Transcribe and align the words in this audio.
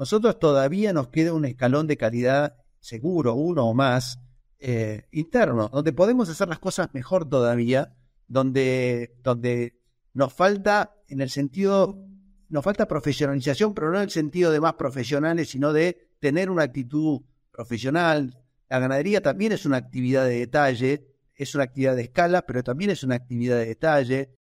nosotros 0.00 0.38
todavía 0.38 0.94
nos 0.94 1.08
queda 1.08 1.34
un 1.34 1.44
escalón 1.44 1.86
de 1.86 1.98
calidad 1.98 2.56
seguro, 2.78 3.34
uno 3.34 3.66
o 3.66 3.74
más, 3.74 4.18
eh, 4.58 5.02
interno, 5.12 5.68
donde 5.68 5.92
podemos 5.92 6.26
hacer 6.30 6.48
las 6.48 6.58
cosas 6.58 6.88
mejor 6.94 7.28
todavía, 7.28 7.94
donde, 8.26 9.14
donde 9.22 9.78
nos 10.14 10.32
falta 10.32 10.94
en 11.06 11.20
el 11.20 11.28
sentido, 11.28 12.02
nos 12.48 12.64
falta 12.64 12.88
profesionalización, 12.88 13.74
pero 13.74 13.90
no 13.90 13.98
en 13.98 14.04
el 14.04 14.10
sentido 14.10 14.50
de 14.50 14.60
más 14.60 14.72
profesionales, 14.72 15.50
sino 15.50 15.74
de 15.74 16.08
tener 16.18 16.48
una 16.48 16.62
actitud 16.62 17.20
profesional. 17.50 18.42
La 18.70 18.78
ganadería 18.78 19.20
también 19.20 19.52
es 19.52 19.66
una 19.66 19.76
actividad 19.76 20.24
de 20.24 20.38
detalle, 20.38 21.08
es 21.34 21.54
una 21.54 21.64
actividad 21.64 21.94
de 21.94 22.04
escala, 22.04 22.40
pero 22.46 22.64
también 22.64 22.88
es 22.88 23.04
una 23.04 23.16
actividad 23.16 23.58
de 23.58 23.66
detalle. 23.66 24.34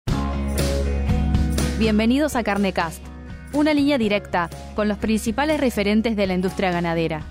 Bienvenidos 1.80 2.36
a 2.36 2.44
Carnecast, 2.44 3.02
una 3.52 3.74
línea 3.74 3.98
directa 3.98 4.50
con 4.74 4.88
los 4.88 4.98
principales 4.98 5.60
referentes 5.60 6.16
de 6.16 6.26
la 6.26 6.34
industria 6.34 6.70
ganadera. 6.70 7.22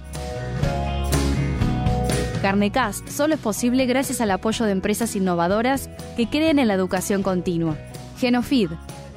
Carnecast 2.41 3.09
solo 3.09 3.35
es 3.35 3.39
posible 3.39 3.85
gracias 3.85 4.21
al 4.21 4.31
apoyo 4.31 4.65
de 4.65 4.71
empresas 4.71 5.15
innovadoras 5.15 5.89
que 6.15 6.29
creen 6.29 6.59
en 6.59 6.67
la 6.67 6.75
educación 6.75 7.23
continua. 7.23 7.77
Genofeed, 8.19 8.69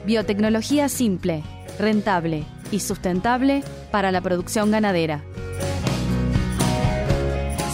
biotecnología 0.06 0.88
simple, 0.88 1.42
rentable 1.78 2.44
y 2.70 2.80
sustentable 2.80 3.62
para 3.90 4.10
la 4.10 4.20
producción 4.20 4.70
ganadera. 4.70 5.22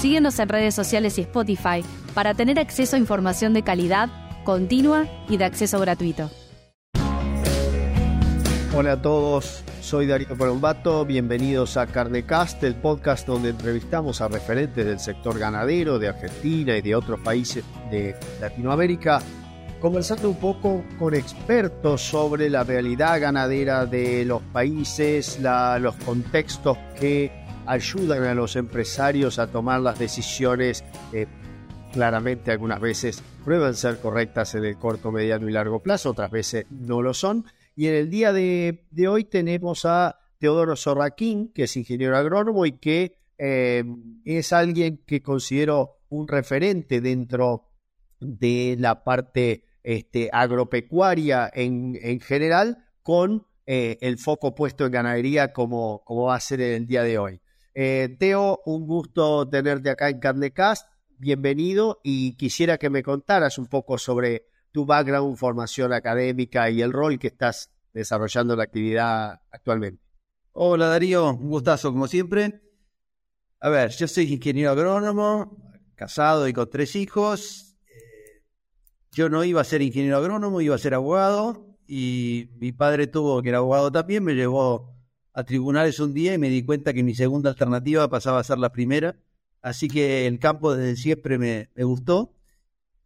Síguenos 0.01 0.39
en 0.39 0.49
redes 0.49 0.75
sociales 0.75 1.19
y 1.19 1.23
Spotify 1.23 1.83
para 2.15 2.35
tener 2.35 2.59
acceso 2.59 2.97
a 2.97 2.99
información 2.99 3.55
de 3.55 3.63
calidad, 3.63 4.09
continua 4.45 5.07
y 5.29 5.37
de 5.37 5.45
acceso 5.45 5.81
gratuito. 5.81 6.31
Hola 8.79 8.93
a 8.93 9.01
todos, 9.01 9.65
soy 9.81 10.07
Darío 10.07 10.37
Perombato, 10.37 11.07
bienvenidos 11.07 11.79
a 11.79 11.87
Carnecast, 11.87 12.63
el 12.63 12.75
podcast 12.75 13.27
donde 13.27 13.49
entrevistamos 13.49 14.21
a 14.21 14.29
referentes 14.29 14.85
del 14.85 15.01
sector 15.01 15.39
ganadero 15.39 15.99
de 15.99 16.09
Argentina 16.09 16.77
y 16.77 16.83
de 16.83 16.95
otros 16.95 17.19
países 17.21 17.65
de 17.91 18.15
Latinoamérica, 18.39 19.23
conversando 19.81 20.29
un 20.29 20.37
poco 20.37 20.85
con 20.99 21.15
expertos 21.15 22.03
sobre 22.03 22.51
la 22.51 22.65
realidad 22.65 23.19
ganadera 23.19 23.87
de 23.87 24.27
los 24.27 24.43
países, 24.43 25.41
los 25.41 25.95
contextos 26.05 26.77
que 27.01 27.33
ayudan 27.65 28.25
a 28.25 28.35
los 28.35 28.57
empresarios 28.57 29.39
a 29.39 29.47
tomar 29.47 29.81
las 29.81 29.99
decisiones 29.99 30.85
que 31.11 31.27
claramente 31.95 32.51
algunas 32.51 32.81
veces 32.81 33.23
prueban 33.43 33.75
ser 33.75 34.01
correctas 34.01 34.55
en 34.55 34.67
el 34.67 34.77
corto, 34.77 35.11
mediano 35.11 35.49
y 35.49 35.53
largo 35.53 35.81
plazo, 35.81 36.11
otras 36.11 36.31
veces 36.31 36.67
no 36.69 37.01
lo 37.01 37.15
son. 37.15 37.47
Y 37.79 37.89
en 37.89 37.95
el 37.95 38.11
día 38.11 38.33
de, 38.33 38.87
hoy 39.07 39.25
tenemos 39.25 39.85
a 39.85 40.19
Teodoro 40.39 40.77
Sorraquín, 40.77 41.53
que 41.53 41.65
es 41.65 41.77
ingeniero 41.77 42.17
agrónomo 42.17 42.65
y 42.65 42.73
que 42.73 43.19
eh, 43.37 43.85
es 44.25 44.55
alguien 44.55 45.05
que 45.07 45.23
considero 45.23 45.99
un 46.09 46.27
referente 46.27 47.03
dentro 47.03 47.69
de 48.19 48.77
la 48.79 49.05
parte 49.05 49.65
este, 49.83 50.31
agropecuaria 50.33 51.51
en, 51.53 51.99
en, 52.01 52.21
general, 52.21 52.83
con 53.03 53.47
eh, 53.67 53.99
el 54.01 54.17
foco 54.17 54.55
puesto 54.55 54.87
en 54.87 54.93
ganadería 54.93 55.53
como, 55.53 56.03
como 56.07 56.25
va 56.25 56.37
a 56.37 56.41
ser 56.41 56.63
en 56.63 56.73
el 56.73 56.87
día 56.87 57.03
de 57.03 57.19
hoy. 57.19 57.43
Eh, 57.75 58.17
Teo, 58.19 58.63
un 58.65 58.87
gusto 58.87 59.47
tenerte 59.51 59.91
acá 59.91 60.09
en 60.09 60.19
Carnecast. 60.19 60.89
Bienvenido 61.19 62.01
y 62.03 62.37
quisiera 62.37 62.79
que 62.79 62.89
me 62.89 63.03
contaras 63.03 63.59
un 63.59 63.67
poco 63.67 63.99
sobre 63.99 64.47
tu 64.77 64.85
background, 64.85 65.39
formación 65.39 65.95
académica 65.95 66.69
y 66.69 66.83
el 66.83 66.93
rol 66.93 67.19
que 67.19 67.29
estás 67.29 67.71
desarrollando 67.95 68.53
en 68.53 68.59
la 68.59 68.65
actividad 68.65 69.41
actualmente. 69.51 70.03
Hola 70.53 70.89
Darío, 70.89 71.31
un 71.31 71.49
gustazo 71.49 71.91
como 71.93 72.07
siempre. 72.07 72.61
A 73.59 73.71
ver, 73.71 73.91
yo 73.93 74.07
soy 74.07 74.31
ingeniero 74.31 74.73
agrónomo, 74.73 75.57
casado 75.95 76.47
y 76.47 76.53
con 76.53 76.69
tres 76.69 76.95
hijos. 76.95 77.79
Eh, 77.87 78.43
yo 79.13 79.31
no 79.31 79.45
iba 79.45 79.63
a 79.63 79.65
ser 79.65 79.81
ingeniero 79.81 80.19
agrónomo, 80.19 80.61
iba 80.61 80.75
a 80.75 80.79
ser 80.79 80.93
abogado 80.93 81.79
y 81.87 82.51
mi 82.59 82.73
padre 82.73 83.07
tuvo 83.07 83.41
que 83.41 83.49
era 83.49 83.59
abogado 83.59 83.91
también, 83.91 84.25
me 84.25 84.35
llevó 84.35 84.95
a 85.33 85.45
tribunales 85.45 86.01
un 86.01 86.13
día 86.13 86.35
y 86.35 86.39
me 86.39 86.51
di 86.51 86.67
cuenta 86.67 86.93
que 86.93 87.03
mi 87.03 87.15
segunda 87.15 87.49
alternativa 87.49 88.11
pasaba 88.11 88.41
a 88.41 88.45
ser 88.45 88.59
la 88.59 88.73
primera. 88.73 89.17
Así 89.63 89.89
que 89.89 90.27
el 90.27 90.39
campo 90.39 90.77
desde 90.77 90.97
siempre 90.97 91.39
me, 91.39 91.71
gustó. 91.83 92.36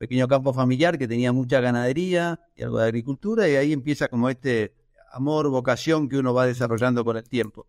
Pequeño 0.01 0.29
campo 0.29 0.55
familiar 0.55 0.97
que 0.97 1.07
tenía 1.07 1.31
mucha 1.31 1.61
ganadería 1.61 2.41
y 2.57 2.63
algo 2.63 2.79
de 2.79 2.85
agricultura 2.85 3.47
y 3.47 3.57
ahí 3.57 3.75
empieza 3.75 4.09
como 4.09 4.31
este 4.31 4.73
amor, 5.13 5.51
vocación 5.51 6.09
que 6.09 6.17
uno 6.17 6.33
va 6.33 6.47
desarrollando 6.47 7.05
con 7.05 7.19
el 7.19 7.29
tiempo. 7.29 7.67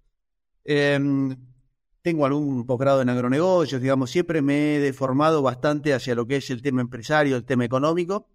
Em, 0.63 1.35
tengo 2.01 2.25
algún 2.25 2.65
posgrado 2.65 3.01
en 3.01 3.09
agronegocios, 3.09 3.81
digamos, 3.81 4.11
siempre 4.11 4.41
me 4.41 4.77
he 4.77 4.79
deformado 4.79 5.41
bastante 5.41 5.93
hacia 5.93 6.15
lo 6.15 6.25
que 6.25 6.37
es 6.37 6.49
el 6.51 6.61
tema 6.61 6.79
empresario, 6.79 7.35
el 7.35 7.43
tema 7.43 7.65
económico, 7.65 8.29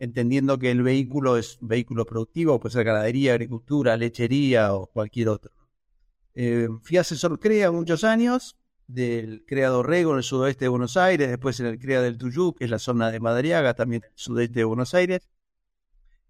entendiendo 0.00 0.58
que 0.58 0.72
el 0.72 0.82
vehículo 0.82 1.36
es 1.36 1.58
vehículo 1.60 2.04
productivo, 2.04 2.58
puede 2.58 2.72
ser 2.72 2.82
ganadería, 2.82 3.34
agricultura, 3.34 3.96
lechería 3.96 4.74
o 4.74 4.88
cualquier 4.88 5.28
otro. 5.28 5.52
Eh, 6.34 6.68
fui 6.82 6.96
asesor 6.96 7.38
CREA 7.38 7.70
muchos 7.70 8.02
años, 8.02 8.56
del 8.86 9.44
CREA 9.46 9.68
Dorrego 9.68 10.12
en 10.12 10.18
el 10.18 10.22
sudoeste 10.22 10.66
de 10.66 10.68
Buenos 10.68 10.96
Aires, 10.96 11.28
después 11.28 11.58
en 11.60 11.66
el 11.66 11.78
CREA 11.78 12.02
del 12.02 12.18
Tuyú, 12.18 12.54
que 12.54 12.64
es 12.64 12.70
la 12.70 12.78
zona 12.78 13.10
de 13.10 13.20
Madariaga, 13.20 13.74
también 13.74 14.02
en 14.04 14.10
el 14.10 14.18
sudeste 14.18 14.60
de 14.60 14.64
Buenos 14.64 14.94
Aires. 14.94 15.28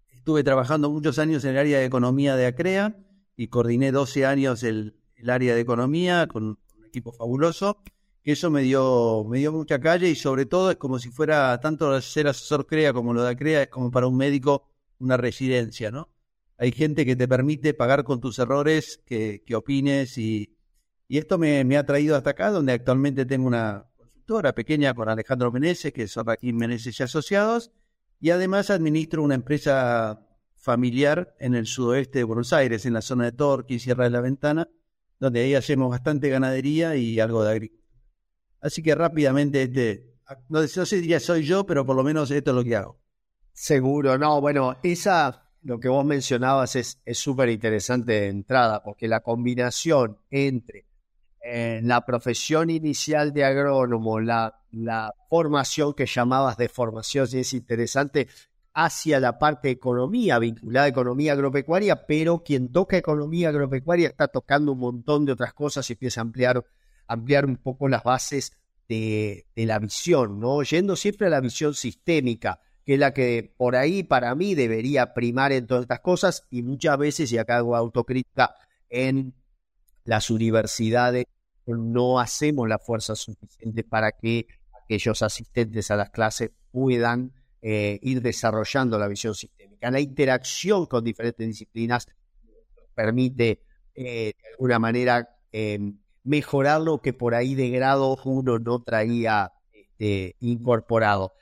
Estuve 0.09 0.43
trabajando 0.43 0.89
muchos 0.89 1.19
años 1.19 1.43
en 1.45 1.51
el 1.51 1.57
área 1.57 1.79
de 1.79 1.85
economía 1.85 2.35
de 2.35 2.47
ACREA 2.47 2.97
y 3.35 3.47
coordiné 3.47 3.91
12 3.91 4.25
años 4.25 4.63
el, 4.63 4.95
área 5.27 5.55
de 5.55 5.61
economía 5.61 6.27
con 6.27 6.43
un 6.43 6.59
equipo 6.85 7.11
fabuloso, 7.11 7.81
que 8.23 8.33
eso 8.33 8.51
me 8.51 8.61
dio, 8.61 9.25
me 9.29 9.39
dio 9.39 9.51
mucha 9.51 9.79
calle 9.79 10.09
y 10.09 10.15
sobre 10.15 10.45
todo 10.45 10.71
es 10.71 10.77
como 10.77 10.99
si 10.99 11.09
fuera 11.09 11.59
tanto 11.59 11.99
ser 12.01 12.27
asesor 12.27 12.67
CREA 12.67 12.93
como 12.93 13.13
lo 13.13 13.23
de 13.23 13.29
ACREA, 13.31 13.63
es 13.63 13.69
como 13.69 13.91
para 13.91 14.07
un 14.07 14.17
médico 14.17 14.67
una 14.99 15.17
residencia, 15.17 15.91
¿no? 15.91 16.09
hay 16.57 16.71
gente 16.71 17.05
que 17.05 17.15
te 17.15 17.27
permite 17.27 17.73
pagar 17.73 18.03
con 18.03 18.19
tus 18.19 18.39
errores, 18.39 19.01
que, 19.05 19.43
opines 19.55 20.17
y, 20.17 20.56
esto 21.09 21.37
me, 21.37 21.77
ha 21.77 21.85
traído 21.85 22.17
hasta 22.17 22.31
acá, 22.31 22.51
donde 22.51 22.73
actualmente 22.73 23.25
tengo 23.25 23.47
una 23.47 23.85
consultora 23.95 24.53
pequeña 24.53 24.93
con 24.93 25.07
Alejandro 25.07 25.51
Meneses, 25.53 25.93
que 25.93 26.03
es 26.03 26.17
aquí 26.17 26.51
Meneses 26.51 26.99
y 26.99 27.03
Asociados, 27.03 27.71
y 28.19 28.31
además 28.31 28.69
administro 28.69 29.23
una 29.23 29.35
empresa 29.35 30.27
familiar 30.57 31.33
en 31.39 31.55
el 31.55 31.65
sudoeste 31.65 32.19
de 32.19 32.23
Buenos 32.25 32.51
Aires, 32.51 32.85
en 32.85 32.93
la 32.93 33.01
zona 33.01 33.23
de 33.25 33.31
Torque 33.31 33.75
y 33.75 33.79
Sierra 33.79 34.03
de 34.03 34.09
la 34.09 34.19
Ventana, 34.19 34.67
donde 35.17 35.39
ahí 35.39 35.55
hacemos 35.55 35.89
bastante 35.89 36.27
ganadería 36.27 36.97
y 36.97 37.21
algo 37.21 37.43
de 37.43 37.51
agricultura. 37.51 37.87
Así 38.59 38.83
que 38.83 38.93
rápidamente, 38.93 39.63
este, 39.63 40.13
no, 40.49 40.67
sé 40.67 40.85
si 40.85 40.97
diría 40.97 41.21
soy 41.21 41.43
yo, 41.43 41.65
pero 41.65 41.85
por 41.85 41.95
lo 41.95 42.03
menos 42.03 42.29
esto 42.31 42.51
es 42.51 42.55
lo 42.55 42.63
que 42.65 42.75
hago. 42.75 42.99
Seguro, 43.53 44.17
no, 44.17 44.41
bueno, 44.41 44.75
esa 44.83 45.43
lo 45.61 45.79
que 45.79 45.87
vos 45.87 46.05
mencionabas 46.05 46.75
es 46.75 46.99
súper 47.13 47.49
interesante 47.49 48.11
de 48.11 48.27
entrada, 48.27 48.83
porque 48.83 49.07
la 49.07 49.21
combinación 49.21 50.17
entre 50.29 50.86
eh, 51.49 51.79
la 51.81 52.05
profesión 52.05 52.69
inicial 52.69 53.31
de 53.31 53.45
agrónomo, 53.45 54.19
la, 54.19 54.59
la 54.71 55.13
formación 55.29 55.93
que 55.93 56.05
llamabas 56.05 56.57
de 56.57 56.67
formación, 56.67 57.25
es 57.31 57.53
interesante, 57.53 58.27
hacia 58.73 59.21
la 59.21 59.39
parte 59.39 59.69
de 59.69 59.75
economía, 59.75 60.39
vinculada 60.39 60.87
a 60.87 60.89
economía 60.89 61.31
agropecuaria, 61.31 62.05
pero 62.05 62.43
quien 62.43 62.69
toca 62.69 62.97
economía 62.97 63.47
agropecuaria 63.47 64.09
está 64.09 64.27
tocando 64.27 64.73
un 64.73 64.79
montón 64.79 65.25
de 65.25 65.31
otras 65.31 65.53
cosas 65.53 65.89
y 65.89 65.93
empieza 65.93 66.19
a 66.19 66.23
ampliar, 66.23 66.65
ampliar 67.07 67.45
un 67.45 67.55
poco 67.55 67.87
las 67.87 68.03
bases 68.03 68.51
de, 68.89 69.47
de 69.55 69.65
la 69.65 69.79
visión, 69.79 70.41
¿no? 70.41 70.61
Yendo 70.63 70.97
siempre 70.97 71.27
a 71.27 71.29
la 71.29 71.39
visión 71.39 71.73
sistémica 71.73 72.59
que 72.85 72.93
es 72.93 72.99
la 72.99 73.13
que 73.13 73.53
por 73.57 73.75
ahí 73.75 74.03
para 74.03 74.33
mí 74.33 74.55
debería 74.55 75.13
primar 75.13 75.51
en 75.51 75.67
todas 75.67 75.81
estas 75.81 75.99
cosas 75.99 76.47
y 76.49 76.61
muchas 76.63 76.97
veces, 76.97 77.31
y 77.33 77.37
acá 77.37 77.57
hago 77.57 77.75
autocrítica, 77.75 78.55
en 78.89 79.33
las 80.05 80.29
universidades 80.29 81.25
no 81.75 82.19
hacemos 82.19 82.67
la 82.67 82.79
fuerza 82.79 83.15
suficiente 83.15 83.83
para 83.83 84.11
que 84.11 84.47
aquellos 84.83 85.21
asistentes 85.21 85.91
a 85.91 85.95
las 85.95 86.09
clases 86.09 86.51
puedan 86.71 87.33
eh, 87.61 87.99
ir 88.01 88.21
desarrollando 88.21 88.97
la 88.97 89.07
visión 89.07 89.35
sistémica. 89.35 89.91
La 89.91 89.99
interacción 89.99 90.85
con 90.85 91.03
diferentes 91.03 91.45
disciplinas 91.45 92.07
permite 92.95 93.61
eh, 93.95 94.33
de 94.41 94.49
alguna 94.53 94.79
manera 94.79 95.37
em, 95.51 95.97
mejorar 96.23 96.81
lo 96.81 97.01
que 97.01 97.13
por 97.13 97.35
ahí 97.35 97.55
de 97.55 97.69
grado 97.69 98.17
uno 98.25 98.59
no 98.59 98.83
traía 98.83 99.53
este, 99.73 100.35
incorporado. 100.39 101.33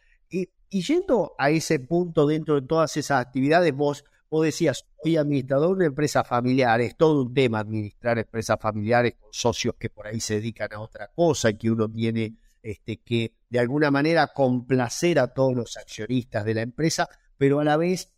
Y 0.75 0.81
yendo 0.81 1.35
a 1.37 1.51
ese 1.51 1.79
punto 1.79 2.27
dentro 2.27 2.59
de 2.59 2.67
todas 2.67 2.97
esas 2.97 3.25
actividades, 3.25 3.73
vos, 3.73 4.03
decías, 4.41 4.85
soy 5.03 5.17
administrador 5.17 5.69
de 5.69 5.73
una 5.75 5.85
empresa 5.85 6.23
familiar, 6.23 6.81
es 6.81 6.97
todo 6.97 7.21
un 7.23 7.33
tema 7.33 7.59
administrar 7.59 8.17
empresas 8.17 8.57
familiares 8.59 9.15
con 9.19 9.29
socios 9.31 9.75
que 9.79 9.89
por 9.89 10.07
ahí 10.07 10.19
se 10.19 10.35
dedican 10.35 10.73
a 10.73 10.79
otra 10.79 11.11
cosa 11.13 11.49
y 11.49 11.57
que 11.57 11.71
uno 11.71 11.89
tiene 11.89 12.37
este, 12.61 12.97
que 12.97 13.35
de 13.49 13.59
alguna 13.59 13.91
manera 13.91 14.31
complacer 14.33 15.19
a 15.19 15.33
todos 15.33 15.55
los 15.55 15.77
accionistas 15.77 16.43
de 16.45 16.53
la 16.55 16.61
empresa, 16.61 17.07
pero 17.37 17.59
a 17.59 17.63
la 17.63 17.77
vez 17.77 18.13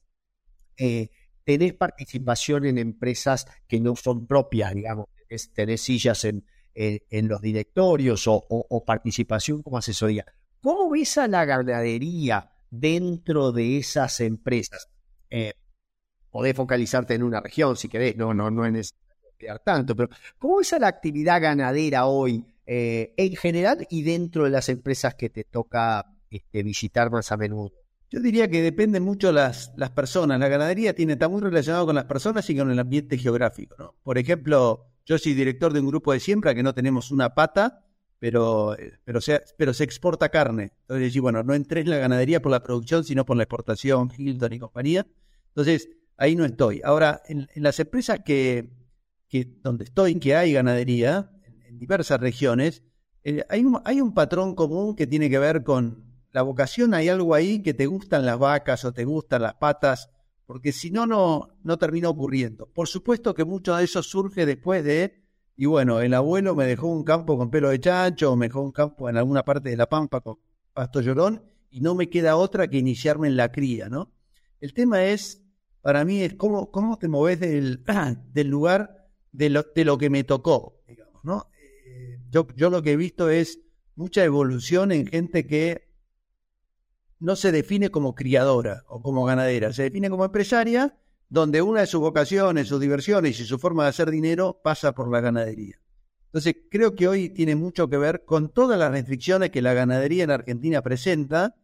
eh, 0.77 1.09
tenés 1.43 1.73
participación 1.73 2.65
en 2.65 2.77
empresas 2.77 3.45
que 3.67 3.79
no 3.79 3.95
son 3.95 4.25
propias, 4.27 4.73
digamos, 4.73 5.07
de 5.29 5.37
tenés 5.53 5.81
sillas 5.81 6.23
en, 6.23 6.45
en, 6.77 7.27
los 7.27 7.41
directorios 7.41 8.23
o, 8.27 8.83
participación 8.85 9.63
como 9.63 9.77
asesoría. 9.77 10.25
¿Cómo 10.61 10.89
ves 10.89 11.17
a 11.17 11.27
la 11.27 11.45
ganadería 11.45 12.51
dentro 12.69 13.51
de 13.51 13.77
esas 13.77 14.19
empresas? 14.19 14.89
Eh, 15.29 15.53
podés 16.37 16.55
focalizarte 16.55 17.15
en 17.15 17.23
una 17.23 17.41
región 17.41 17.75
si 17.75 17.89
querés, 17.89 18.15
no, 18.15 18.31
no, 18.31 18.51
no 18.51 18.63
es 18.63 18.71
necesario 18.71 19.59
tanto, 19.65 19.95
pero 19.95 20.09
¿cómo 20.37 20.57
ves 20.57 20.71
a 20.71 20.77
la 20.77 20.87
actividad 20.87 21.41
ganadera 21.41 22.05
hoy 22.05 22.45
eh, 22.67 23.11
en 23.17 23.35
general 23.35 23.87
y 23.89 24.03
dentro 24.03 24.43
de 24.43 24.51
las 24.51 24.69
empresas 24.69 25.15
que 25.15 25.31
te 25.31 25.45
toca 25.45 26.05
este, 26.29 26.61
visitar 26.61 27.09
más 27.09 27.31
a 27.31 27.37
menudo? 27.37 27.71
Yo 28.11 28.19
diría 28.19 28.47
que 28.47 28.61
dependen 28.61 29.01
mucho 29.01 29.31
las, 29.31 29.73
las 29.77 29.89
personas. 29.89 30.39
La 30.39 30.47
ganadería 30.47 30.93
tiene, 30.93 31.13
está 31.13 31.27
muy 31.27 31.41
relacionado 31.41 31.87
con 31.87 31.95
las 31.95 32.05
personas 32.05 32.47
y 32.51 32.55
con 32.55 32.69
el 32.69 32.77
ambiente 32.77 33.17
geográfico. 33.17 33.75
¿no? 33.79 33.95
Por 34.03 34.19
ejemplo, 34.19 34.85
yo 35.07 35.17
soy 35.17 35.33
director 35.33 35.73
de 35.73 35.79
un 35.79 35.87
grupo 35.87 36.13
de 36.13 36.19
siembra 36.19 36.53
que 36.53 36.61
no 36.61 36.75
tenemos 36.75 37.09
una 37.09 37.33
pata, 37.33 37.83
pero, 38.19 38.77
eh, 38.77 38.93
pero, 39.03 39.21
se, 39.21 39.41
pero 39.57 39.73
se 39.73 39.85
exporta 39.85 40.29
carne. 40.29 40.71
Entonces, 40.81 41.19
bueno, 41.19 41.41
no 41.41 41.55
entré 41.55 41.81
en 41.81 41.89
la 41.89 41.97
ganadería 41.97 42.43
por 42.43 42.51
la 42.51 42.61
producción, 42.61 43.03
sino 43.03 43.25
por 43.25 43.37
la 43.37 43.43
exportación, 43.43 44.11
Hilton 44.15 44.53
y 44.53 44.59
compañía. 44.59 45.07
Entonces, 45.47 45.89
ahí 46.17 46.35
no 46.35 46.45
estoy. 46.45 46.81
Ahora, 46.83 47.21
en, 47.27 47.47
las 47.55 47.79
empresas 47.79 48.19
que, 48.25 48.69
donde 49.61 49.85
estoy, 49.85 50.19
que 50.19 50.35
hay 50.35 50.53
ganadería, 50.53 51.31
en, 51.43 51.79
diversas 51.79 52.19
regiones, 52.19 52.83
eh, 53.23 53.43
hay, 53.49 53.63
un, 53.63 53.79
hay 53.85 54.01
un 54.01 54.13
patrón 54.13 54.55
común 54.55 54.95
que 54.95 55.07
tiene 55.07 55.29
que 55.29 55.39
ver 55.39 55.63
con 55.63 56.03
la 56.31 56.41
vocación. 56.41 56.93
Hay 56.93 57.09
algo 57.09 57.33
ahí 57.33 57.61
que 57.61 57.73
te 57.73 57.85
gustan 57.85 58.25
las 58.25 58.39
vacas 58.39 58.83
o 58.85 58.91
te 58.91 59.05
gustan 59.05 59.43
las 59.43 59.55
patas 59.55 60.09
porque 60.47 60.71
si 60.71 60.89
no, 60.89 61.05
no, 61.05 61.49
no 61.61 61.77
termina 61.77 62.09
ocurriendo. 62.09 62.67
Por 62.67 62.87
supuesto 62.87 63.35
que 63.35 63.43
mucho 63.43 63.75
de 63.75 63.83
eso 63.83 64.01
surge 64.01 64.45
después 64.45 64.83
de, 64.83 65.21
y 65.57 65.65
bueno, 65.65 65.99
el 65.99 66.13
abuelo 66.13 66.55
me 66.55 66.65
dejó 66.65 66.87
un 66.87 67.03
campo 67.03 67.37
con 67.37 67.51
pelo 67.51 67.69
de 67.69 67.81
chancho, 67.81 68.31
o 68.31 68.35
me 68.37 68.47
dejó 68.47 68.61
un 68.61 68.71
campo 68.71 69.09
en 69.09 69.17
alguna 69.17 69.43
parte 69.43 69.69
de 69.69 69.75
la 69.75 69.89
pampa 69.89 70.21
con 70.21 70.39
pasto 70.73 71.01
llorón, 71.01 71.43
y 71.69 71.81
no 71.81 71.95
me 71.95 72.09
queda 72.09 72.37
otra 72.37 72.69
que 72.69 72.77
iniciarme 72.77 73.27
en 73.27 73.35
la 73.35 73.51
cría, 73.51 73.89
¿no? 73.89 74.13
El 74.61 74.73
tema 74.73 75.03
es, 75.03 75.43
para 75.87 76.03
mí, 76.03 76.21
es 76.21 76.33
cómo, 76.33 76.69
cómo 76.69 76.99
te 76.99 77.07
moves 77.07 77.39
del, 77.39 77.81
del 78.33 78.47
lugar 78.49 79.07
de 79.31 79.49
lo, 79.49 79.63
de 79.73 79.85
lo 79.85 79.97
que 79.97 80.09
me 80.09 80.25
tocó, 80.25 80.81
digamos, 80.85 81.23
¿no? 81.23 81.47
Eh, 81.63 82.19
yo, 82.29 82.45
yo 82.57 82.69
lo 82.69 82.83
que 82.83 82.91
he 82.91 82.97
visto 82.97 83.29
es 83.29 83.61
mucha 83.95 84.25
evolución 84.25 84.91
en 84.91 85.07
gente 85.07 85.47
que 85.47 85.87
no 87.19 87.37
se 87.37 87.53
define 87.53 87.89
como 87.89 88.15
criadora 88.15 88.83
o 88.89 89.01
como 89.01 89.23
ganadera, 89.23 89.71
se 89.71 89.83
define 89.83 90.09
como 90.09 90.25
empresaria, 90.25 90.97
donde 91.29 91.61
una 91.61 91.79
de 91.79 91.87
sus 91.87 92.01
vocaciones, 92.01 92.67
sus 92.67 92.81
diversiones 92.81 93.39
y 93.39 93.45
su 93.45 93.57
forma 93.57 93.83
de 93.83 93.89
hacer 93.91 94.11
dinero 94.11 94.59
pasa 94.61 94.93
por 94.93 95.09
la 95.09 95.21
ganadería. 95.21 95.79
Entonces, 96.25 96.57
creo 96.69 96.95
que 96.95 97.07
hoy 97.07 97.29
tiene 97.29 97.55
mucho 97.55 97.87
que 97.87 97.97
ver 97.97 98.25
con 98.25 98.49
todas 98.49 98.77
las 98.77 98.91
restricciones 98.91 99.51
que 99.51 99.61
la 99.61 99.73
ganadería 99.73 100.25
en 100.25 100.31
Argentina 100.31 100.81
presenta. 100.81 101.55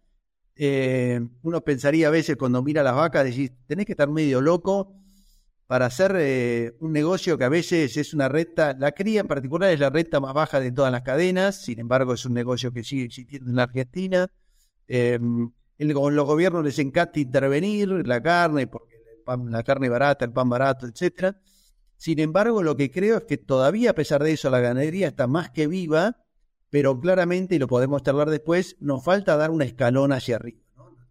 Eh, 0.55 1.19
uno 1.41 1.61
pensaría 1.61 2.07
a 2.07 2.11
veces 2.11 2.37
cuando 2.37 2.61
mira 2.61 2.83
las 2.83 2.95
vacas, 2.95 3.25
decir, 3.25 3.53
tenés 3.67 3.85
que 3.85 3.93
estar 3.93 4.09
medio 4.09 4.39
loco 4.41 4.95
para 5.65 5.87
hacer 5.87 6.15
eh, 6.19 6.75
un 6.79 6.91
negocio 6.91 7.37
que 7.37 7.45
a 7.45 7.49
veces 7.49 7.97
es 7.97 8.13
una 8.13 8.29
recta, 8.29 8.75
la 8.77 8.91
cría 8.91 9.21
en 9.21 9.27
particular 9.27 9.71
es 9.71 9.79
la 9.79 9.89
recta 9.89 10.19
más 10.19 10.33
baja 10.33 10.59
de 10.59 10.71
todas 10.71 10.91
las 10.91 11.01
cadenas, 11.01 11.61
sin 11.63 11.79
embargo 11.79 12.13
es 12.13 12.25
un 12.25 12.33
negocio 12.33 12.71
que 12.71 12.83
sigue 12.83 13.05
existiendo 13.05 13.49
en 13.49 13.55
la 13.55 13.63
Argentina 13.63 14.29
eh, 14.87 15.19
los 15.79 16.25
gobiernos 16.25 16.63
les 16.63 16.79
encanta 16.79 17.19
intervenir 17.19 17.89
la 18.07 18.21
carne, 18.21 18.67
porque 18.67 18.95
la 19.25 19.63
carne 19.63 19.89
barata, 19.89 20.25
el 20.25 20.31
pan 20.31 20.49
barato, 20.49 20.87
etcétera. 20.87 21.39
Sin 21.97 22.19
embargo, 22.19 22.63
lo 22.63 22.75
que 22.75 22.91
creo 22.91 23.17
es 23.17 23.23
que 23.23 23.37
todavía, 23.37 23.91
a 23.91 23.93
pesar 23.93 24.23
de 24.23 24.33
eso, 24.33 24.49
la 24.49 24.59
ganadería 24.59 25.07
está 25.07 25.27
más 25.27 25.49
que 25.49 25.67
viva, 25.67 26.17
pero 26.73 26.99
claramente, 26.99 27.53
y 27.53 27.59
lo 27.59 27.67
podemos 27.67 28.01
charlar 28.01 28.31
después, 28.31 28.77
nos 28.79 29.03
falta 29.03 29.37
dar 29.37 29.51
un 29.51 29.61
escalón 29.61 30.11
hacia 30.11 30.37
arriba. 30.37 30.57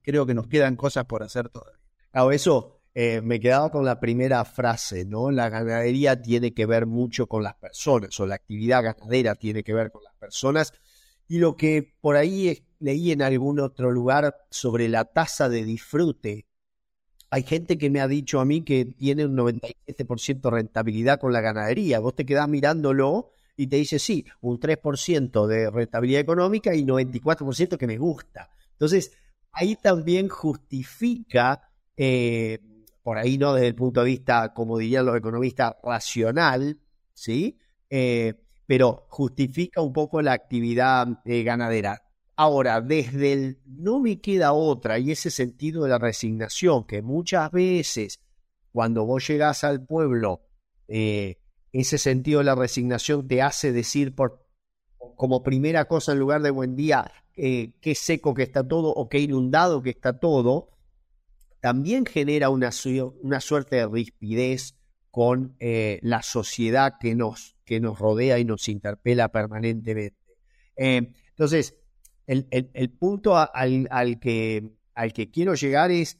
Creo 0.03 0.27
que 0.27 0.35
nos 0.35 0.49
quedan 0.49 0.75
cosas 0.75 1.05
por 1.05 1.23
hacer 1.23 1.51
todavía. 1.51 1.79
Claro, 2.11 2.33
eso 2.33 2.81
eh, 2.95 3.21
me 3.23 3.39
quedaba 3.39 3.71
con 3.71 3.85
la 3.85 4.01
primera 4.01 4.45
frase, 4.45 5.05
¿no? 5.05 5.31
La 5.31 5.51
ganadería 5.51 6.21
tiene 6.21 6.53
que 6.53 6.67
ver 6.67 6.87
mucho 6.87 7.29
con 7.29 7.45
las 7.45 7.55
personas, 7.55 8.19
o 8.19 8.27
la 8.27 8.35
actividad 8.35 8.83
ganadera 8.83 9.37
tiene 9.37 9.63
que 9.63 9.73
ver 9.73 9.93
con 9.93 10.03
las 10.03 10.17
personas. 10.17 10.73
Y 11.29 11.39
lo 11.39 11.55
que 11.55 11.95
por 12.01 12.17
ahí 12.17 12.67
leí 12.81 13.13
en 13.13 13.23
algún 13.23 13.61
otro 13.61 13.93
lugar 13.93 14.35
sobre 14.51 14.89
la 14.89 15.05
tasa 15.05 15.49
de 15.49 15.63
disfrute. 15.63 16.45
Hay 17.31 17.45
gente 17.45 17.79
que 17.79 17.89
me 17.89 18.01
ha 18.01 18.09
dicho 18.09 18.41
a 18.41 18.45
mí 18.45 18.63
que 18.63 18.85
tiene 18.85 19.27
un 19.27 19.37
97% 19.37 20.51
rentabilidad 20.51 21.21
con 21.21 21.33
la 21.33 21.41
ganadería. 21.41 22.01
Vos 22.01 22.17
te 22.17 22.27
quedás 22.27 22.49
mirándolo 22.49 23.31
y 23.57 23.67
te 23.67 23.77
dice, 23.77 23.99
sí, 23.99 24.25
un 24.41 24.59
3% 24.59 25.47
de 25.47 25.71
rentabilidad 25.71 26.21
económica 26.21 26.75
y 26.75 26.85
94% 26.85 27.77
que 27.77 27.87
me 27.87 27.99
gusta. 27.99 28.51
Entonces, 28.73 29.13
ahí 29.53 29.77
también 29.77 30.29
justifica, 30.29 31.71
eh, 31.97 32.59
por 33.03 33.19
ahí 33.19 33.39
no 33.39 33.55
desde 33.55 33.69
el 33.69 33.75
punto 33.75 34.01
de 34.01 34.07
vista, 34.07 34.53
como 34.55 34.79
dirían 34.79 35.07
los 35.07 35.17
economistas, 35.17 35.75
racional, 35.83 36.81
¿sí? 37.13 37.59
Eh, 37.91 38.35
pero 38.67 39.07
justifica 39.09 39.83
un 39.83 39.93
poco 39.93 40.23
la 40.23 40.33
actividad 40.33 41.07
eh, 41.25 41.43
ganadera. 41.43 42.03
Ahora, 42.37 42.81
desde 42.81 43.33
el 43.33 43.61
no 43.67 44.01
me 44.01 44.21
queda 44.21 44.53
otra 44.53 44.99
y 44.99 45.11
ese 45.11 45.31
sentido 45.31 45.83
de 45.85 45.91
la 45.91 45.99
resignación 45.99 46.87
que 46.87 47.03
muchas 47.03 47.51
veces 47.51 48.21
cuando 48.73 49.05
vos 49.05 49.29
llegás 49.29 49.65
al 49.65 49.85
pueblo, 49.85 50.41
eh, 50.89 51.42
ese 51.73 51.99
sentido 51.99 52.39
de 52.39 52.45
la 52.45 52.55
resignación 52.55 53.27
te 53.27 53.43
hace 53.43 53.73
decir 53.73 54.15
por, 54.15 54.47
como 55.17 55.43
primera 55.43 55.87
cosa 55.87 56.13
en 56.13 56.19
lugar 56.19 56.43
de 56.43 56.51
buen 56.51 56.77
día, 56.77 57.11
eh, 57.35 57.73
qué 57.81 57.95
seco 57.95 58.35
que 58.35 58.43
está 58.43 58.67
todo 58.67 58.91
o 58.91 59.09
qué 59.09 59.21
inundado 59.21 59.83
que 59.83 59.91
está 59.91 60.19
todo, 60.19 60.71
también 61.61 62.05
genera 62.05 62.51
una, 62.51 62.71
una 63.23 63.41
suerte 63.41 63.77
de 63.77 63.87
rispidez 63.87 64.77
con 65.11 65.57
eh, 65.61 65.99
la 66.03 66.23
sociedad 66.23 66.95
que 67.01 67.15
nos, 67.15 67.57
que 67.65 67.81
nos 67.81 67.99
rodea 67.99 68.39
y 68.39 68.45
nos 68.45 68.69
interpela 68.69 69.29
permanentemente. 69.31 70.17
entonces, 70.77 71.77
el, 72.27 72.91
punto 72.99 73.37
al, 73.37 74.19
que, 74.21 74.71
al 74.95 75.13
que 75.13 75.31
quiero 75.31 75.55
llegar 75.55 75.91
es 75.91 76.19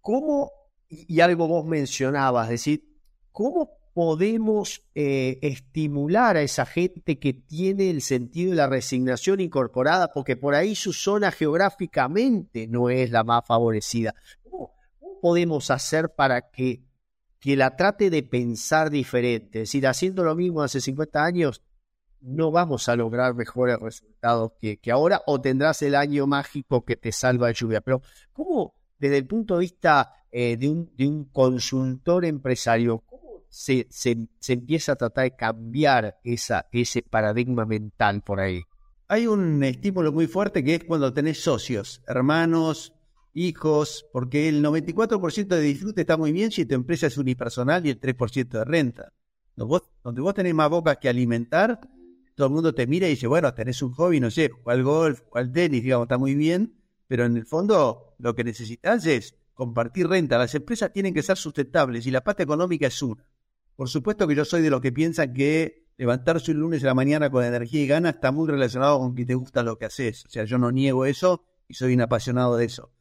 cómo, 0.00 0.52
y 0.88 1.20
algo 1.20 1.48
vos 1.48 1.66
mencionabas, 1.66 2.46
es 2.46 2.50
decir, 2.50 2.96
cómo 3.32 3.79
podemos 3.92 4.82
eh, 4.94 5.38
estimular 5.42 6.36
a 6.36 6.42
esa 6.42 6.64
gente 6.64 7.18
que 7.18 7.32
tiene 7.32 7.90
el 7.90 8.02
sentido 8.02 8.50
de 8.50 8.56
la 8.56 8.68
resignación 8.68 9.40
incorporada, 9.40 10.12
porque 10.12 10.36
por 10.36 10.54
ahí 10.54 10.74
su 10.74 10.92
zona 10.92 11.30
geográficamente 11.32 12.66
no 12.68 12.90
es 12.90 13.10
la 13.10 13.24
más 13.24 13.46
favorecida. 13.46 14.14
¿Cómo, 14.48 14.72
podemos 15.20 15.70
hacer 15.70 16.10
para 16.14 16.50
que, 16.50 16.82
que 17.40 17.56
la 17.56 17.76
trate 17.76 18.10
de 18.10 18.22
pensar 18.22 18.90
diferente? 18.90 19.62
Es 19.62 19.68
decir, 19.68 19.86
haciendo 19.86 20.24
lo 20.24 20.34
mismo 20.34 20.62
hace 20.62 20.80
50 20.80 21.24
años, 21.24 21.62
no 22.20 22.50
vamos 22.50 22.88
a 22.88 22.96
lograr 22.96 23.34
mejores 23.34 23.78
resultados 23.78 24.52
que, 24.60 24.78
ahora 24.90 25.22
o 25.26 25.40
tendrás 25.40 25.82
el 25.82 25.94
año 25.94 26.26
mágico 26.26 26.84
que 26.84 26.96
te 26.96 27.12
salva 27.12 27.48
de 27.48 27.54
lluvia. 27.54 27.80
Pero 27.80 28.02
¿cómo, 28.32 28.74
desde 28.98 29.16
el 29.16 29.26
punto 29.26 29.54
de 29.54 29.60
vista 29.60 30.12
eh, 30.30 30.56
de, 30.56 30.68
un, 30.68 30.92
de, 30.96 31.08
un, 31.08 31.24
consultor 31.24 32.24
empresario, 32.24 33.02
cómo 33.50 33.86
se, 33.90 34.28
se, 34.38 34.52
empieza 34.52 34.92
a 34.92 34.96
tratar 34.96 35.24
de 35.24 35.36
cambiar 35.36 36.20
esa, 36.24 36.68
ese 36.72 37.02
paradigma 37.02 37.66
mental 37.66 38.22
por 38.22 38.40
ahí? 38.40 38.62
Hay 39.08 39.26
un 39.26 39.62
estímulo 39.64 40.12
muy 40.12 40.28
fuerte 40.28 40.62
que 40.62 40.76
es 40.76 40.84
cuando 40.84 41.12
tenés 41.12 41.42
socios, 41.42 42.02
hermanos, 42.06 42.92
hijos, 43.34 44.06
porque 44.12 44.48
el 44.48 44.64
94% 44.64 45.48
de 45.48 45.60
disfrute 45.60 46.02
está 46.02 46.16
muy 46.16 46.32
bien 46.32 46.52
si 46.52 46.64
tu 46.64 46.74
empresa 46.74 47.08
es 47.08 47.18
unipersonal 47.18 47.84
y 47.86 47.90
el 47.90 48.00
3% 48.00 48.48
de 48.48 48.64
renta. 48.64 49.12
donde 49.56 50.20
vos 50.22 50.34
tenés 50.34 50.54
más 50.54 50.70
bocas 50.70 50.98
que 50.98 51.08
alimentar, 51.08 51.80
todo 52.36 52.46
el 52.46 52.52
mundo 52.52 52.72
te 52.72 52.86
mira 52.86 53.06
y 53.08 53.10
dice, 53.10 53.26
bueno, 53.26 53.52
tenés 53.52 53.82
un 53.82 53.92
hobby, 53.92 54.20
no 54.20 54.30
sé, 54.30 54.48
jugar 54.48 54.82
golf, 54.82 55.20
jugar 55.28 55.52
tenis, 55.52 55.82
digamos, 55.82 56.06
está 56.06 56.16
muy 56.16 56.34
bien, 56.34 56.74
pero 57.06 57.26
en 57.26 57.36
el 57.36 57.44
fondo 57.44 58.14
lo 58.18 58.34
que 58.34 58.44
necesitas 58.44 59.04
es 59.06 59.34
compartir 59.54 60.08
renta. 60.08 60.38
Las 60.38 60.54
empresas 60.54 60.92
tienen 60.92 61.12
que 61.12 61.22
ser 61.22 61.36
sustentables 61.36 62.06
y 62.06 62.10
la 62.10 62.22
parte 62.22 62.44
económica 62.44 62.86
es 62.86 63.02
una. 63.02 63.26
Por 63.80 63.88
supuesto 63.88 64.28
que 64.28 64.34
yo 64.34 64.44
soy 64.44 64.60
de 64.60 64.68
los 64.68 64.82
que 64.82 64.92
piensan 64.92 65.32
que 65.32 65.86
levantarse 65.96 66.50
un 66.50 66.58
lunes 66.58 66.84
a 66.84 66.88
la 66.88 66.94
mañana 66.94 67.30
con 67.30 67.42
energía 67.42 67.80
y 67.80 67.86
ganas 67.86 68.16
está 68.16 68.30
muy 68.30 68.46
relacionado 68.46 68.98
con 68.98 69.14
que 69.14 69.24
te 69.24 69.34
gusta 69.34 69.62
lo 69.62 69.78
que 69.78 69.86
haces. 69.86 70.26
O 70.26 70.28
sea, 70.28 70.44
yo 70.44 70.58
no 70.58 70.70
niego 70.70 71.06
eso 71.06 71.46
y 71.66 71.72
soy 71.72 71.94
un 71.94 72.02
apasionado 72.02 72.58
de 72.58 72.66
eso. 72.66 72.92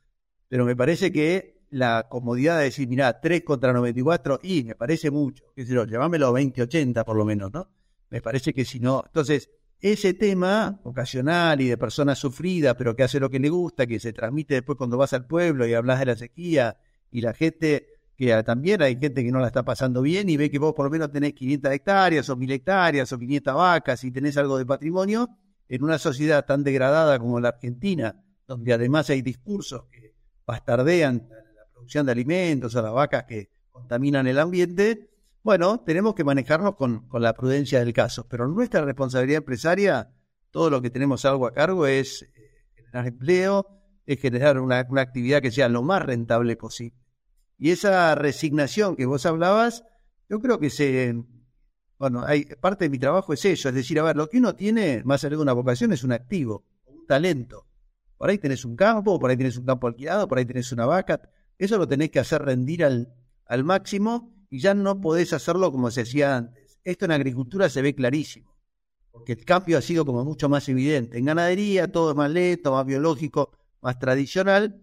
Pero 0.47 0.63
me 0.63 0.77
parece 0.77 1.11
que 1.11 1.65
la 1.69 2.07
comodidad 2.09 2.59
de 2.59 2.63
decir, 2.63 2.87
mira, 2.87 3.19
3 3.19 3.43
contra 3.43 3.73
94, 3.73 4.39
y 4.41 4.63
me 4.63 4.75
parece 4.75 5.11
mucho, 5.11 5.51
qué 5.53 5.65
sé 5.65 5.73
yo, 5.73 5.83
llevámelo 5.83 6.31
20-80 6.31 7.03
por 7.03 7.17
lo 7.17 7.25
menos, 7.25 7.51
¿no? 7.51 7.69
Me 8.09 8.21
parece 8.21 8.53
que 8.53 8.63
si 8.63 8.79
no. 8.79 9.03
Entonces, 9.05 9.49
ese 9.81 10.13
tema 10.13 10.79
ocasional 10.85 11.59
y 11.59 11.67
de 11.67 11.77
persona 11.77 12.15
sufrida, 12.15 12.77
pero 12.77 12.95
que 12.95 13.03
hace 13.03 13.19
lo 13.19 13.29
que 13.29 13.39
le 13.39 13.49
gusta, 13.49 13.85
que 13.85 13.99
se 13.99 14.13
transmite 14.13 14.53
después 14.53 14.77
cuando 14.77 14.95
vas 14.95 15.11
al 15.11 15.27
pueblo 15.27 15.67
y 15.67 15.73
hablas 15.73 15.99
de 15.99 16.05
la 16.05 16.15
sequía 16.15 16.77
y 17.11 17.19
la 17.19 17.33
gente 17.33 17.98
que 18.19 18.43
también 18.43 18.81
hay 18.81 18.97
gente 18.99 19.23
que 19.23 19.31
no 19.31 19.39
la 19.39 19.47
está 19.47 19.63
pasando 19.63 20.01
bien 20.01 20.27
y 20.27 20.35
ve 20.35 20.51
que 20.51 20.59
vos 20.59 20.73
por 20.73 20.83
lo 20.83 20.91
menos 20.91 21.09
tenés 21.09 21.31
500 21.31 21.71
hectáreas 21.71 22.29
o 22.29 22.35
1000 22.35 22.51
hectáreas 22.51 23.13
o 23.13 23.17
500 23.17 23.55
vacas 23.55 24.03
y 24.03 24.11
tenés 24.11 24.35
algo 24.35 24.57
de 24.57 24.65
patrimonio, 24.65 25.29
en 25.69 25.83
una 25.85 25.97
sociedad 25.97 26.43
tan 26.45 26.61
degradada 26.65 27.17
como 27.17 27.39
la 27.39 27.47
Argentina, 27.47 28.21
donde 28.45 28.73
además 28.73 29.09
hay 29.09 29.21
discursos 29.21 29.85
que 29.89 30.15
bastardean 30.45 31.29
la 31.29 31.71
producción 31.71 32.05
de 32.07 32.11
alimentos, 32.11 32.75
a 32.75 32.81
las 32.81 32.91
vacas 32.91 33.23
que 33.23 33.51
contaminan 33.71 34.27
el 34.27 34.37
ambiente, 34.37 35.09
bueno, 35.41 35.79
tenemos 35.79 36.13
que 36.13 36.25
manejarnos 36.25 36.75
con, 36.75 37.07
con 37.07 37.21
la 37.21 37.33
prudencia 37.33 37.79
del 37.79 37.93
caso. 37.93 38.27
Pero 38.27 38.49
nuestra 38.49 38.83
responsabilidad 38.83 39.37
empresaria, 39.37 40.11
todo 40.51 40.69
lo 40.69 40.81
que 40.81 40.89
tenemos 40.89 41.23
algo 41.23 41.47
a 41.47 41.53
cargo 41.53 41.87
es 41.87 42.23
eh, 42.23 42.73
generar 42.75 43.07
empleo, 43.07 43.67
es 44.05 44.19
generar 44.19 44.59
una, 44.59 44.85
una 44.89 45.01
actividad 45.01 45.41
que 45.41 45.51
sea 45.51 45.69
lo 45.69 45.83
más 45.83 46.01
rentable 46.01 46.57
posible. 46.57 46.97
Y 47.59 47.71
esa 47.71 48.15
resignación 48.15 48.95
que 48.95 49.05
vos 49.05 49.25
hablabas, 49.25 49.83
yo 50.29 50.39
creo 50.39 50.59
que 50.59 50.69
se, 50.69 51.13
bueno, 51.99 52.23
hay, 52.25 52.45
parte 52.45 52.85
de 52.85 52.89
mi 52.89 52.97
trabajo 52.97 53.33
es 53.33 53.43
eso, 53.43 53.67
es 53.67 53.75
decir, 53.75 53.99
a 53.99 54.03
ver, 54.03 54.15
lo 54.15 54.29
que 54.29 54.37
uno 54.37 54.55
tiene, 54.55 55.03
más 55.03 55.25
allá 55.25 55.35
de 55.35 55.41
una 55.41 55.51
vocación, 55.51 55.91
es 55.91 56.05
un 56.05 56.13
activo, 56.13 56.63
un 56.85 57.05
talento. 57.05 57.67
Por 58.17 58.29
ahí 58.29 58.37
tenés 58.37 58.63
un 58.63 58.77
campo, 58.77 59.19
por 59.19 59.29
ahí 59.29 59.35
tenés 59.35 59.57
un 59.57 59.65
campo 59.65 59.87
alquilado, 59.87 60.25
por 60.27 60.37
ahí 60.37 60.45
tenés 60.45 60.71
una 60.71 60.85
vaca. 60.85 61.21
Eso 61.57 61.77
lo 61.77 61.87
tenés 61.87 62.11
que 62.11 62.19
hacer 62.19 62.41
rendir 62.41 62.85
al, 62.85 63.13
al 63.45 63.65
máximo 63.65 64.33
y 64.49 64.59
ya 64.59 64.73
no 64.73 65.01
podés 65.01 65.33
hacerlo 65.33 65.69
como 65.71 65.91
se 65.91 66.01
hacía 66.01 66.37
antes. 66.37 66.79
Esto 66.85 67.03
en 67.05 67.11
agricultura 67.11 67.67
se 67.67 67.81
ve 67.81 67.93
clarísimo, 67.93 68.57
porque 69.11 69.33
el 69.33 69.43
cambio 69.43 69.77
ha 69.77 69.81
sido 69.81 70.05
como 70.05 70.23
mucho 70.23 70.47
más 70.47 70.69
evidente. 70.69 71.17
En 71.17 71.25
ganadería 71.25 71.91
todo 71.91 72.11
es 72.11 72.15
más 72.15 72.31
lento, 72.31 72.71
más 72.71 72.85
biológico, 72.85 73.51
más 73.81 73.99
tradicional, 73.99 74.81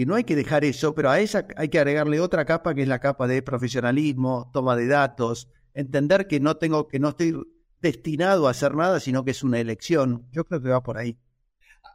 que 0.00 0.06
no 0.06 0.14
hay 0.14 0.24
que 0.24 0.34
dejar 0.34 0.64
eso, 0.64 0.94
pero 0.94 1.10
a 1.10 1.20
esa 1.20 1.46
hay 1.56 1.68
que 1.68 1.78
agregarle 1.78 2.22
otra 2.22 2.46
capa 2.46 2.74
que 2.74 2.80
es 2.80 2.88
la 2.88 3.00
capa 3.00 3.26
de 3.26 3.42
profesionalismo, 3.42 4.50
toma 4.50 4.74
de 4.74 4.86
datos, 4.86 5.50
entender 5.74 6.26
que 6.26 6.40
no 6.40 6.56
tengo, 6.56 6.88
que 6.88 6.98
no 6.98 7.10
estoy 7.10 7.38
destinado 7.82 8.48
a 8.48 8.52
hacer 8.52 8.74
nada, 8.74 8.98
sino 8.98 9.26
que 9.26 9.32
es 9.32 9.42
una 9.42 9.60
elección. 9.60 10.26
Yo 10.32 10.46
creo 10.46 10.62
que 10.62 10.70
va 10.70 10.82
por 10.82 10.96
ahí. 10.96 11.18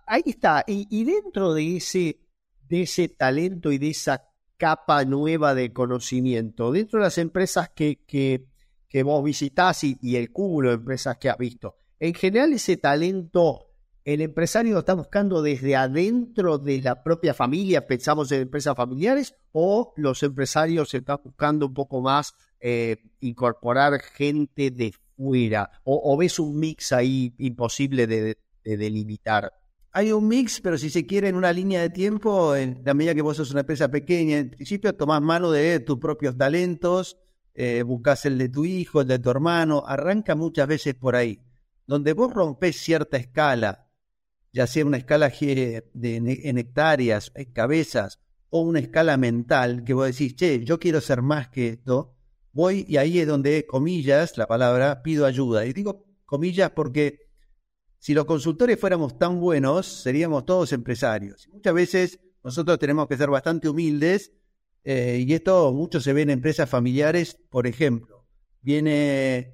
Ahí 0.06 0.22
está. 0.24 0.64
Y, 0.68 1.04
dentro 1.04 1.56
de 1.56 1.78
ese, 1.78 2.20
de 2.70 2.84
ese 2.84 3.08
talento 3.08 3.72
y 3.72 3.80
de 3.80 3.90
esa 3.90 4.30
capa 4.56 5.04
nueva 5.04 5.56
de 5.56 5.74
conocimiento, 5.74 6.72
dentro 6.72 7.00
de 7.00 7.06
las 7.06 7.18
empresas 7.18 7.70
que, 7.70 8.04
que, 8.06 8.46
que 8.88 9.02
vos 9.02 9.24
visitás 9.24 9.84
y, 9.84 9.98
y, 10.00 10.18
el 10.18 10.32
cúmulo 10.32 10.70
de 10.70 10.76
empresas 10.76 11.18
que 11.18 11.32
has 11.32 11.40
visto, 11.40 11.78
en 12.00 12.14
general 12.14 12.54
ese 12.54 12.78
talento, 12.78 13.72
el 14.06 14.22
empresario 14.22 14.74
lo 14.74 14.80
está 14.80 14.94
buscando 14.94 15.42
desde 15.42 15.76
adentro 15.76 16.60
de 16.60 16.80
la 16.80 17.02
propia 17.02 17.34
familia, 17.34 17.88
pensamos 17.88 18.32
en 18.32 18.44
empresas 18.44 18.76
familiares, 18.76 19.36
o 19.52 19.94
los 19.98 20.22
empresarios 20.22 20.94
están 20.94 21.20
buscando 21.24 21.66
un 21.66 21.74
poco 21.74 22.02
más 22.02 22.36
eh, 22.60 22.98
incorporar 23.22 24.00
gente 24.00 24.70
de 24.70 24.94
fuera? 25.18 25.72
O, 25.84 26.16
ves 26.18 26.38
un 26.38 26.60
mix 26.60 26.92
ahí 26.92 27.34
imposible 27.40 28.06
de, 28.06 28.38
delimitar? 28.64 29.52
Hay 29.92 30.12
un 30.12 30.28
mix, 30.28 30.62
pero 30.62 30.78
si 30.78 30.92
se 30.92 31.08
quiere 31.08 31.30
en 31.30 31.36
una 31.36 31.52
línea 31.52 31.82
de 31.82 31.90
tiempo, 31.90 32.56
en 32.56 32.84
la 32.86 32.94
medida 32.94 33.16
que 33.16 33.24
vos 33.24 33.38
sos 33.38 33.50
una 33.50 33.62
empresa 33.62 33.90
pequeña, 33.90 34.38
en 34.38 34.52
principio 34.52 34.94
tomás 34.94 35.22
mano 35.22 35.50
de 35.50 35.80
tus 35.80 35.98
propios 35.98 36.38
talentos, 36.38 37.18
eh, 37.56 37.82
buscas 37.82 38.26
el 38.28 38.38
de 38.38 38.50
tu 38.50 38.66
hijo, 38.66 39.02
el 39.02 39.08
de 39.08 39.18
tu 39.18 39.32
hermano, 39.32 39.84
arranca 39.88 40.36
muchas 40.36 40.68
veces 40.68 40.94
por 40.94 41.16
ahí. 41.16 41.40
Donde 41.88 42.14
vos 42.14 42.32
rompés 42.32 42.78
cierta 42.78 43.18
escala, 43.18 43.85
ya 44.56 44.68
sea 44.68 44.86
una 44.86 44.96
escala 44.96 45.30
de, 45.30 45.84
en 45.94 46.58
hectáreas, 46.58 47.30
en 47.36 47.52
cabezas, 47.52 48.22
o 48.50 48.62
una 48.62 48.80
escala 48.80 49.18
mental, 49.18 49.84
que 49.84 49.94
vos 49.94 50.08
decís, 50.08 50.34
che, 50.38 50.64
yo 50.64 50.80
quiero 50.80 51.02
ser 51.02 51.22
más 51.22 51.50
que 51.50 51.68
esto, 51.68 52.16
voy 52.54 52.86
y 52.88 52.96
ahí 52.96 53.20
es 53.20 53.28
donde, 53.28 53.66
comillas, 53.68 54.38
la 54.38 54.48
palabra, 54.48 55.04
pido 55.04 55.26
ayuda. 55.26 55.66
Y 55.66 55.74
digo 55.74 56.06
comillas 56.26 56.72
porque 56.72 57.20
si 58.00 58.14
los 58.14 58.24
consultores 58.24 58.80
fuéramos 58.80 59.20
tan 59.20 59.42
buenos, 59.42 59.88
seríamos 59.88 60.46
todos 60.46 60.72
empresarios. 60.72 61.50
Muchas 61.52 61.74
veces 61.74 62.20
nosotros 62.42 62.80
tenemos 62.80 63.08
que 63.10 63.18
ser 63.18 63.30
bastante 63.30 63.68
humildes 63.68 64.32
eh, 64.86 65.22
y 65.28 65.34
esto 65.34 65.74
mucho 65.74 66.00
se 66.00 66.14
ve 66.14 66.22
en 66.22 66.30
empresas 66.30 66.70
familiares, 66.70 67.38
por 67.50 67.68
ejemplo. 67.68 68.26
Viene 68.62 69.54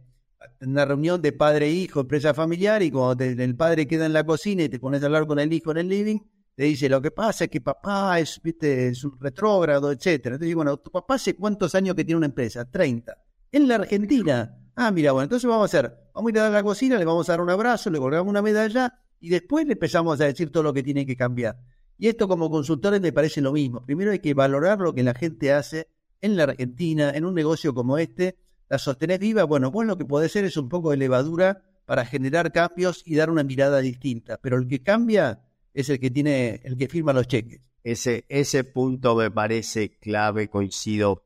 una 0.61 0.85
reunión 0.85 1.21
de 1.21 1.31
padre 1.31 1.67
e 1.67 1.71
hijo, 1.71 2.01
empresa 2.01 2.33
familiar, 2.33 2.81
y 2.81 2.91
cuando 2.91 3.23
el 3.23 3.55
padre 3.55 3.87
queda 3.87 4.05
en 4.05 4.13
la 4.13 4.25
cocina 4.25 4.63
y 4.63 4.69
te 4.69 4.79
pones 4.79 5.03
a 5.03 5.05
hablar 5.07 5.27
con 5.27 5.39
el 5.39 5.51
hijo 5.51 5.71
en 5.71 5.77
el 5.77 5.89
living, 5.89 6.19
te 6.55 6.63
dice, 6.63 6.89
lo 6.89 7.01
que 7.01 7.11
pasa 7.11 7.45
es 7.45 7.49
que 7.49 7.61
papá 7.61 8.19
es, 8.19 8.39
¿viste? 8.43 8.89
es 8.89 9.03
un 9.03 9.19
retrógrado, 9.19 9.91
etcétera. 9.91 10.35
Entonces, 10.35 10.55
bueno, 10.55 10.77
tu 10.77 10.91
papá 10.91 11.15
hace 11.15 11.35
cuántos 11.35 11.73
años 11.75 11.95
que 11.95 12.03
tiene 12.03 12.17
una 12.17 12.27
empresa? 12.27 12.69
30. 12.69 13.17
En 13.51 13.67
la 13.67 13.75
Argentina. 13.75 14.57
Ah, 14.75 14.91
mira, 14.91 15.11
bueno, 15.11 15.23
entonces 15.23 15.49
vamos 15.49 15.63
a 15.63 15.65
hacer, 15.65 15.93
vamos 16.13 16.29
a 16.29 16.31
ir 16.31 16.39
a 16.39 16.49
la 16.49 16.63
cocina, 16.63 16.97
le 16.97 17.05
vamos 17.05 17.29
a 17.29 17.33
dar 17.33 17.41
un 17.41 17.49
abrazo, 17.49 17.89
le 17.89 17.99
colgamos 17.99 18.29
una 18.29 18.41
medalla 18.41 18.93
y 19.19 19.29
después 19.29 19.65
le 19.65 19.73
empezamos 19.73 20.19
a 20.21 20.25
decir 20.25 20.51
todo 20.51 20.63
lo 20.63 20.73
que 20.73 20.83
tiene 20.83 21.05
que 21.05 21.15
cambiar. 21.15 21.57
Y 21.97 22.07
esto 22.07 22.27
como 22.27 22.49
consultores 22.49 22.99
me 23.01 23.11
parece 23.11 23.41
lo 23.41 23.51
mismo. 23.51 23.85
Primero 23.85 24.11
hay 24.11 24.19
que 24.19 24.33
valorar 24.33 24.79
lo 24.79 24.93
que 24.93 25.03
la 25.03 25.13
gente 25.13 25.53
hace 25.53 25.87
en 26.19 26.35
la 26.35 26.43
Argentina, 26.43 27.11
en 27.11 27.25
un 27.25 27.35
negocio 27.35 27.73
como 27.73 27.97
este, 27.97 28.37
la 28.71 28.77
sostenés 28.77 29.19
viva, 29.19 29.43
bueno, 29.43 29.69
vos 29.69 29.85
lo 29.85 29.97
que 29.97 30.05
podés 30.05 30.31
hacer 30.31 30.45
es 30.45 30.55
un 30.55 30.69
poco 30.69 30.91
de 30.91 30.97
levadura 30.97 31.61
para 31.85 32.05
generar 32.05 32.53
cambios 32.53 33.03
y 33.05 33.15
dar 33.15 33.29
una 33.29 33.43
mirada 33.43 33.79
distinta. 33.79 34.39
Pero 34.41 34.57
el 34.57 34.65
que 34.65 34.81
cambia 34.81 35.41
es 35.73 35.89
el 35.89 35.99
que 35.99 36.09
tiene, 36.09 36.61
el 36.63 36.77
que 36.77 36.87
firma 36.87 37.11
los 37.11 37.27
cheques. 37.27 37.59
Ese, 37.83 38.23
ese 38.29 38.63
punto 38.63 39.17
me 39.17 39.29
parece 39.29 39.97
clave, 39.97 40.47
coincido 40.47 41.25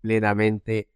plenamente. 0.00 0.88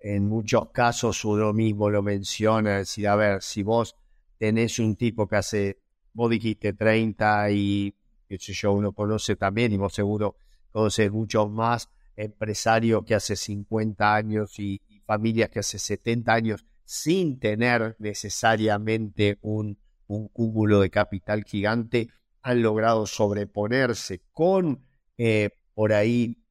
En 0.00 0.26
muchos 0.26 0.70
casos 0.70 1.22
uno 1.26 1.52
mismo 1.52 1.90
lo 1.90 2.02
menciona, 2.02 2.78
decir, 2.78 3.06
a 3.06 3.14
ver, 3.14 3.42
si 3.42 3.62
vos 3.62 3.96
tenés 4.38 4.78
un 4.78 4.96
tipo 4.96 5.28
que 5.28 5.36
hace, 5.36 5.78
vos 6.14 6.30
dijiste 6.30 6.72
30 6.72 7.50
y 7.50 7.94
qué 8.26 8.38
sé 8.38 8.54
yo, 8.54 8.72
uno 8.72 8.92
conoce 8.92 9.36
también, 9.36 9.72
y 9.72 9.76
vos 9.76 9.92
seguro 9.92 10.36
conoces 10.72 11.12
muchos 11.12 11.50
más 11.50 11.90
empresarios 12.16 13.04
que 13.04 13.14
hace 13.14 13.36
50 13.36 14.14
años 14.14 14.58
y 14.58 14.80
familias 15.08 15.48
que 15.48 15.60
hace 15.60 15.78
70 15.78 16.32
años 16.34 16.66
sin 16.84 17.40
tener 17.40 17.96
necesariamente 17.98 19.38
un, 19.40 19.78
un 20.06 20.28
cúmulo 20.28 20.80
de 20.80 20.90
capital 20.90 21.44
gigante, 21.44 22.10
han 22.42 22.60
logrado 22.62 23.06
sobreponerse 23.06 24.20
con 24.32 24.84
eh, 25.16 25.50
por 25.74 25.94
ahí 25.94 26.44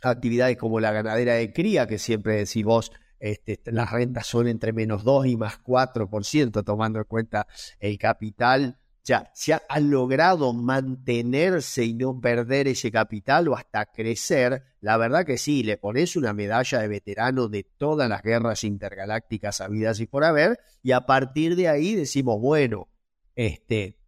actividades 0.00 0.56
como 0.56 0.78
la 0.78 0.92
ganadera 0.92 1.34
de 1.34 1.52
cría, 1.52 1.88
que 1.88 1.98
siempre 1.98 2.36
decís 2.36 2.64
vos, 2.64 2.92
este, 3.18 3.60
las 3.66 3.90
rentas 3.90 4.26
son 4.28 4.46
entre 4.46 4.72
menos 4.72 5.02
2 5.02 5.26
y 5.26 5.36
más 5.36 5.60
4%, 5.62 6.64
tomando 6.64 7.00
en 7.00 7.04
cuenta 7.06 7.48
el 7.80 7.98
capital. 7.98 8.78
Ya, 9.06 9.30
se 9.34 9.52
han 9.68 9.90
logrado 9.90 10.54
mantenerse 10.54 11.84
y 11.84 11.92
no 11.92 12.18
perder 12.20 12.68
ese 12.68 12.90
capital 12.90 13.48
o 13.48 13.54
hasta 13.54 13.84
crecer, 13.92 14.64
la 14.80 14.96
verdad 14.96 15.26
que 15.26 15.36
sí, 15.36 15.62
le 15.62 15.76
pones 15.76 16.16
una 16.16 16.32
medalla 16.32 16.78
de 16.78 16.88
veterano 16.88 17.48
de 17.48 17.64
todas 17.64 18.08
las 18.08 18.22
guerras 18.22 18.64
intergalácticas 18.64 19.60
habidas 19.60 20.00
y 20.00 20.06
por 20.06 20.24
haber, 20.24 20.58
y 20.82 20.92
a 20.92 21.04
partir 21.04 21.54
de 21.54 21.68
ahí 21.68 21.94
decimos, 21.94 22.40
bueno, 22.40 22.88
este, 23.34 23.98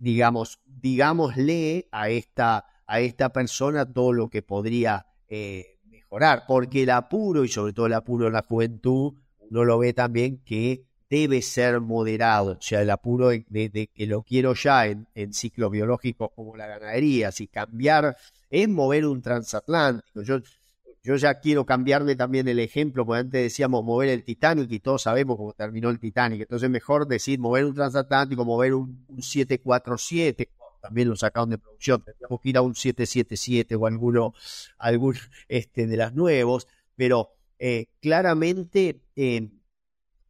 digamos, 0.00 0.60
digámosle 0.64 1.88
a 1.92 2.08
esta, 2.08 2.64
a 2.86 3.00
esta 3.00 3.32
persona 3.32 3.92
todo 3.92 4.14
lo 4.14 4.30
que 4.30 4.42
podría 4.42 5.06
eh, 5.28 5.78
mejorar, 5.84 6.44
porque 6.48 6.84
el 6.84 6.90
apuro, 6.90 7.44
y 7.44 7.48
sobre 7.48 7.74
todo 7.74 7.86
el 7.86 7.92
apuro 7.92 8.26
en 8.26 8.32
la 8.32 8.42
juventud, 8.42 9.12
uno 9.38 9.64
lo 9.64 9.78
ve 9.78 9.92
también 9.92 10.42
que 10.42 10.89
debe 11.10 11.42
ser 11.42 11.80
moderado, 11.80 12.52
o 12.52 12.62
sea, 12.62 12.82
el 12.82 12.90
apuro 12.90 13.28
de, 13.28 13.90
que 13.92 14.06
lo 14.06 14.22
quiero 14.22 14.54
ya 14.54 14.86
en, 14.86 15.08
en, 15.14 15.34
ciclos 15.34 15.70
biológicos 15.70 16.30
como 16.34 16.56
la 16.56 16.68
ganadería, 16.68 17.32
si 17.32 17.48
cambiar 17.48 18.16
es 18.48 18.68
mover 18.68 19.04
un 19.06 19.20
transatlántico. 19.20 20.22
Yo 20.22 20.40
yo 21.02 21.16
ya 21.16 21.40
quiero 21.40 21.64
cambiarle 21.64 22.14
también 22.14 22.46
el 22.48 22.58
ejemplo, 22.58 23.06
porque 23.06 23.20
antes 23.20 23.42
decíamos 23.42 23.82
mover 23.84 24.10
el 24.10 24.22
Titanic 24.22 24.70
y 24.70 24.80
todos 24.80 25.02
sabemos 25.02 25.38
cómo 25.38 25.54
terminó 25.54 25.88
el 25.88 25.98
Titanic. 25.98 26.42
Entonces 26.42 26.68
mejor 26.68 27.06
decir 27.06 27.38
mover 27.38 27.64
un 27.64 27.74
transatlántico, 27.74 28.44
mover 28.44 28.74
un, 28.74 29.06
747, 29.08 30.50
también 30.82 31.08
lo 31.08 31.16
sacaron 31.16 31.50
de 31.50 31.58
producción, 31.58 32.02
tendríamos 32.02 32.40
que 32.40 32.48
ir 32.50 32.56
a 32.58 32.62
un 32.62 32.74
777 32.74 33.76
o 33.76 33.86
alguno, 33.86 34.34
algún 34.78 35.16
este, 35.48 35.86
de 35.86 35.96
las 35.96 36.14
nuevos, 36.14 36.68
pero 36.96 37.30
eh, 37.58 37.86
claramente 38.00 39.00
eh, 39.16 39.48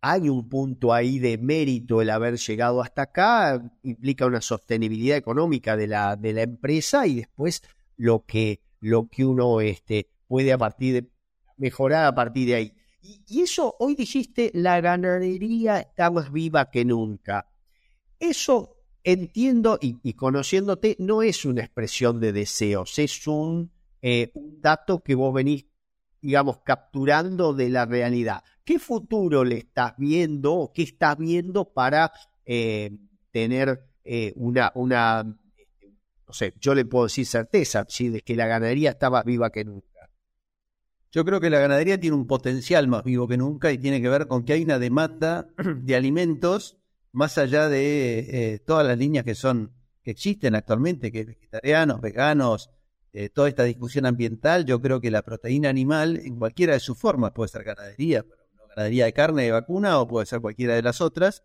hay 0.00 0.28
un 0.28 0.48
punto 0.48 0.92
ahí 0.92 1.18
de 1.18 1.38
mérito 1.38 2.00
el 2.00 2.10
haber 2.10 2.36
llegado 2.38 2.80
hasta 2.80 3.02
acá, 3.02 3.62
implica 3.82 4.26
una 4.26 4.40
sostenibilidad 4.40 5.16
económica 5.16 5.76
de 5.76 5.86
la, 5.86 6.16
de 6.16 6.32
la 6.32 6.42
empresa 6.42 7.06
y 7.06 7.16
después 7.16 7.62
lo 7.96 8.24
que, 8.24 8.60
lo 8.80 9.08
que 9.08 9.24
uno 9.24 9.60
este, 9.60 10.08
puede 10.26 10.52
a 10.52 10.58
partir 10.58 10.94
de 10.94 11.10
mejorar 11.56 12.06
a 12.06 12.14
partir 12.14 12.48
de 12.48 12.54
ahí. 12.54 12.72
Y, 13.02 13.42
eso, 13.42 13.76
hoy 13.78 13.94
dijiste, 13.94 14.50
la 14.54 14.80
ganadería 14.80 15.80
está 15.80 16.10
más 16.10 16.32
viva 16.32 16.70
que 16.70 16.84
nunca. 16.84 17.50
Eso 18.18 18.76
entiendo 19.04 19.78
y, 19.80 20.12
conociéndote, 20.14 20.96
no 20.98 21.22
es 21.22 21.44
una 21.44 21.62
expresión 21.62 22.20
de 22.20 22.32
deseos, 22.32 22.98
es 22.98 23.26
un 23.26 23.70
eh, 24.02 24.30
un 24.34 24.60
dato 24.60 25.00
que 25.00 25.14
vos 25.14 25.32
venís, 25.34 25.66
digamos, 26.20 26.58
capturando 26.64 27.54
de 27.54 27.70
la 27.70 27.86
realidad. 27.86 28.42
¿Qué 28.64 28.78
futuro 28.78 29.44
le 29.44 29.58
estás 29.58 29.94
viendo 29.96 30.54
o 30.54 30.72
qué 30.72 30.82
estás 30.82 31.16
viendo 31.16 31.72
para 31.72 32.12
eh, 32.44 32.90
tener 33.30 33.84
eh, 34.04 34.32
una, 34.36 34.72
una, 34.74 35.22
no 35.24 36.32
sé, 36.32 36.54
yo 36.60 36.74
le 36.74 36.84
puedo 36.84 37.04
decir 37.04 37.26
certeza, 37.26 37.84
¿sí? 37.88 38.08
de 38.08 38.20
que 38.20 38.36
la 38.36 38.46
ganadería 38.46 38.90
está 38.90 39.10
más 39.10 39.24
viva 39.24 39.50
que 39.50 39.64
nunca? 39.64 39.86
Yo 41.12 41.24
creo 41.24 41.40
que 41.40 41.50
la 41.50 41.58
ganadería 41.58 41.98
tiene 41.98 42.16
un 42.16 42.26
potencial 42.26 42.86
más 42.86 43.02
vivo 43.02 43.26
que 43.26 43.36
nunca 43.36 43.72
y 43.72 43.78
tiene 43.78 44.00
que 44.00 44.08
ver 44.08 44.28
con 44.28 44.44
que 44.44 44.52
hay 44.52 44.62
una 44.62 44.78
demanda 44.78 45.48
de 45.82 45.96
alimentos 45.96 46.78
más 47.12 47.38
allá 47.38 47.68
de 47.68 48.18
eh, 48.18 48.58
todas 48.60 48.86
las 48.86 48.96
líneas 48.96 49.24
que 49.24 49.34
son 49.34 49.72
que 50.02 50.12
existen 50.12 50.54
actualmente, 50.54 51.12
que 51.12 51.24
vegetarianos, 51.24 52.00
veganos, 52.00 52.70
eh, 53.12 53.28
toda 53.28 53.48
esta 53.48 53.64
discusión 53.64 54.06
ambiental, 54.06 54.64
yo 54.64 54.80
creo 54.80 55.00
que 55.00 55.10
la 55.10 55.22
proteína 55.22 55.68
animal 55.68 56.20
en 56.24 56.38
cualquiera 56.38 56.74
de 56.74 56.80
sus 56.80 56.96
formas, 56.96 57.32
puede 57.32 57.48
ser 57.48 57.64
ganadería, 57.64 58.24
ganadería 58.68 59.06
de 59.06 59.12
carne, 59.12 59.42
de 59.44 59.52
vacuna 59.52 59.98
o 60.00 60.06
puede 60.06 60.26
ser 60.26 60.40
cualquiera 60.40 60.74
de 60.74 60.82
las 60.82 61.00
otras, 61.00 61.42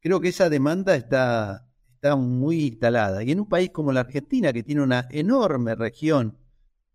creo 0.00 0.20
que 0.20 0.28
esa 0.28 0.48
demanda 0.48 0.94
está, 0.94 1.68
está 1.94 2.14
muy 2.14 2.66
instalada. 2.66 3.22
Y 3.24 3.32
en 3.32 3.40
un 3.40 3.48
país 3.48 3.70
como 3.70 3.92
la 3.92 4.00
Argentina, 4.00 4.52
que 4.52 4.62
tiene 4.62 4.82
una 4.82 5.08
enorme 5.10 5.74
región 5.74 6.38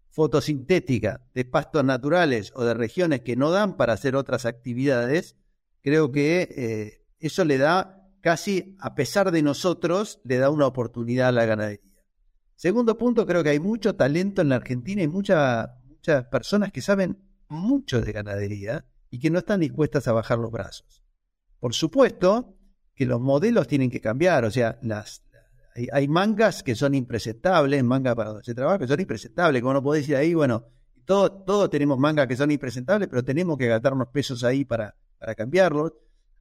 fotosintética 0.10 1.26
de 1.34 1.44
pastos 1.44 1.84
naturales 1.84 2.54
o 2.56 2.64
de 2.64 2.76
regiones 2.76 3.22
que 3.22 3.36
no 3.36 3.52
dan 3.52 3.76
para 3.76 3.94
hacer 3.94 4.16
otras 4.16 4.46
actividades, 4.46 5.36
creo 5.82 6.12
que 6.12 6.48
eh, 6.56 7.06
eso 7.20 7.44
le 7.44 7.58
da 7.58 8.10
casi, 8.22 8.78
a 8.80 8.96
pesar 8.96 9.32
de 9.32 9.42
nosotros, 9.42 10.22
le 10.24 10.38
da 10.38 10.50
una 10.50 10.68
oportunidad 10.68 11.30
a 11.30 11.32
la 11.34 11.46
ganadería. 11.46 11.93
Segundo 12.64 12.98
punto, 12.98 13.26
creo 13.26 13.44
que 13.44 13.50
hay 13.50 13.60
mucho 13.60 13.94
talento 13.94 14.42
en 14.42 14.48
la 14.48 14.56
Argentina 14.56 15.04
y 15.04 15.08
muchas 15.10 15.68
personas 16.32 16.72
que 16.72 16.80
saben 16.80 17.18
mucho 17.50 18.00
de 18.00 18.14
ganadería 18.14 18.86
y 19.10 19.20
que 19.20 19.30
no 19.30 19.40
están 19.40 19.60
dispuestas 19.60 20.08
a 20.08 20.14
bajar 20.14 20.40
los 20.40 20.50
brazos. 20.50 21.04
Por 21.60 21.74
supuesto 21.74 22.56
que 22.96 23.06
los 23.06 23.20
modelos 23.20 23.68
tienen 23.68 23.92
que 23.92 24.00
cambiar, 24.00 24.46
o 24.46 24.50
sea, 24.50 24.80
hay, 25.92 26.08
mangas 26.08 26.64
que 26.64 26.74
son 26.74 26.96
impresentables, 26.96 27.84
mangas 27.84 28.16
para 28.16 28.30
donde 28.30 28.46
se 28.46 28.56
trabaja 28.56 28.80
que 28.80 28.88
son 28.88 29.02
impresentables, 29.02 29.62
como 29.62 29.74
no 29.74 29.84
podés 29.84 30.04
decir 30.04 30.16
ahí, 30.16 30.34
bueno, 30.34 30.66
todos 31.04 31.44
todo 31.44 31.70
tenemos 31.70 32.00
mangas 32.00 32.28
que 32.28 32.38
son 32.38 32.50
impresentables, 32.50 33.10
pero 33.10 33.26
tenemos 33.26 33.58
que 33.58 33.68
gastarnos 33.68 34.08
pesos 34.08 34.42
ahí 34.46 34.64
para, 34.64 34.96
para 35.20 35.36
cambiarlos. 35.36 35.92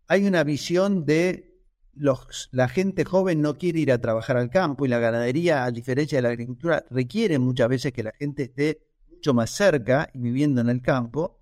Hay 0.06 0.24
una 0.24 0.44
visión 0.44 1.04
de 1.04 1.51
la 1.94 2.68
gente 2.68 3.04
joven 3.04 3.42
no 3.42 3.58
quiere 3.58 3.80
ir 3.80 3.92
a 3.92 4.00
trabajar 4.00 4.36
al 4.36 4.50
campo 4.50 4.86
y 4.86 4.88
la 4.88 4.98
ganadería, 4.98 5.64
a 5.64 5.70
diferencia 5.70 6.18
de 6.18 6.22
la 6.22 6.30
agricultura, 6.30 6.84
requiere 6.90 7.38
muchas 7.38 7.68
veces 7.68 7.92
que 7.92 8.02
la 8.02 8.12
gente 8.12 8.44
esté 8.44 8.80
mucho 9.10 9.34
más 9.34 9.50
cerca 9.50 10.08
y 10.14 10.18
viviendo 10.18 10.60
en 10.60 10.68
el 10.68 10.80
campo. 10.80 11.40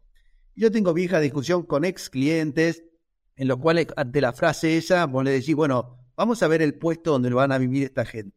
Yo 0.57 0.71
tengo 0.71 0.93
vieja 0.93 1.21
discusión 1.21 1.63
con 1.65 1.85
ex 1.85 2.11
clientes 2.11 2.85
en 3.37 3.49
los 3.49 3.59
cuales 3.59 3.87
ante 3.97 4.21
la 4.21 4.33
frase 4.33 4.77
esa 4.77 5.07
vos 5.07 5.25
le 5.25 5.31
decís, 5.31 5.55
bueno, 5.55 5.99
vamos 6.17 6.43
a 6.43 6.49
ver 6.49 6.63
el 6.63 6.75
puesto 6.75 7.13
donde 7.13 7.31
van 7.31 7.53
a 7.53 7.59
vivir 7.59 7.85
esta 7.85 8.05
gente. 8.05 8.37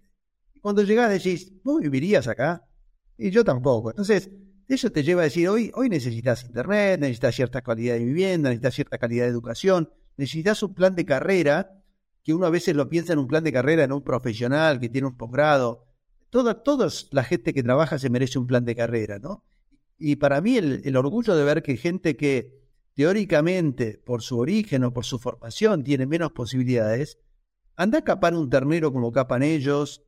Y 0.54 0.60
cuando 0.60 0.84
llegás 0.84 1.10
decís, 1.10 1.52
¿vos 1.64 1.82
vivirías 1.82 2.28
acá? 2.28 2.66
Y 3.18 3.30
yo 3.32 3.44
tampoco. 3.44 3.90
Entonces, 3.90 4.30
eso 4.68 4.92
te 4.92 5.04
lleva 5.04 5.22
a 5.22 5.26
decir, 5.26 5.50
hoy, 5.50 5.72
hoy 5.76 5.90
necesitas 5.90 6.46
internet, 6.46 7.00
necesitas 7.00 7.36
cierta 7.36 7.62
calidad 7.62 7.96
de 7.96 8.06
vivienda, 8.06 8.50
necesitas 8.50 8.76
cierta 8.76 8.98
calidad 8.98 9.26
de 9.26 9.32
educación, 9.32 9.90
necesitas 10.16 10.64
un 10.64 10.74
plan 10.74 10.96
de 10.96 11.06
carrera 11.06 11.83
que 12.24 12.34
uno 12.34 12.46
a 12.46 12.50
veces 12.50 12.76
lo 12.76 12.90
piensa 12.90 13.14
en 13.14 13.20
un 13.20 13.28
plan 13.28 13.44
de 13.44 13.52
carrera, 13.52 13.84
en 13.84 13.92
un 13.92 14.02
profesional 14.02 14.80
que 14.80 14.90
tiene 14.90 15.08
un 15.08 15.18
posgrado. 15.18 15.86
Toda, 16.30 16.64
toda 16.64 16.88
la 17.12 17.24
gente 17.24 17.54
que 17.54 17.62
trabaja 17.62 18.00
se 18.00 18.10
merece 18.10 18.40
un 18.40 18.48
plan 18.48 18.66
de 18.66 18.76
carrera, 18.76 19.20
¿no? 19.20 19.44
Y 20.00 20.16
para 20.16 20.42
mí 20.42 20.58
el, 20.58 20.96
orgullo 20.98 21.36
de 21.36 21.44
ver 21.44 21.62
que 21.62 21.78
gente 21.78 22.16
que 22.16 22.62
teóricamente, 22.96 24.02
por 24.04 24.22
su 24.22 24.40
origen 24.40 24.84
o 24.84 24.94
por 24.94 25.06
su 25.06 25.20
formación, 25.20 25.84
tiene 25.84 26.06
menos 26.06 26.32
posibilidades, 26.32 27.20
anda 27.76 28.00
a 28.00 28.04
capar 28.04 28.36
un 28.36 28.50
ternero 28.50 28.92
como 28.92 29.12
capan 29.12 29.44
ellos, 29.44 30.04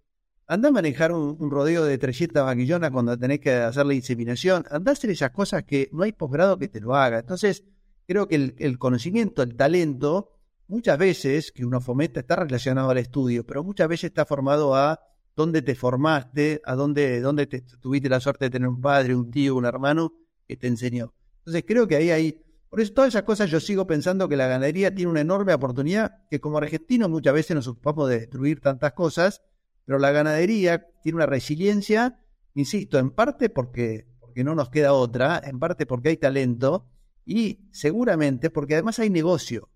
anda 0.48 0.70
a 0.70 0.72
manejar 0.72 1.12
un, 1.12 1.50
rodeo 1.52 1.84
de 1.84 1.98
300 1.98 2.44
vaquillonas 2.44 2.92
cuando 2.92 3.18
tenés 3.18 3.40
que 3.40 3.52
hacer 3.54 3.86
la 3.86 3.94
inseminación, 3.94 4.66
anda 4.70 4.92
a 4.92 4.94
hacer 4.94 5.10
esas 5.10 5.32
cosas 5.32 5.64
que 5.64 5.90
no 5.92 6.04
hay 6.04 6.12
posgrado 6.12 6.58
que 6.58 6.68
te 6.68 6.80
lo 6.80 6.96
haga. 6.96 7.20
Entonces, 7.20 7.64
creo 8.08 8.28
que 8.28 8.54
el 8.58 8.80
conocimiento, 8.80 9.44
el 9.44 9.56
talento, 9.56 10.35
muchas 10.68 10.98
veces 10.98 11.52
que 11.52 11.66
uno 11.66 11.82
fomenta 11.82 12.20
está 12.20 12.36
relacionado 12.36 12.90
al 12.90 12.98
estudio, 12.98 13.46
pero 13.46 13.64
muchas 13.64 13.88
veces 13.88 14.06
está 14.06 14.26
formado 14.26 14.76
a 14.76 15.00
dónde 15.36 15.62
te 15.62 15.76
formaste, 15.76 16.62
a 16.64 16.76
dónde, 16.76 17.20
dónde 17.22 17.48
te, 17.48 17.62
tuviste 17.62 18.10
la 18.10 18.20
suerte 18.20 18.46
de 18.46 18.52
tener 18.52 18.68
un 18.68 18.82
padre, 18.82 19.16
un 19.16 19.30
tío, 19.30 19.56
un 19.56 19.66
hermano 19.66 20.14
que 20.48 20.56
te 20.58 20.68
enseñó. 20.68 21.14
Entonces 21.40 21.64
creo 21.68 21.88
que 21.88 21.98
ahí 21.98 22.10
hay, 22.10 22.42
por 22.70 22.80
eso 22.82 22.94
todas 22.94 23.10
esas 23.10 23.24
cosas 23.24 23.50
yo 23.50 23.60
sigo 23.60 23.86
pensando 23.86 24.30
que 24.30 24.38
la 24.38 24.48
ganadería 24.48 24.94
tiene 24.94 25.12
una 25.12 25.22
enorme 25.22 25.54
oportunidad, 25.54 26.24
que 26.30 26.40
como 26.40 26.58
argentinos 26.58 27.10
muchas 27.10 27.34
veces 27.34 27.56
nos 27.56 27.68
ocupamos 27.68 28.10
de 28.10 28.20
destruir 28.20 28.62
tantas 28.62 28.94
cosas, 28.94 29.42
pero 29.86 30.00
la 30.00 30.12
ganadería 30.12 30.88
tiene 31.04 31.18
una 31.18 31.26
resiliencia, 31.26 32.20
insisto, 32.54 32.98
en 32.98 33.12
parte 33.12 33.50
porque, 33.50 34.08
porque 34.20 34.44
no 34.44 34.56
nos 34.56 34.70
queda 34.70 34.94
otra, 34.94 35.42
en 35.44 35.60
parte 35.60 35.86
porque 35.86 36.10
hay 36.10 36.18
talento 36.18 36.88
y 37.26 37.68
seguramente 37.72 38.50
porque 38.50 38.76
además 38.76 39.00
hay 39.00 39.10
negocio. 39.10 39.70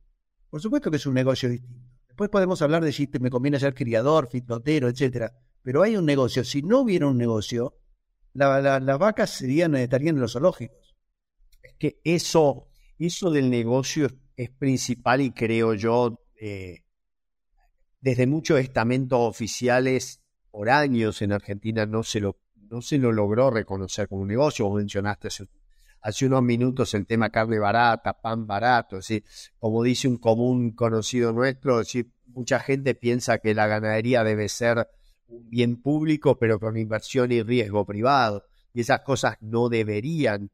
Por 0.50 0.62
supuesto 0.62 0.90
que 0.90 0.98
es 0.98 1.06
un 1.06 1.14
negocio 1.14 1.50
distinto. 1.50 1.90
Después 2.08 2.30
podemos 2.30 2.62
hablar 2.62 2.84
de 2.84 2.92
si 2.92 3.10
me 3.20 3.30
conviene 3.30 3.60
ser 3.60 3.74
criador, 3.74 4.30
fitotero, 4.30 4.90
etcétera. 4.90 5.32
Pero 5.62 5.84
hay 5.84 5.96
un 5.96 6.06
negocio. 6.06 6.44
Si 6.44 6.62
no 6.62 6.80
hubiera 6.80 7.08
un 7.08 7.18
negocio, 7.18 7.78
las 8.34 9.00
vacas 9.00 9.30
serían, 9.30 9.76
estarían 9.76 10.16
en 10.16 10.22
los 10.22 10.34
zoológicos. 10.34 10.96
Es 11.62 11.76
que 11.78 12.00
eso, 12.04 12.68
eso 12.98 13.32
del 13.32 13.50
negocio 13.50 14.08
es, 14.36 14.50
principal 14.50 15.22
y 15.22 15.32
creo 15.32 15.74
yo, 15.74 16.20
eh, 16.40 16.84
desde 18.02 18.28
muchos 18.28 18.60
estamentos 18.60 19.20
oficiales 19.22 20.22
por 20.50 20.70
años 20.70 21.22
en 21.22 21.34
Argentina 21.34 21.86
no 21.86 22.04
se 22.04 22.20
lo, 22.22 22.40
no 22.56 22.82
se 22.82 22.98
lo 22.98 23.12
logró 23.12 23.52
reconocer 23.52 24.08
como 24.08 24.24
un 24.24 24.30
negocio. 24.30 24.68
Vos 24.68 24.78
mencionaste 24.78 25.28
hace 25.28 25.44
hace 26.02 26.26
unos 26.26 26.44
minutos 26.44 26.94
el 26.94 27.06
tema 27.06 27.30
carne 27.30 27.60
barata, 27.60 28.14
pan 28.14 28.48
barato, 28.48 29.00
como 29.58 29.84
dice 29.84 30.08
un 30.08 30.18
común 30.18 30.72
conocido 30.72 31.34
nuestro, 31.34 31.82
mucha 32.28 32.60
gente 32.60 32.96
piensa 32.96 33.40
que 33.40 33.54
la 33.54 33.68
ganadería 33.68 34.24
debe 34.24 34.50
ser 34.50 34.88
un 35.28 35.50
bien 35.50 35.82
público, 35.82 36.38
pero 36.38 36.60
con 36.60 36.78
inversión 36.78 37.32
y 37.32 37.44
riesgo 37.44 37.86
privado. 37.86 38.46
Y 38.74 38.82
esas 38.82 39.02
cosas 39.02 39.38
no 39.42 39.70
deberían 39.70 40.52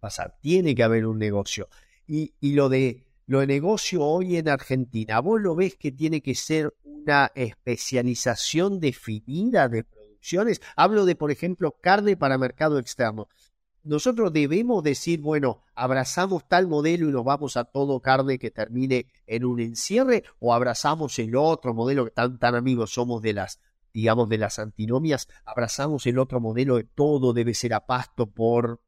pasar. 0.00 0.36
Tiene 0.40 0.74
que 0.74 0.82
haber 0.82 1.06
un 1.06 1.18
negocio. 1.18 1.68
Y, 2.06 2.34
y 2.40 2.52
lo 2.52 2.68
de 2.68 3.04
lo 3.26 3.40
de 3.40 3.46
negocio 3.46 4.02
hoy 4.02 4.36
en 4.36 4.50
Argentina, 4.50 5.18
¿vos 5.20 5.40
lo 5.40 5.54
ves 5.54 5.76
que 5.76 5.90
tiene 5.92 6.20
que 6.20 6.34
ser 6.34 6.74
una 6.82 7.32
especialización 7.34 8.80
definida 8.80 9.68
de 9.70 9.84
producciones? 9.84 10.60
Hablo 10.76 11.06
de, 11.06 11.16
por 11.16 11.30
ejemplo, 11.30 11.78
carne 11.80 12.18
para 12.18 12.36
mercado 12.36 12.78
externo 12.78 13.28
nosotros 13.84 14.32
debemos 14.32 14.82
decir, 14.82 15.20
bueno, 15.20 15.62
abrazamos 15.74 16.48
tal 16.48 16.66
modelo 16.66 17.08
y 17.08 17.12
nos 17.12 17.24
vamos 17.24 17.56
a 17.56 17.64
todo 17.64 18.00
carne 18.00 18.38
que 18.38 18.50
termine 18.50 19.06
en 19.26 19.44
un 19.44 19.60
encierre, 19.60 20.24
o 20.40 20.54
abrazamos 20.54 21.18
el 21.18 21.36
otro 21.36 21.74
modelo 21.74 22.06
que 22.06 22.10
tan, 22.10 22.38
tan 22.38 22.54
amigos 22.54 22.94
somos 22.94 23.20
de 23.22 23.34
las, 23.34 23.60
digamos, 23.92 24.28
de 24.28 24.38
las 24.38 24.58
antinomias, 24.58 25.28
abrazamos 25.44 26.06
el 26.06 26.18
otro 26.18 26.40
modelo 26.40 26.76
de 26.76 26.84
todo 26.84 27.32
debe 27.34 27.52
ser 27.54 27.74
a 27.74 27.86
pasto 27.86 28.26
por 28.26 28.80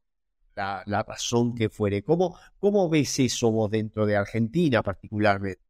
la, 0.54 1.04
razón 1.06 1.54
que 1.54 1.68
fuere. 1.68 2.02
¿Cómo, 2.02 2.38
¿Cómo 2.58 2.88
ves 2.88 3.18
eso 3.18 3.50
vos 3.50 3.70
dentro 3.70 4.06
de 4.06 4.16
Argentina 4.16 4.82
particularmente? 4.82 5.60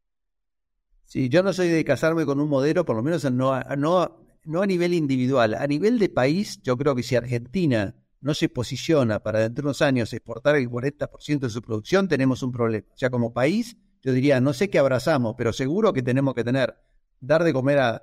Sí, 1.04 1.28
yo 1.28 1.42
no 1.42 1.52
soy 1.52 1.68
de 1.68 1.84
casarme 1.84 2.24
con 2.24 2.40
un 2.40 2.48
modelo, 2.48 2.84
por 2.84 2.96
lo 2.96 3.02
menos 3.02 3.24
no, 3.32 3.60
no, 3.76 4.18
no 4.44 4.62
a 4.62 4.66
nivel 4.66 4.94
individual. 4.94 5.54
A 5.54 5.66
nivel 5.66 5.98
de 5.98 6.08
país, 6.08 6.60
yo 6.62 6.76
creo 6.76 6.94
que 6.94 7.02
si 7.02 7.16
Argentina 7.16 7.94
no 8.26 8.34
se 8.34 8.48
posiciona 8.48 9.20
para 9.20 9.38
dentro 9.38 9.62
de 9.62 9.68
unos 9.68 9.82
años 9.82 10.12
exportar 10.12 10.56
el 10.56 10.68
40% 10.68 11.38
de 11.38 11.48
su 11.48 11.62
producción, 11.62 12.08
tenemos 12.08 12.42
un 12.42 12.50
problema. 12.50 12.84
O 12.92 12.98
sea, 12.98 13.08
como 13.08 13.32
país, 13.32 13.76
yo 14.02 14.12
diría, 14.12 14.40
no 14.40 14.52
sé 14.52 14.68
qué 14.68 14.80
abrazamos, 14.80 15.36
pero 15.38 15.52
seguro 15.52 15.92
que 15.92 16.02
tenemos 16.02 16.34
que 16.34 16.42
tener, 16.42 16.74
dar 17.20 17.44
de 17.44 17.52
comer 17.52 17.78
a, 17.78 18.02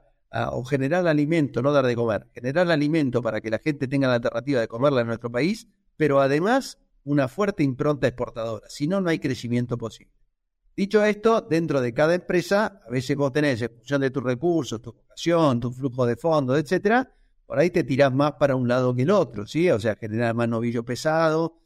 o 0.54 0.64
generar 0.64 1.06
alimento, 1.08 1.62
no 1.62 1.74
dar 1.74 1.86
de 1.86 1.94
comer, 1.94 2.30
generar 2.34 2.72
alimento 2.72 3.22
para 3.22 3.42
que 3.42 3.50
la 3.50 3.60
gente 3.60 3.86
tenga 3.90 4.08
la 4.08 4.14
alternativa 4.14 4.62
de 4.62 4.70
comerla 4.70 5.02
en 5.02 5.08
nuestro 5.08 5.30
país, 5.30 5.68
pero 5.98 6.22
además 6.22 6.78
una 7.04 7.28
fuerte 7.28 7.62
impronta 7.62 8.08
exportadora. 8.08 8.66
Si 8.70 8.88
no, 8.88 9.02
no 9.02 9.10
hay 9.10 9.20
crecimiento 9.20 9.78
posible. 9.78 10.14
Dicho 10.74 11.04
esto, 11.04 11.42
dentro 11.42 11.82
de 11.82 11.94
cada 11.94 12.16
empresa, 12.16 12.80
a 12.88 12.90
veces 12.90 13.18
vos 13.18 13.34
tenés, 13.34 13.62
en 13.62 13.72
función 13.72 14.00
de 14.00 14.10
tus 14.10 14.24
recursos, 14.24 14.82
tu 14.82 14.94
vocación, 14.94 15.60
tu 15.60 15.70
flujo 15.70 16.06
de 16.06 16.16
fondos, 16.16 16.58
etcétera, 16.58 17.14
por 17.54 17.60
ahí 17.60 17.70
te 17.70 17.84
tirás 17.84 18.12
más 18.12 18.32
para 18.40 18.56
un 18.56 18.68
lado 18.68 18.96
que 18.96 19.04
el 19.04 19.12
otro, 19.12 19.46
¿sí? 19.46 19.70
O 19.70 19.80
sea, 19.80 19.96
generar 19.96 20.34
más 20.34 20.50
novillo 20.50 20.84
pesado. 20.84 21.60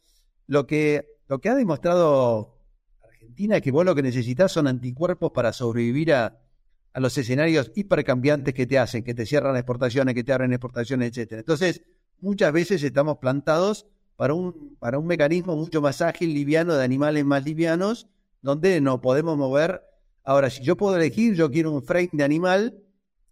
Lo 0.46 0.66
que, 0.66 1.16
lo 1.28 1.40
que 1.40 1.48
ha 1.48 1.54
demostrado 1.54 2.58
Argentina 3.02 3.56
es 3.56 3.62
que 3.62 3.70
vos 3.70 3.86
lo 3.86 3.94
que 3.94 4.02
necesitas 4.02 4.52
son 4.52 4.66
anticuerpos 4.66 5.32
para 5.32 5.50
sobrevivir 5.54 6.12
a, 6.12 6.42
los 6.92 7.16
escenarios 7.16 7.72
hipercambiantes 7.74 8.52
que 8.52 8.66
te 8.66 8.78
hacen, 8.78 9.02
que 9.02 9.14
te 9.14 9.24
cierran 9.24 9.56
exportaciones, 9.56 10.14
que 10.14 10.22
te 10.22 10.30
abren 10.30 10.52
exportaciones, 10.52 11.08
etcétera. 11.08 11.40
Entonces, 11.40 11.80
muchas 12.20 12.52
veces 12.52 12.82
estamos 12.82 13.16
plantados 13.16 13.86
para 14.16 14.34
un, 14.34 14.76
para 14.78 14.98
un 14.98 15.06
mecanismo 15.06 15.56
mucho 15.56 15.80
más 15.80 16.02
ágil, 16.02 16.34
liviano, 16.34 16.74
de 16.74 16.84
animales 16.84 17.24
más 17.24 17.46
livianos, 17.46 18.08
donde 18.42 18.82
no 18.82 19.00
podemos 19.00 19.38
mover. 19.38 19.80
Ahora, 20.22 20.50
si 20.50 20.62
yo 20.62 20.76
puedo 20.76 20.96
elegir, 20.96 21.34
yo 21.34 21.50
quiero 21.50 21.72
un 21.72 21.82
frame 21.82 22.10
de 22.12 22.24
animal 22.24 22.82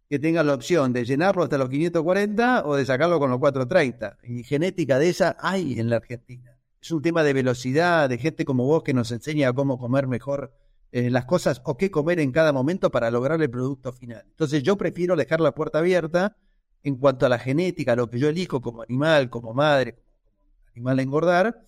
que 0.08 0.18
tenga 0.18 0.42
la 0.44 0.54
opción 0.54 0.92
de 0.92 1.04
llenarlo 1.04 1.42
hasta 1.42 1.58
los 1.58 1.68
540 1.68 2.64
o 2.64 2.76
de 2.76 2.86
sacarlo 2.86 3.18
con 3.18 3.30
los 3.30 3.38
430. 3.38 4.18
Y 4.22 4.44
genética 4.44 4.98
de 4.98 5.08
esa 5.08 5.36
hay 5.40 5.78
en 5.80 5.90
la 5.90 5.96
Argentina. 5.96 6.56
Es 6.80 6.90
un 6.92 7.02
tema 7.02 7.24
de 7.24 7.32
velocidad, 7.32 8.08
de 8.08 8.18
gente 8.18 8.44
como 8.44 8.64
vos 8.64 8.82
que 8.82 8.94
nos 8.94 9.10
enseña 9.10 9.52
cómo 9.52 9.78
comer 9.78 10.06
mejor 10.06 10.52
eh, 10.92 11.10
las 11.10 11.24
cosas 11.24 11.60
o 11.64 11.76
qué 11.76 11.90
comer 11.90 12.20
en 12.20 12.30
cada 12.30 12.52
momento 12.52 12.90
para 12.90 13.10
lograr 13.10 13.42
el 13.42 13.50
producto 13.50 13.92
final. 13.92 14.22
Entonces 14.28 14.62
yo 14.62 14.76
prefiero 14.76 15.16
dejar 15.16 15.40
la 15.40 15.52
puerta 15.52 15.80
abierta 15.80 16.36
en 16.84 16.96
cuanto 16.96 17.26
a 17.26 17.28
la 17.28 17.40
genética, 17.40 17.96
lo 17.96 18.08
que 18.08 18.20
yo 18.20 18.28
elijo 18.28 18.60
como 18.60 18.82
animal, 18.82 19.28
como 19.28 19.52
madre, 19.52 19.94
como 19.94 20.70
animal 20.74 20.98
a 20.98 21.02
engordar, 21.02 21.66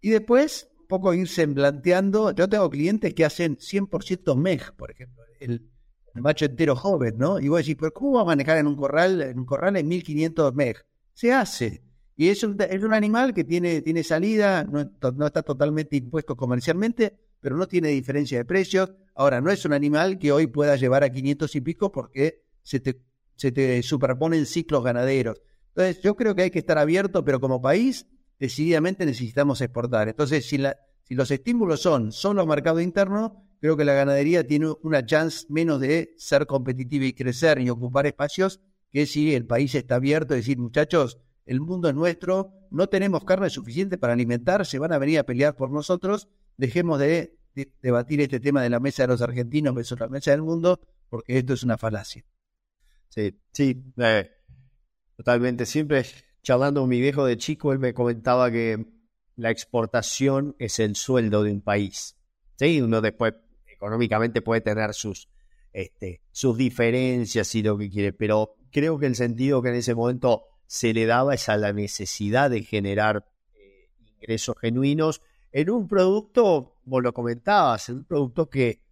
y 0.00 0.10
después 0.10 0.68
un 0.80 0.86
poco 0.88 1.14
ir 1.14 1.28
semblanteando. 1.28 2.32
Yo 2.32 2.48
tengo 2.48 2.68
clientes 2.68 3.14
que 3.14 3.24
hacen 3.24 3.56
100% 3.58 4.36
MEG, 4.36 4.74
por 4.74 4.90
ejemplo, 4.90 5.22
el, 5.38 5.70
macho 6.20 6.44
entero 6.44 6.76
joven, 6.76 7.16
¿no? 7.18 7.38
Y 7.40 7.48
vos 7.48 7.58
decís, 7.58 7.76
pero 7.78 7.92
¿cómo 7.92 8.12
va 8.14 8.22
a 8.22 8.24
manejar 8.26 8.58
en 8.58 8.66
un 8.66 8.76
corral, 8.76 9.20
en 9.22 9.38
un 9.38 9.46
corral 9.46 9.76
en 9.76 9.88
1500 9.88 10.54
MEG? 10.54 10.76
Se 11.12 11.32
hace. 11.32 11.82
Y 12.16 12.28
es 12.28 12.42
un, 12.42 12.56
es 12.58 12.82
un 12.82 12.94
animal 12.94 13.34
que 13.34 13.44
tiene, 13.44 13.82
tiene 13.82 14.02
salida, 14.02 14.64
no, 14.64 14.90
no 15.14 15.26
está 15.26 15.42
totalmente 15.42 15.96
impuesto 15.96 16.36
comercialmente, 16.36 17.16
pero 17.40 17.56
no 17.56 17.66
tiene 17.68 17.88
diferencia 17.88 18.38
de 18.38 18.44
precios. 18.44 18.92
Ahora, 19.14 19.40
no 19.40 19.50
es 19.50 19.64
un 19.64 19.72
animal 19.72 20.18
que 20.18 20.32
hoy 20.32 20.46
pueda 20.46 20.76
llevar 20.76 21.04
a 21.04 21.10
500 21.10 21.54
y 21.56 21.60
pico 21.60 21.92
porque 21.92 22.42
se 22.62 22.80
te 22.80 23.00
se 23.36 23.52
te 23.52 23.82
superponen 23.82 24.46
ciclos 24.46 24.82
ganaderos. 24.82 25.40
Entonces, 25.68 26.02
yo 26.02 26.16
creo 26.16 26.34
que 26.34 26.42
hay 26.42 26.50
que 26.50 26.58
estar 26.58 26.78
abierto, 26.78 27.24
pero 27.24 27.38
como 27.38 27.60
país, 27.60 28.06
decididamente 28.38 29.04
necesitamos 29.04 29.60
exportar. 29.60 30.08
Entonces, 30.08 30.46
si, 30.46 30.58
la, 30.58 30.76
si 31.04 31.14
los 31.14 31.30
estímulos 31.30 31.80
son 31.80 32.12
solo 32.12 32.46
mercado 32.46 32.80
interno, 32.80 33.45
creo 33.66 33.76
que 33.76 33.84
la 33.84 33.94
ganadería 33.94 34.46
tiene 34.46 34.72
una 34.82 35.04
chance 35.04 35.44
menos 35.48 35.80
de 35.80 36.14
ser 36.18 36.46
competitiva 36.46 37.04
y 37.04 37.14
crecer 37.14 37.60
y 37.60 37.68
ocupar 37.68 38.06
espacios 38.06 38.60
que 38.92 39.06
si 39.06 39.34
el 39.34 39.44
país 39.44 39.74
está 39.74 39.96
abierto 39.96 40.34
y 40.34 40.36
decir, 40.36 40.56
muchachos, 40.56 41.18
el 41.46 41.60
mundo 41.60 41.88
es 41.88 41.94
nuestro, 41.96 42.52
no 42.70 42.88
tenemos 42.88 43.24
carne 43.24 43.50
suficiente 43.50 43.98
para 43.98 44.12
alimentar, 44.12 44.64
se 44.66 44.78
van 44.78 44.92
a 44.92 44.98
venir 44.98 45.18
a 45.18 45.24
pelear 45.24 45.56
por 45.56 45.72
nosotros, 45.72 46.28
dejemos 46.56 47.00
de, 47.00 47.36
debatir 47.82 48.20
este 48.20 48.38
tema 48.38 48.62
de 48.62 48.70
la 48.70 48.78
mesa 48.78 49.02
de 49.02 49.08
los 49.08 49.20
argentinos 49.20 49.74
versus 49.74 49.98
la 49.98 50.06
mesa 50.06 50.30
del 50.30 50.42
mundo, 50.42 50.78
porque 51.08 51.38
esto 51.38 51.54
es 51.54 51.64
una 51.64 51.76
falacia. 51.76 52.24
Sí, 53.08 53.36
sí, 53.52 53.82
eh, 53.96 54.30
totalmente. 55.16 55.66
Siempre 55.66 56.06
charlando 56.44 56.82
con 56.82 56.90
mi 56.90 57.00
viejo 57.00 57.26
de 57.26 57.36
chico, 57.36 57.72
él 57.72 57.80
me 57.80 57.92
comentaba 57.92 58.48
que 58.48 58.86
la 59.34 59.50
exportación 59.50 60.54
es 60.60 60.78
el 60.78 60.94
sueldo 60.94 61.42
de 61.42 61.50
un 61.50 61.62
país. 61.62 62.16
Sí, 62.54 62.80
uno 62.80 63.00
después 63.00 63.34
económicamente 63.76 64.42
puede 64.42 64.60
tener 64.60 64.94
sus, 64.94 65.28
este, 65.72 66.22
sus 66.32 66.56
diferencias 66.56 67.54
y 67.54 67.62
lo 67.62 67.78
que 67.78 67.90
quiere, 67.90 68.12
pero 68.12 68.56
creo 68.70 68.98
que 68.98 69.06
el 69.06 69.14
sentido 69.14 69.62
que 69.62 69.68
en 69.68 69.76
ese 69.76 69.94
momento 69.94 70.44
se 70.66 70.92
le 70.92 71.06
daba 71.06 71.34
es 71.34 71.48
a 71.48 71.56
la 71.56 71.72
necesidad 71.72 72.50
de 72.50 72.62
generar 72.62 73.26
eh, 73.54 73.88
ingresos 74.20 74.56
genuinos 74.60 75.22
en 75.52 75.70
un 75.70 75.88
producto, 75.88 76.74
vos 76.84 77.02
lo 77.02 77.12
comentabas, 77.12 77.88
en 77.88 77.96
un 77.96 78.04
producto 78.04 78.50
que, 78.50 78.82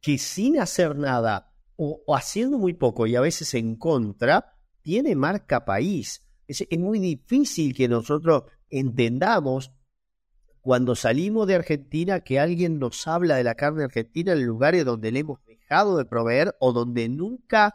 que 0.00 0.18
sin 0.18 0.58
hacer 0.58 0.96
nada 0.96 1.52
o, 1.76 2.02
haciendo 2.14 2.58
muy 2.58 2.74
poco 2.74 3.06
y 3.06 3.14
a 3.14 3.20
veces 3.20 3.54
en 3.54 3.76
contra, 3.76 4.56
tiene 4.80 5.14
marca 5.14 5.64
país. 5.64 6.26
Es, 6.48 6.66
es 6.68 6.78
muy 6.78 6.98
difícil 6.98 7.74
que 7.74 7.88
nosotros 7.88 8.44
entendamos 8.68 9.72
cuando 10.62 10.94
salimos 10.94 11.48
de 11.48 11.56
Argentina 11.56 12.20
que 12.20 12.38
alguien 12.38 12.78
nos 12.78 13.06
habla 13.08 13.34
de 13.34 13.44
la 13.44 13.56
carne 13.56 13.82
argentina 13.82 14.32
en 14.32 14.46
lugares 14.46 14.84
donde 14.84 15.10
le 15.10 15.18
hemos 15.18 15.44
dejado 15.44 15.98
de 15.98 16.04
proveer 16.04 16.54
o 16.60 16.72
donde 16.72 17.08
nunca 17.08 17.74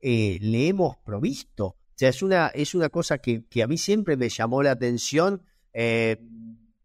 eh, 0.00 0.38
le 0.40 0.68
hemos 0.68 0.96
provisto. 1.04 1.66
O 1.66 1.76
sea, 1.94 2.08
es 2.08 2.22
una, 2.22 2.48
es 2.48 2.74
una 2.74 2.88
cosa 2.88 3.18
que, 3.18 3.44
a 3.62 3.66
mí 3.66 3.76
siempre 3.76 4.16
me 4.16 4.30
llamó 4.30 4.62
la 4.62 4.70
atención. 4.70 5.42
Eh, 5.74 6.16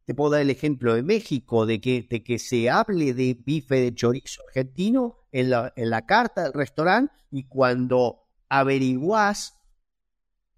te 0.06 0.14
puedo 0.14 0.32
dar 0.32 0.42
el 0.42 0.50
ejemplo 0.50 0.94
de 0.94 1.04
México, 1.04 1.66
de 1.66 1.80
que, 1.80 2.06
de 2.10 2.22
que 2.22 2.38
se 2.38 2.70
hable 2.70 3.14
de 3.14 3.38
bife 3.46 3.76
de 3.76 3.96
chorizo 3.96 4.42
argentino 4.50 5.20
en 5.32 5.52
la, 5.52 5.72
en 5.78 5.90
la 5.90 6.06
carta 6.06 6.44
del 6.44 6.54
restaurante 6.54 7.14
y 7.32 7.46
cuando 7.48 8.24
averiguás, 8.50 9.54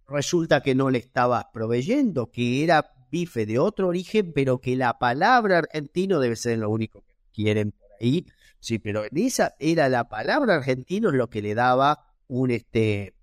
resulta 0.07 0.61
que 0.61 0.73
no 0.73 0.89
le 0.89 0.97
estabas 0.97 1.45
proveyendo, 1.53 2.31
que 2.31 2.63
era 2.63 2.94
bife 3.09 3.45
de 3.45 3.59
otro 3.59 3.87
origen, 3.87 4.31
pero 4.33 4.59
que 4.59 4.75
la 4.75 4.97
palabra 4.99 5.59
argentino 5.59 6.19
debe 6.19 6.35
ser 6.35 6.59
lo 6.59 6.69
único 6.69 7.01
que 7.01 7.15
quieren 7.33 7.71
por 7.71 7.89
ahí. 7.99 8.25
Sí, 8.59 8.79
pero 8.79 9.05
en 9.05 9.17
esa 9.17 9.55
era 9.59 9.89
la 9.89 10.09
palabra 10.09 10.55
argentino 10.55 11.11
lo 11.11 11.29
que 11.29 11.41
le 11.41 11.53
daba 11.55 12.13
un, 12.27 12.51
este, 12.51 13.15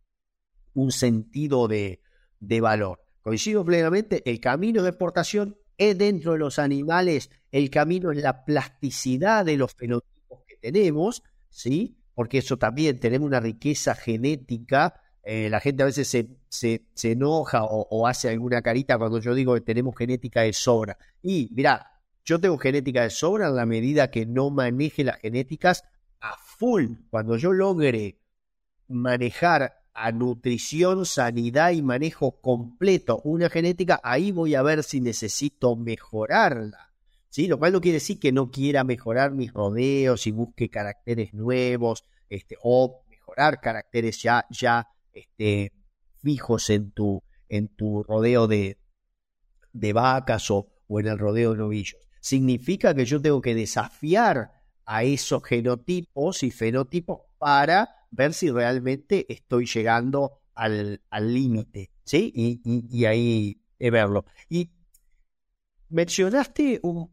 un 0.74 0.92
sentido 0.92 1.68
de, 1.68 2.00
de 2.40 2.60
valor. 2.60 3.00
Coincido 3.22 3.64
plenamente, 3.64 4.22
el 4.28 4.40
camino 4.40 4.82
de 4.82 4.90
exportación 4.90 5.56
es 5.78 5.96
dentro 5.96 6.32
de 6.32 6.38
los 6.38 6.58
animales, 6.58 7.30
el 7.50 7.70
camino 7.70 8.12
es 8.12 8.18
la 8.18 8.44
plasticidad 8.44 9.44
de 9.44 9.56
los 9.56 9.74
fenotipos 9.74 10.40
que 10.46 10.56
tenemos, 10.56 11.22
¿sí? 11.48 11.96
Porque 12.14 12.38
eso 12.38 12.56
también, 12.58 13.00
tenemos 13.00 13.26
una 13.26 13.40
riqueza 13.40 13.94
genética. 13.94 15.00
Eh, 15.24 15.48
la 15.48 15.60
gente 15.60 15.82
a 15.84 15.86
veces 15.86 16.08
se, 16.08 16.28
se, 16.48 17.12
enoja 17.12 17.64
o, 17.64 18.06
hace 18.06 18.28
alguna 18.28 18.60
carita 18.60 18.98
cuando 18.98 19.20
yo 19.20 19.34
digo 19.34 19.54
que 19.54 19.60
tenemos 19.60 19.96
genética 19.96 20.42
de 20.42 20.52
sobra. 20.52 20.98
Y 21.22 21.48
mirá, 21.52 22.00
yo 22.24 22.40
tengo 22.40 22.58
genética 22.58 23.02
de 23.02 23.10
sobra 23.10 23.48
en 23.48 23.56
la 23.56 23.66
medida 23.66 24.10
que 24.10 24.26
no 24.26 24.50
maneje 24.50 25.04
las 25.04 25.18
genéticas 25.18 25.84
a 26.20 26.36
full. 26.36 26.86
Cuando 27.10 27.36
yo 27.36 27.52
logre 27.52 28.18
manejar 28.88 29.82
a 29.94 30.10
nutrición, 30.10 31.06
sanidad 31.06 31.70
y 31.70 31.82
manejo 31.82 32.40
completo 32.40 33.20
una 33.24 33.48
genética, 33.48 34.00
ahí 34.02 34.32
voy 34.32 34.54
a 34.54 34.62
ver 34.62 34.82
si 34.82 35.00
necesito 35.00 35.76
mejorarla. 35.76 36.92
¿sí? 37.28 37.46
Lo 37.46 37.58
cual 37.58 37.72
no 37.72 37.80
quiere 37.80 37.96
decir 37.96 38.18
que 38.18 38.32
no 38.32 38.50
quiera 38.50 38.84
mejorar 38.84 39.32
mis 39.32 39.52
rodeos 39.52 40.26
y 40.26 40.32
busque 40.32 40.68
caracteres 40.68 41.32
nuevos, 41.32 42.04
este, 42.28 42.56
o 42.62 43.04
mejorar 43.08 43.60
caracteres 43.60 44.22
ya, 44.22 44.46
ya 44.50 44.88
este, 45.12 45.72
fijos 46.22 46.70
en 46.70 46.90
tu, 46.90 47.22
en 47.48 47.68
tu 47.68 48.02
rodeo 48.02 48.46
de, 48.46 48.78
de 49.72 49.92
vacas 49.92 50.50
o, 50.50 50.68
o 50.86 51.00
en 51.00 51.06
el 51.06 51.18
rodeo 51.18 51.52
de 51.52 51.58
novillos. 51.58 52.00
Significa 52.20 52.94
que 52.94 53.04
yo 53.04 53.20
tengo 53.20 53.40
que 53.40 53.54
desafiar 53.54 54.52
a 54.84 55.04
esos 55.04 55.42
genotipos 55.44 56.42
y 56.42 56.50
fenotipos 56.50 57.20
para 57.38 57.88
ver 58.10 58.34
si 58.34 58.50
realmente 58.50 59.26
estoy 59.32 59.66
llegando 59.66 60.40
al 60.54 61.00
límite, 61.20 61.90
¿sí? 62.04 62.30
Y, 62.34 62.60
y, 62.64 63.00
y 63.00 63.04
ahí 63.06 63.62
verlo. 63.90 64.24
Y 64.48 64.70
Mencionaste 65.92 66.80
un, 66.84 67.10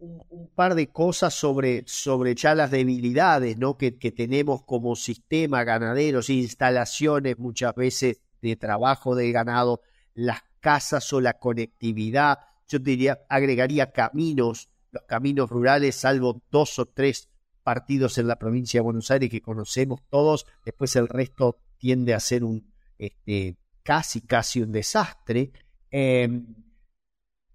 par 0.55 0.73
de 0.73 0.87
cosas 0.87 1.33
sobre, 1.33 1.83
sobre 1.85 2.33
ya 2.33 2.55
las 2.55 2.71
debilidades 2.71 3.57
¿no? 3.57 3.77
que, 3.77 3.91
tenemos 3.91 4.63
como 4.63 4.95
sistema 4.95 5.65
ganaderos, 5.65 6.29
instalaciones 6.29 7.37
muchas 7.37 7.75
veces 7.75 8.21
de 8.41 8.55
trabajo 8.55 9.15
del 9.15 9.33
ganado, 9.33 9.81
las 10.13 10.43
casas 10.61 11.11
o 11.11 11.19
la 11.19 11.33
conectividad. 11.33 12.39
Yo 12.69 12.79
diría, 12.79 13.19
agregaría 13.27 13.91
caminos, 13.91 14.69
los 14.91 15.03
caminos 15.03 15.49
rurales, 15.49 15.95
salvo 15.95 16.41
dos 16.49 16.79
o 16.79 16.85
tres 16.85 17.27
partidos 17.63 18.17
en 18.17 18.27
la 18.27 18.39
provincia 18.39 18.77
de 18.77 18.85
Buenos 18.85 19.11
Aires 19.11 19.29
que 19.29 19.41
conocemos 19.41 19.99
todos, 20.09 20.45
después 20.63 20.95
el 20.95 21.09
resto 21.09 21.59
tiende 21.77 22.13
a 22.13 22.21
ser 22.21 22.45
un 22.45 22.71
este, 22.97 23.57
casi, 23.83 24.21
casi 24.21 24.61
un 24.61 24.71
desastre. 24.71 25.51
Em, 25.91 26.68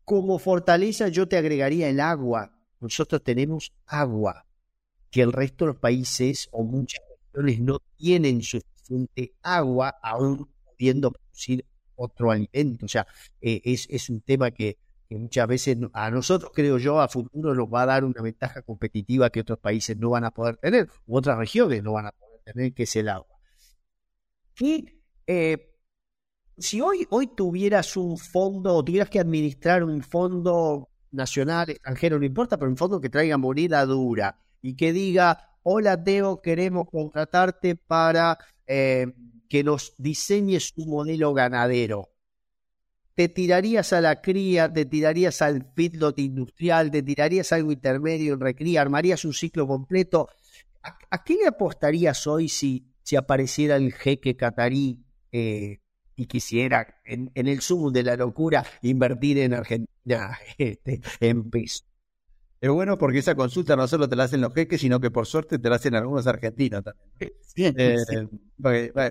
como 0.04 0.38
fortaleza 0.38 1.08
yo 1.08 1.28
te 1.28 1.36
agregaría 1.36 1.88
el 1.88 2.00
agua. 2.00 2.52
Nosotros 2.80 3.22
tenemos 3.22 3.72
agua, 3.86 4.46
que 5.10 5.22
el 5.22 5.32
resto 5.32 5.64
de 5.64 5.72
los 5.72 5.80
países 5.80 6.48
o 6.52 6.64
muchas 6.64 7.00
regiones 7.32 7.60
no 7.60 7.78
tienen 7.96 8.42
suficiente 8.42 9.34
agua 9.42 9.96
aún 10.02 10.48
pudiendo 10.64 11.12
producir 11.12 11.64
otro 11.96 12.30
alimento. 12.30 12.86
O 12.86 12.88
sea, 12.88 13.06
eh, 13.40 13.62
es, 13.64 14.10
un 14.10 14.20
tema 14.20 14.50
que, 14.50 14.78
muchas 15.10 15.46
veces 15.46 15.78
a 15.92 16.10
nosotros, 16.10 16.50
creo 16.52 16.76
yo, 16.78 17.00
a 17.00 17.08
futuro 17.08 17.54
nos 17.54 17.68
va 17.68 17.82
a 17.82 17.86
dar 17.86 18.04
una 18.04 18.20
ventaja 18.20 18.62
competitiva 18.62 19.30
que 19.30 19.40
otros 19.40 19.58
países 19.58 19.96
no 19.96 20.10
van 20.10 20.24
a 20.24 20.32
poder 20.32 20.56
tener, 20.56 20.88
u 21.06 21.16
otras 21.16 21.38
regiones 21.38 21.82
no 21.82 21.92
van 21.92 22.06
a 22.06 22.12
poder 22.12 22.40
tener, 22.44 22.74
que 22.74 22.82
es 22.82 22.96
el 22.96 23.08
agua. 23.08 23.38
Y 24.58 25.00
eh, 25.26 25.73
si 26.58 26.80
hoy, 26.80 27.06
hoy 27.10 27.28
tuvieras 27.28 27.96
un 27.96 28.16
fondo 28.16 28.74
o 28.74 28.84
tuvieras 28.84 29.10
que 29.10 29.20
administrar 29.20 29.82
un 29.82 30.02
fondo 30.02 30.88
nacional, 31.10 31.70
extranjero, 31.70 32.18
no 32.18 32.24
importa, 32.24 32.58
pero 32.58 32.70
un 32.70 32.76
fondo 32.76 33.00
que 33.00 33.08
traiga 33.08 33.38
moneda 33.38 33.84
dura 33.86 34.38
y 34.62 34.76
que 34.76 34.92
diga, 34.92 35.58
hola 35.62 36.02
Teo, 36.02 36.40
queremos 36.40 36.88
contratarte 36.90 37.76
para 37.76 38.38
eh, 38.66 39.06
que 39.48 39.64
nos 39.64 39.94
diseñes 39.98 40.72
un 40.76 40.90
modelo 40.90 41.32
ganadero. 41.34 42.10
te 43.14 43.28
tirarías 43.28 43.92
a 43.92 44.00
la 44.00 44.20
cría, 44.20 44.72
te 44.72 44.86
tirarías 44.86 45.40
al 45.40 45.70
feedlot 45.76 46.18
industrial, 46.18 46.90
te 46.90 47.02
tirarías 47.02 47.52
algo 47.52 47.70
intermedio 47.70 48.34
en 48.34 48.40
recría, 48.40 48.82
armarías 48.82 49.24
un 49.24 49.32
ciclo 49.32 49.68
completo. 49.68 50.28
¿A, 50.82 51.24
qué 51.24 51.34
le 51.34 51.46
apostarías 51.46 52.26
hoy 52.26 52.48
si, 52.48 52.92
si 53.02 53.16
apareciera 53.16 53.76
el 53.76 53.92
jeque 53.92 54.36
catarí 54.36 55.00
eh, 55.30 55.78
y 56.16 56.26
quisiera, 56.26 57.00
en, 57.04 57.30
el 57.34 57.60
sumo 57.60 57.90
de 57.90 58.02
la 58.02 58.16
locura, 58.16 58.64
invertir 58.82 59.38
en 59.38 59.54
Argentina 59.54 60.38
este, 60.58 61.00
en 61.20 61.50
peso? 61.50 61.84
Es 62.60 62.70
bueno 62.70 62.96
porque 62.96 63.18
esa 63.18 63.34
consulta 63.34 63.76
no 63.76 63.86
solo 63.86 64.08
te 64.08 64.16
la 64.16 64.24
hacen 64.24 64.40
los 64.40 64.54
jeques, 64.54 64.80
sino 64.80 64.98
que 64.98 65.10
por 65.10 65.26
suerte 65.26 65.58
te 65.58 65.68
la 65.68 65.76
hacen 65.76 65.94
algunos 65.94 66.26
argentinos 66.26 66.82
también. 66.82 67.34
Eh, 67.76 68.26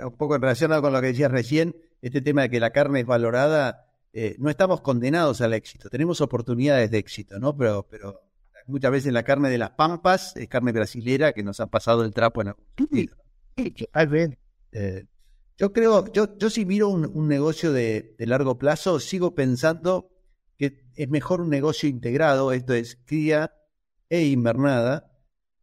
un 0.04 0.18
poco 0.18 0.40
relacionado 0.40 0.82
con 0.82 0.92
lo 0.92 1.00
que 1.02 1.08
decías 1.08 1.30
recién, 1.30 1.76
este 2.02 2.22
tema 2.22 2.42
de 2.42 2.50
que 2.50 2.60
la 2.60 2.72
carne 2.72 3.02
es 3.02 3.06
valorada, 3.06 3.86
eh, 4.12 4.36
no 4.40 4.50
estamos 4.50 4.82
condenados 4.82 5.42
al 5.42 5.54
éxito, 5.54 5.90
tenemos 5.90 6.20
oportunidades 6.20 6.90
de 6.90 6.98
éxito, 6.98 7.40
¿no? 7.40 7.56
Pero, 7.56 7.86
pero 7.90 8.22
muchas 8.66 8.92
veces 8.92 9.14
la 9.14 9.22
carne 9.22 9.50
de 9.50 9.60
las 9.60 9.70
pampas 9.72 10.36
es 10.36 10.48
carne 10.48 10.72
brasilera 10.72 11.34
que 11.34 11.44
nos 11.44 11.60
ha 11.60 11.68
pasado 11.68 12.04
el 12.04 12.12
trapo 12.12 12.42
en 12.42 12.48
algún 12.48 12.66
sentido. 12.76 13.16
Eh, 13.56 15.06
yo 15.58 15.74
creo, 15.74 16.12
yo, 16.12 16.38
yo 16.38 16.50
si 16.50 16.66
miro 16.66 16.90
un, 16.90 17.28
negocio 17.28 17.72
de, 17.72 18.16
largo 18.20 18.58
plazo, 18.58 19.00
sigo 19.00 19.36
pensando 19.36 20.10
que 20.58 20.86
es 20.96 21.10
mejor 21.10 21.42
un 21.42 21.50
negocio 21.50 21.90
integrado, 21.90 22.52
esto 22.52 22.74
es 22.74 22.98
cría 23.06 23.54
e 24.10 24.26
invernada, 24.26 25.12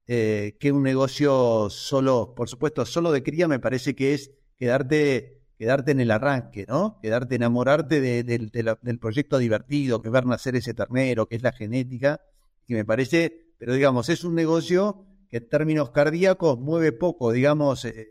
eh, 0.07 0.57
que 0.59 0.73
un 0.73 0.83
negocio 0.83 1.71
solo, 1.71 2.35
por 2.35 2.49
supuesto, 2.49 2.85
solo 2.85 3.13
de 3.13 3.23
cría 3.23 3.47
me 3.49 3.61
parece 3.61 3.95
que 3.95 4.15
es 4.15 4.33
quedarte 4.57 5.41
quedarte 5.61 5.91
en 5.91 6.01
el 6.01 6.11
arranque, 6.11 6.65
¿no? 6.67 6.99
Quedarte, 7.03 7.35
enamorarte 7.35 8.01
del 8.01 8.99
proyecto 8.99 9.37
divertido, 9.37 10.01
que 10.01 10.09
ver 10.09 10.25
nacer 10.25 10.57
ese 10.57 10.73
ternero, 10.73 11.29
que 11.29 11.37
es 11.37 11.43
la 11.43 11.53
genética, 11.53 12.23
que 12.67 12.73
me 12.73 12.87
parece, 12.87 13.53
pero 13.59 13.75
digamos, 13.75 14.09
es 14.09 14.25
un 14.25 14.35
negocio 14.35 15.05
que 15.29 15.37
en 15.37 15.51
términos 15.51 15.91
cardíacos 15.91 16.59
mueve 16.59 16.93
poco, 16.93 17.31
digamos, 17.31 17.85
eh, 17.85 18.09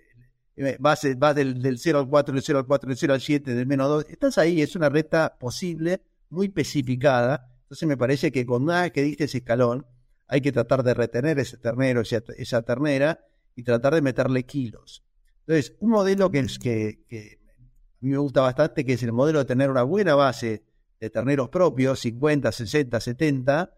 eh, 0.67 0.77
vas, 0.79 1.01
del, 1.01 1.61
del, 1.61 1.79
0 1.79 1.99
al 1.99 2.09
4, 2.09 2.33
del 2.33 2.43
0 2.43 2.59
al 2.59 2.65
4, 2.65 2.89
del 2.89 2.97
0 2.97 3.13
al 3.13 3.21
7, 3.21 3.53
del 3.55 3.65
menos 3.65 3.87
2, 3.87 4.05
estás 4.09 4.37
ahí, 4.37 4.61
es 4.61 4.75
una 4.75 4.89
recta 4.89 5.37
posible, 5.39 6.01
muy 6.29 6.47
especificada, 6.47 7.49
entonces 7.61 7.87
me 7.87 7.95
parece 7.95 8.31
que 8.31 8.45
con 8.45 8.65
nada 8.65 8.89
que 8.89 9.01
diste 9.01 9.23
ese 9.23 9.37
escalón, 9.37 9.85
hay 10.27 10.41
que 10.41 10.51
tratar 10.51 10.83
de 10.83 10.93
retener 10.93 11.39
ese 11.39 11.57
ternero, 11.57 12.01
esa, 12.01 12.21
esa 12.37 12.61
ternera, 12.61 13.25
y 13.55 13.63
tratar 13.63 13.95
de 13.95 14.01
meterle 14.01 14.43
kilos. 14.43 15.03
Entonces, 15.47 15.75
un 15.79 15.91
modelo 15.91 16.29
que, 16.29 16.45
que, 16.61 17.05
que 17.07 17.39
a 17.41 17.97
mí 18.01 18.11
me 18.11 18.17
gusta 18.17 18.41
bastante, 18.41 18.85
que 18.85 18.93
es 18.93 19.03
el 19.03 19.13
modelo 19.13 19.39
de 19.39 19.45
tener 19.45 19.69
una 19.69 19.83
buena 19.83 20.15
base 20.15 20.63
de 20.99 21.09
terneros 21.09 21.47
propios, 21.49 22.01
50, 22.01 22.51
60, 22.51 22.99
70, 22.99 23.73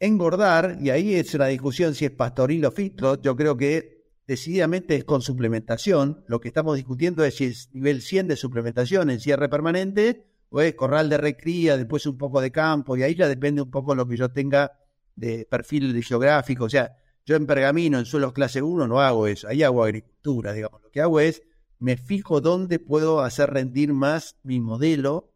engordar, 0.00 0.76
y 0.80 0.90
ahí 0.90 1.14
es 1.14 1.34
una 1.34 1.46
discusión 1.46 1.94
si 1.94 2.04
es 2.04 2.10
pastoril 2.10 2.66
o 2.66 2.70
feedlot, 2.70 3.22
yo 3.22 3.34
creo 3.34 3.56
que 3.56 3.95
decididamente 4.26 4.96
es 4.96 5.04
con 5.04 5.22
suplementación, 5.22 6.24
lo 6.26 6.40
que 6.40 6.48
estamos 6.48 6.76
discutiendo 6.76 7.24
es 7.24 7.36
si 7.36 7.44
es 7.44 7.70
nivel 7.72 8.02
100 8.02 8.28
de 8.28 8.36
suplementación 8.36 9.10
en 9.10 9.20
cierre 9.20 9.48
permanente 9.48 10.26
o 10.48 10.60
es 10.60 10.74
corral 10.74 11.08
de 11.08 11.18
recría, 11.18 11.76
después 11.76 12.06
un 12.06 12.18
poco 12.18 12.40
de 12.40 12.50
campo, 12.50 12.96
y 12.96 13.02
ahí 13.02 13.14
ya 13.14 13.28
depende 13.28 13.62
un 13.62 13.70
poco 13.70 13.94
lo 13.94 14.06
que 14.06 14.16
yo 14.16 14.30
tenga 14.30 14.72
de 15.14 15.46
perfil 15.48 16.02
geográfico, 16.02 16.64
o 16.64 16.68
sea, 16.68 16.96
yo 17.24 17.34
en 17.34 17.46
pergamino, 17.46 17.98
en 17.98 18.04
suelos 18.04 18.32
clase 18.32 18.62
1 18.62 18.86
no 18.86 19.00
hago 19.00 19.26
eso, 19.26 19.48
ahí 19.48 19.62
hago 19.62 19.82
agricultura, 19.82 20.52
digamos, 20.52 20.82
lo 20.82 20.90
que 20.90 21.00
hago 21.00 21.20
es 21.20 21.42
me 21.78 21.96
fijo 21.96 22.40
dónde 22.40 22.78
puedo 22.78 23.20
hacer 23.20 23.50
rendir 23.50 23.92
más 23.92 24.36
mi 24.42 24.60
modelo, 24.60 25.32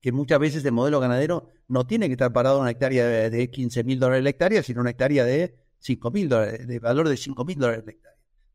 que 0.00 0.12
muchas 0.12 0.38
veces 0.38 0.64
el 0.64 0.72
modelo 0.72 1.00
ganadero 1.00 1.48
no 1.68 1.86
tiene 1.86 2.06
que 2.06 2.12
estar 2.12 2.32
parado 2.32 2.56
en 2.56 2.62
una 2.62 2.70
hectárea 2.70 3.30
de, 3.30 3.50
15 3.50 3.84
mil 3.84 3.98
dólares 3.98 4.24
la 4.24 4.30
hectárea, 4.30 4.62
sino 4.62 4.80
una 4.80 4.90
hectárea 4.90 5.24
de 5.24 5.54
5 5.78 6.10
mil 6.10 6.28
dólares, 6.28 6.66
de 6.66 6.78
valor 6.78 7.08
de 7.08 7.16
5 7.16 7.44
mil 7.44 7.58
dólares 7.58 7.84
la 7.84 7.92
hectárea. 7.92 8.09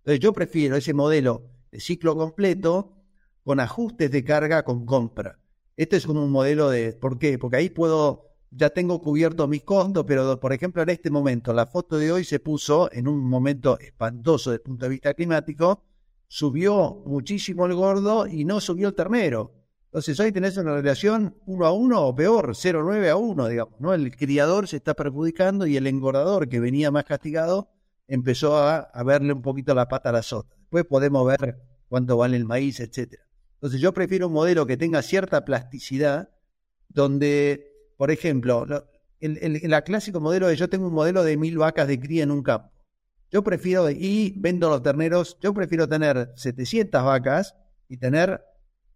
Entonces 0.05 0.19
yo 0.19 0.33
prefiero 0.33 0.75
ese 0.75 0.93
modelo 0.93 1.49
de 1.71 1.79
ciclo 1.79 2.15
completo 2.15 2.93
con 3.43 3.59
ajustes 3.59 4.11
de 4.11 4.23
carga 4.23 4.63
con 4.63 4.85
compra. 4.85 5.39
Este 5.75 5.97
es 5.97 6.05
un 6.05 6.29
modelo 6.29 6.69
de, 6.69 6.93
¿por 6.93 7.17
qué? 7.17 7.39
Porque 7.39 7.57
ahí 7.57 7.71
puedo, 7.71 8.35
ya 8.51 8.69
tengo 8.69 9.01
cubierto 9.01 9.47
mis 9.47 9.63
costos, 9.63 10.05
pero 10.07 10.39
por 10.39 10.53
ejemplo 10.53 10.83
en 10.83 10.89
este 10.89 11.09
momento, 11.09 11.53
la 11.53 11.65
foto 11.65 11.97
de 11.97 12.11
hoy 12.11 12.23
se 12.23 12.39
puso 12.39 12.87
en 12.91 13.07
un 13.07 13.17
momento 13.17 13.79
espantoso 13.79 14.51
desde 14.51 14.61
el 14.61 14.69
punto 14.69 14.85
de 14.85 14.89
vista 14.89 15.15
climático, 15.15 15.81
subió 16.27 17.01
muchísimo 17.07 17.65
el 17.65 17.73
gordo 17.73 18.27
y 18.27 18.45
no 18.45 18.59
subió 18.59 18.89
el 18.89 18.93
ternero. 18.93 19.55
Entonces 19.85 20.19
hoy 20.19 20.31
tenés 20.31 20.55
una 20.57 20.75
relación 20.75 21.35
uno 21.47 21.65
a 21.65 21.71
uno 21.71 22.05
o 22.05 22.15
peor, 22.15 22.49
0,9 22.49 23.09
a 23.09 23.15
1, 23.15 23.47
digamos, 23.47 23.79
¿no? 23.79 23.91
El 23.91 24.15
criador 24.15 24.67
se 24.67 24.77
está 24.77 24.93
perjudicando 24.93 25.65
y 25.65 25.77
el 25.77 25.87
engordador 25.87 26.47
que 26.47 26.59
venía 26.59 26.91
más 26.91 27.05
castigado 27.05 27.71
empezó 28.07 28.57
a, 28.57 28.91
verle 29.03 29.33
un 29.33 29.41
poquito 29.41 29.73
la 29.73 29.87
pata 29.87 30.09
a 30.09 30.13
la 30.13 30.23
sota. 30.23 30.55
Después 30.57 30.85
podemos 30.85 31.25
ver 31.27 31.57
cuánto 31.87 32.17
vale 32.17 32.37
el 32.37 32.45
maíz, 32.45 32.79
etcétera. 32.79 33.23
Entonces 33.55 33.81
yo 33.81 33.93
prefiero 33.93 34.27
un 34.27 34.33
modelo 34.33 34.65
que 34.65 34.77
tenga 34.77 35.01
cierta 35.01 35.45
plasticidad, 35.45 36.29
donde, 36.89 37.93
por 37.97 38.11
ejemplo, 38.11 38.65
el, 39.19 39.37
el, 39.41 39.83
clásico 39.83 40.19
modelo 40.19 40.47
de 40.47 40.55
yo 40.55 40.69
tengo 40.69 40.87
un 40.87 40.93
modelo 40.93 41.23
de 41.23 41.37
mil 41.37 41.57
vacas 41.57 41.87
de 41.87 41.99
cría 41.99 42.23
en 42.23 42.31
un 42.31 42.43
campo. 42.43 42.71
Yo 43.31 43.43
prefiero, 43.43 43.89
y 43.89 44.33
vendo 44.37 44.69
los 44.69 44.83
terneros, 44.83 45.37
yo 45.41 45.53
prefiero 45.53 45.87
tener 45.87 46.31
700 46.35 47.03
vacas 47.03 47.55
y 47.89 47.97
tener 47.97 48.41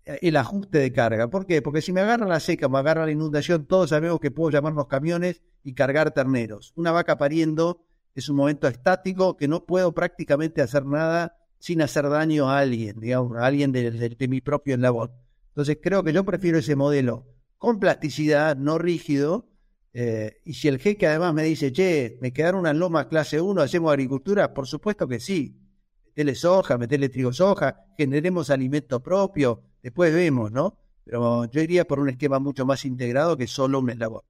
eh, 0.06 0.20
el 0.22 0.38
ajuste 0.38 0.78
de 0.78 0.94
carga. 0.94 1.30
¿Por 1.30 1.46
qué? 1.46 1.62
Porque 1.62 1.82
si 1.82 1.92
me 1.92 2.02
agarra 2.02 2.28
la 2.28 2.40
seca, 2.40 2.70
me 2.70 2.78
agarra 2.78 3.06
la 3.06 3.12
inundación, 3.12 3.66
todos 3.66 3.90
sabemos 3.90 4.20
que 4.20 4.32
puedo 4.32 4.52
llamar 4.52 4.74
los 4.74 4.88
camiones 4.88 5.42
y 5.64 5.74
cargar 5.74 6.12
terneros. 6.12 6.74
Una 6.76 6.92
vaca 6.92 7.18
pariendo 7.18 7.86
es 8.16 8.30
un 8.30 8.36
momento 8.36 8.68
estático 8.68 9.38
que 9.38 9.48
no 9.48 9.66
puedo 9.66 9.94
prácticamente 9.94 10.62
hacer 10.62 10.86
nada 10.86 11.38
sin 11.60 11.82
hacer 11.82 12.10
daño 12.10 12.50
a 12.50 12.60
alguien, 12.60 13.00
digamos, 13.00 13.38
a 13.38 13.46
alguien 13.46 13.72
de, 13.72 13.92
de 13.92 14.28
mi 14.28 14.42
propio 14.42 14.78
labor. 14.78 15.12
Entonces 15.50 15.78
creo 15.82 16.04
que 16.04 16.14
yo 16.14 16.24
prefiero 16.24 16.58
ese 16.58 16.76
modelo 16.76 17.28
con 17.58 17.80
plasticidad, 17.80 18.56
no 18.56 18.78
rígido, 18.78 19.50
eh, 19.94 20.42
y 20.46 20.54
si 20.54 20.68
el 20.68 20.80
jeque 20.80 21.08
además 21.08 21.34
me 21.34 21.44
dice, 21.44 21.72
che, 21.72 22.18
me 22.22 22.32
quedaron 22.32 22.62
unas 22.62 22.76
lomas 22.76 23.08
clase 23.08 23.42
1, 23.42 23.62
hacemos 23.62 23.92
agricultura, 23.92 24.54
por 24.54 24.68
supuesto 24.68 25.08
que 25.08 25.20
sí. 25.20 25.60
Metele 26.06 26.36
soja, 26.36 26.78
metele 26.78 27.10
trigo 27.10 27.34
soja, 27.34 27.86
generemos 27.98 28.50
alimento 28.50 29.02
propio, 29.02 29.64
después 29.82 30.14
vemos, 30.14 30.52
¿no? 30.52 30.78
Pero 31.04 31.46
yo 31.46 31.62
iría 31.62 31.86
por 31.86 32.00
un 32.00 32.10
esquema 32.10 32.40
mucho 32.40 32.66
más 32.66 32.86
integrado 32.86 33.38
que 33.38 33.48
solo 33.48 33.80
un 33.80 33.90
eslabón. 33.90 34.22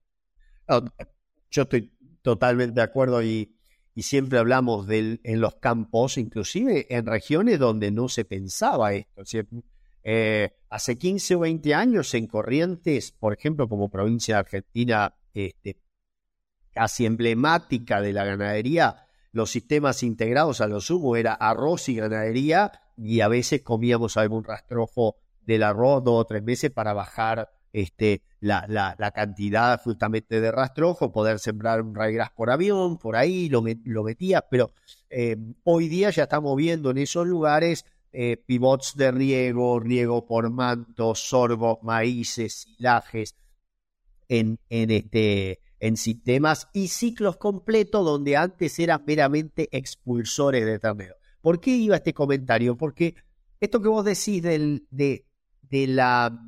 yo 1.52 1.64
estoy 1.64 1.92
totalmente 2.22 2.76
de 2.76 2.82
acuerdo 2.82 3.22
y, 3.24 3.56
siempre 4.04 4.40
hablamos 4.40 4.88
del, 4.88 5.20
en 5.24 5.42
los 5.42 5.56
campos, 5.56 6.18
inclusive 6.18 6.88
en 6.90 7.06
regiones 7.06 7.60
donde 7.60 7.92
no 7.92 8.10
se 8.10 8.26
pensaba 8.26 8.94
esto. 8.94 9.24
Eh, 10.04 10.52
hace 10.70 10.98
15 10.98 11.36
o 11.36 11.40
20 11.40 11.74
años 11.74 12.14
en 12.14 12.28
Corrientes, 12.28 13.12
por 13.12 13.34
ejemplo, 13.34 13.68
como 13.68 13.90
provincia 13.90 14.36
de 14.36 14.40
Argentina 14.40 15.16
este, 15.34 15.82
casi 16.72 17.06
emblemática 17.06 18.02
de 18.02 18.14
la 18.14 18.26
ganadería, 18.26 19.08
los 19.32 19.52
sistemas 19.52 20.04
integrados 20.04 20.62
a 20.62 20.68
lo 20.68 20.82
sumo 20.82 21.16
era 21.16 21.34
arroz 21.34 21.90
y 21.90 21.96
ganadería 21.96 22.72
y 22.98 23.22
a 23.22 23.28
veces 23.28 23.62
comíamos 23.62 24.18
algún 24.18 24.44
rastrojo 24.44 25.18
del 25.42 25.64
arroz 25.64 26.04
dos 26.04 26.22
o 26.22 26.26
tres 26.26 26.44
meses 26.44 26.72
para 26.72 26.94
bajar 26.94 27.52
este, 27.74 28.22
la, 28.40 28.66
la, 28.68 29.12
cantidad 29.12 29.82
justamente 29.82 30.42
de 30.42 30.52
rastrojo, 30.52 31.12
poder 31.12 31.40
sembrar 31.40 31.82
un 31.82 31.96
ryegrass 31.96 32.32
por 32.32 32.50
avión, 32.50 32.98
por 32.98 33.16
ahí 33.16 33.50
lo, 33.50 33.64
lo 33.86 34.04
metía, 34.04 34.42
pero 34.42 34.72
eh, 35.10 35.38
hoy 35.64 35.88
día 35.88 36.10
ya 36.10 36.24
estamos 36.24 36.56
viendo 36.56 36.92
en 36.92 36.98
esos 37.00 37.28
lugares 37.28 37.86
eh, 38.12 38.38
pivots 38.46 38.96
de 38.96 39.12
riego, 39.12 39.80
riego 39.80 40.26
por 40.26 40.50
manto, 40.50 41.14
sorbos, 41.14 41.78
maíces, 41.84 42.54
silajes, 42.54 43.36
en, 44.28 44.60
en, 44.70 44.92
este, 44.92 45.60
en 45.80 45.98
sistemas 45.98 46.68
y 46.74 46.88
ciclos 46.88 47.38
completos 47.38 48.06
donde 48.06 48.38
antes 48.38 48.80
eran 48.80 49.04
meramente 49.06 49.68
expulsores 49.72 50.66
de 50.66 50.80
ternero. 50.80 51.16
¿Por 51.42 51.60
qué 51.60 51.72
iba 51.72 51.96
este 51.96 52.14
comentario? 52.14 52.78
Porque 52.78 53.16
esto 53.60 53.82
que 53.82 53.88
vos 53.90 54.06
decís 54.06 54.42
del, 54.42 54.88
de, 54.90 55.26
de 55.62 55.88
la, 55.88 56.40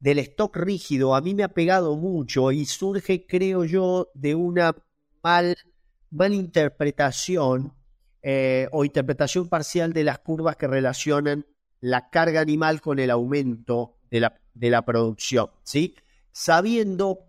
del 0.00 0.18
stock 0.18 0.56
rígido 0.56 1.14
a 1.14 1.20
mí 1.20 1.34
me 1.34 1.44
ha 1.44 1.48
pegado 1.48 1.96
mucho 1.96 2.50
y 2.52 2.64
surge, 2.66 3.26
creo 3.26 3.64
yo, 3.64 4.10
de 4.14 4.34
una 4.34 4.74
mal, 5.22 5.56
mal 6.10 6.34
interpretación 6.34 7.74
eh, 8.22 8.68
o 8.72 8.84
interpretación 8.84 9.48
parcial 9.48 9.92
de 9.92 10.04
las 10.04 10.18
curvas 10.18 10.56
que 10.56 10.66
relacionan 10.66 11.46
la 11.80 12.10
carga 12.10 12.40
animal 12.40 12.80
con 12.80 12.98
el 12.98 13.10
aumento 13.10 13.96
de 14.10 14.20
la, 14.20 14.40
de 14.54 14.70
la 14.70 14.82
producción. 14.82 15.50
¿sí? 15.62 15.94
sabiendo 16.32 17.26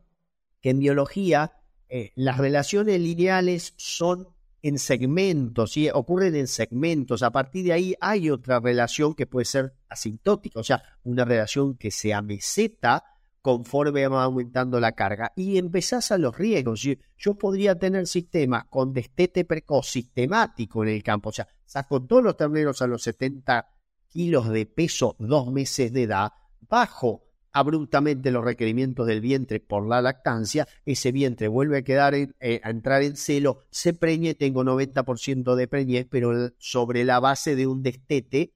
que 0.61 0.69
en 0.69 0.79
biología 0.79 1.53
eh, 1.89 2.11
las 2.15 2.37
relaciones 2.37 2.99
lineales 2.99 3.73
son 3.77 4.27
en 4.61 4.77
segmentos, 4.77 5.73
¿sí? 5.73 5.89
ocurren 5.89 6.35
en 6.35 6.47
segmentos. 6.47 7.23
A 7.23 7.31
partir 7.31 7.65
de 7.65 7.73
ahí 7.73 7.95
hay 7.99 8.29
otra 8.29 8.59
relación 8.59 9.15
que 9.15 9.25
puede 9.25 9.45
ser 9.45 9.73
asintótica, 9.89 10.59
o 10.59 10.63
sea, 10.63 10.83
una 11.03 11.25
relación 11.25 11.75
que 11.75 11.91
se 11.91 12.13
ameseta 12.13 13.03
conforme 13.41 14.07
va 14.07 14.23
aumentando 14.23 14.79
la 14.79 14.91
carga. 14.91 15.31
Y 15.35 15.57
empezás 15.57 16.11
a 16.11 16.17
los 16.17 16.37
riesgos. 16.37 16.87
Yo 17.17 17.35
podría 17.35 17.77
tener 17.77 18.07
sistemas 18.07 18.65
con 18.69 18.93
destete 18.93 19.45
precoz 19.45 19.87
sistemático 19.87 20.83
en 20.83 20.89
el 20.89 21.03
campo, 21.03 21.29
o 21.29 21.33
sea, 21.33 21.47
saco 21.65 22.03
todos 22.03 22.23
los 22.23 22.37
terneros 22.37 22.81
a 22.81 22.87
los 22.87 23.01
70 23.03 23.67
kilos 24.07 24.49
de 24.49 24.65
peso, 24.65 25.15
dos 25.19 25.51
meses 25.51 25.91
de 25.91 26.03
edad, 26.03 26.31
bajo 26.69 27.30
abruptamente 27.53 28.31
los 28.31 28.43
requerimientos 28.43 29.07
del 29.07 29.21
vientre 29.21 29.59
por 29.59 29.87
la 29.87 30.01
lactancia, 30.01 30.67
ese 30.85 31.11
vientre 31.11 31.47
vuelve 31.47 31.79
a 31.79 31.81
quedar 31.83 32.13
eh, 32.15 32.61
a 32.63 32.69
entrar 32.69 33.03
en 33.03 33.15
celo, 33.15 33.59
se 33.69 33.93
preñe, 33.93 34.33
tengo 34.35 34.63
90% 34.63 35.55
de 35.55 35.67
preñez, 35.67 36.07
pero 36.09 36.51
sobre 36.57 37.03
la 37.03 37.19
base 37.19 37.55
de 37.55 37.67
un 37.67 37.83
destete 37.83 38.53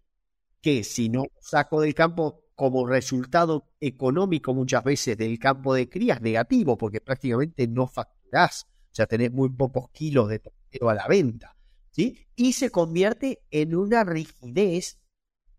que 0.62 0.84
si 0.84 1.10
no 1.10 1.26
saco 1.42 1.82
del 1.82 1.94
campo 1.94 2.44
como 2.56 2.88
resultado 2.88 3.68
económico 3.80 4.54
muchas 4.54 4.84
veces 4.84 5.18
del 5.18 5.38
campo 5.38 5.74
de 5.74 5.90
crías 5.90 6.22
negativo, 6.22 6.78
porque 6.78 7.02
prácticamente 7.02 7.68
no 7.68 7.88
facturás, 7.88 8.64
o 8.64 8.96
sea, 8.96 9.06
tenés 9.06 9.32
muy 9.32 9.50
pocos 9.50 9.90
kilos 9.92 10.30
de 10.30 10.42
a 10.82 10.94
la 10.94 11.08
venta, 11.08 11.56
¿sí? 11.92 12.28
Y 12.36 12.54
se 12.54 12.70
convierte 12.70 13.44
en 13.52 13.76
una 13.76 14.04
rigidez 14.04 15.00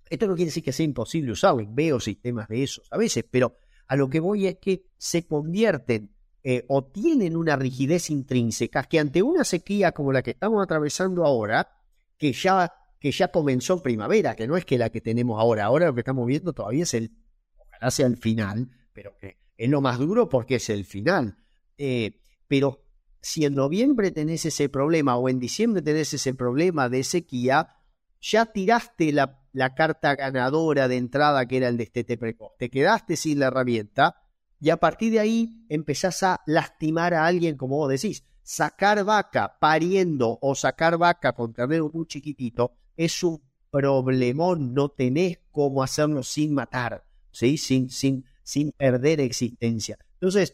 esto 0.08 0.26
no 0.26 0.34
quiere 0.34 0.48
decir 0.48 0.62
que 0.62 0.72
sea 0.72 0.84
imposible 0.84 1.32
usarlo, 1.32 1.66
veo 1.68 2.00
sistemas 2.00 2.48
de 2.48 2.62
esos 2.62 2.86
a 2.90 2.96
veces, 2.96 3.24
pero 3.30 3.56
a 3.86 3.96
lo 3.96 4.08
que 4.08 4.20
voy 4.20 4.46
es 4.46 4.56
que 4.56 4.86
se 4.96 5.26
convierten 5.26 6.16
eh, 6.42 6.64
o 6.68 6.84
tienen 6.84 7.36
una 7.36 7.56
rigidez 7.56 8.10
intrínseca 8.10 8.84
que 8.84 9.00
ante 9.00 9.22
una 9.22 9.44
sequía 9.44 9.92
como 9.92 10.12
la 10.12 10.22
que 10.22 10.30
estamos 10.30 10.62
atravesando 10.62 11.24
ahora, 11.24 11.68
que 12.16 12.32
ya, 12.32 12.72
que 13.00 13.10
ya 13.10 13.32
comenzó 13.32 13.74
en 13.74 13.80
primavera, 13.80 14.36
que 14.36 14.46
no 14.46 14.56
es 14.56 14.64
que 14.64 14.78
la 14.78 14.90
que 14.90 15.00
tenemos 15.00 15.40
ahora, 15.40 15.64
ahora 15.64 15.86
lo 15.86 15.94
que 15.94 16.02
estamos 16.02 16.26
viendo 16.26 16.52
todavía 16.52 16.84
es 16.84 16.94
el, 16.94 17.10
ojalá 17.56 17.90
sea 17.90 18.06
el 18.06 18.16
final, 18.16 18.70
pero 18.92 19.16
que 19.16 19.38
es 19.56 19.68
lo 19.68 19.80
más 19.80 19.98
duro 19.98 20.28
porque 20.28 20.56
es 20.56 20.70
el 20.70 20.84
final. 20.84 21.36
Eh, 21.78 22.20
pero 22.46 22.84
si 23.20 23.44
en 23.44 23.54
noviembre 23.54 24.12
tenés 24.12 24.46
ese 24.46 24.68
problema 24.68 25.16
o 25.16 25.28
en 25.28 25.40
diciembre 25.40 25.82
tenés 25.82 26.14
ese 26.14 26.32
problema 26.34 26.88
de 26.88 27.02
sequía, 27.02 27.76
ya 28.20 28.46
tiraste 28.46 29.12
la 29.12 29.42
la 29.56 29.74
carta 29.74 30.14
ganadora 30.14 30.86
de 30.86 30.98
entrada 30.98 31.46
que 31.46 31.56
era 31.56 31.68
el 31.68 31.78
destete 31.78 32.18
precoz. 32.18 32.52
Te 32.58 32.68
quedaste 32.68 33.16
sin 33.16 33.38
la 33.38 33.46
herramienta 33.46 34.16
y 34.60 34.68
a 34.68 34.76
partir 34.76 35.12
de 35.12 35.20
ahí 35.20 35.64
empezás 35.70 36.22
a 36.22 36.42
lastimar 36.44 37.14
a 37.14 37.24
alguien, 37.24 37.56
como 37.56 37.78
vos 37.78 37.88
decís. 37.88 38.22
Sacar 38.42 39.02
vaca 39.02 39.56
pariendo 39.58 40.38
o 40.42 40.54
sacar 40.54 40.98
vaca 40.98 41.32
con 41.32 41.54
ternero 41.54 41.90
muy 41.90 42.06
chiquitito 42.06 42.74
es 42.98 43.22
un 43.22 43.42
problemón, 43.70 44.74
no 44.74 44.90
tenés 44.90 45.38
cómo 45.50 45.82
hacerlo 45.82 46.22
sin 46.22 46.52
matar, 46.52 47.06
¿sí? 47.30 47.56
sin, 47.56 47.88
sin, 47.88 48.26
sin 48.42 48.72
perder 48.72 49.20
existencia. 49.20 49.96
Entonces, 50.20 50.52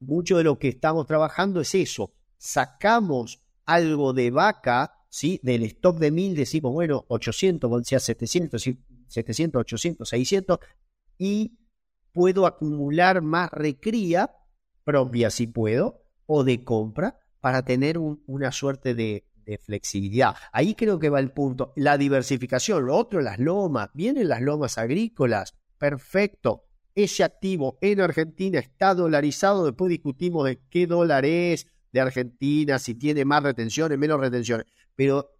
mucho 0.00 0.36
de 0.36 0.44
lo 0.44 0.58
que 0.58 0.68
estamos 0.68 1.06
trabajando 1.06 1.60
es 1.60 1.76
eso. 1.76 2.12
Sacamos 2.38 3.40
algo 3.66 4.12
de 4.12 4.32
vaca 4.32 4.95
¿sí? 5.08 5.40
Del 5.42 5.62
stock 5.64 5.98
de 5.98 6.10
1000 6.10 6.36
decimos, 6.36 6.72
bueno, 6.72 7.04
800, 7.08 7.86
sea 7.86 8.00
700, 8.00 8.62
700, 9.08 9.60
800, 9.60 10.08
600, 10.08 10.58
y 11.18 11.58
puedo 12.12 12.46
acumular 12.46 13.22
más 13.22 13.50
recría 13.50 14.34
propia 14.84 15.30
si 15.30 15.46
puedo, 15.46 16.04
o 16.26 16.44
de 16.44 16.64
compra, 16.64 17.18
para 17.40 17.64
tener 17.64 17.98
una 17.98 18.52
suerte 18.52 18.94
de, 18.94 19.26
de 19.46 19.58
flexibilidad. 19.58 20.34
Ahí 20.52 20.74
creo 20.74 20.98
que 20.98 21.08
va 21.08 21.20
el 21.20 21.32
punto. 21.32 21.72
La 21.76 21.96
diversificación, 21.96 22.84
lo 22.86 22.96
otro, 22.96 23.20
las 23.20 23.38
lomas, 23.38 23.90
vienen 23.94 24.28
las 24.28 24.42
lomas 24.42 24.76
agrícolas, 24.76 25.54
perfecto. 25.78 26.64
Ese 26.94 27.24
activo 27.24 27.78
en 27.80 28.00
Argentina 28.00 28.58
está 28.58 28.94
dolarizado, 28.94 29.66
después 29.66 29.90
discutimos 29.90 30.46
de 30.46 30.60
qué 30.70 30.86
dólar 30.86 31.24
es 31.24 31.66
de 31.96 32.02
Argentina, 32.02 32.78
si 32.78 32.94
tiene 32.94 33.24
más 33.24 33.42
retenciones, 33.42 33.98
menos 33.98 34.20
retenciones 34.20 34.66
pero 34.96 35.36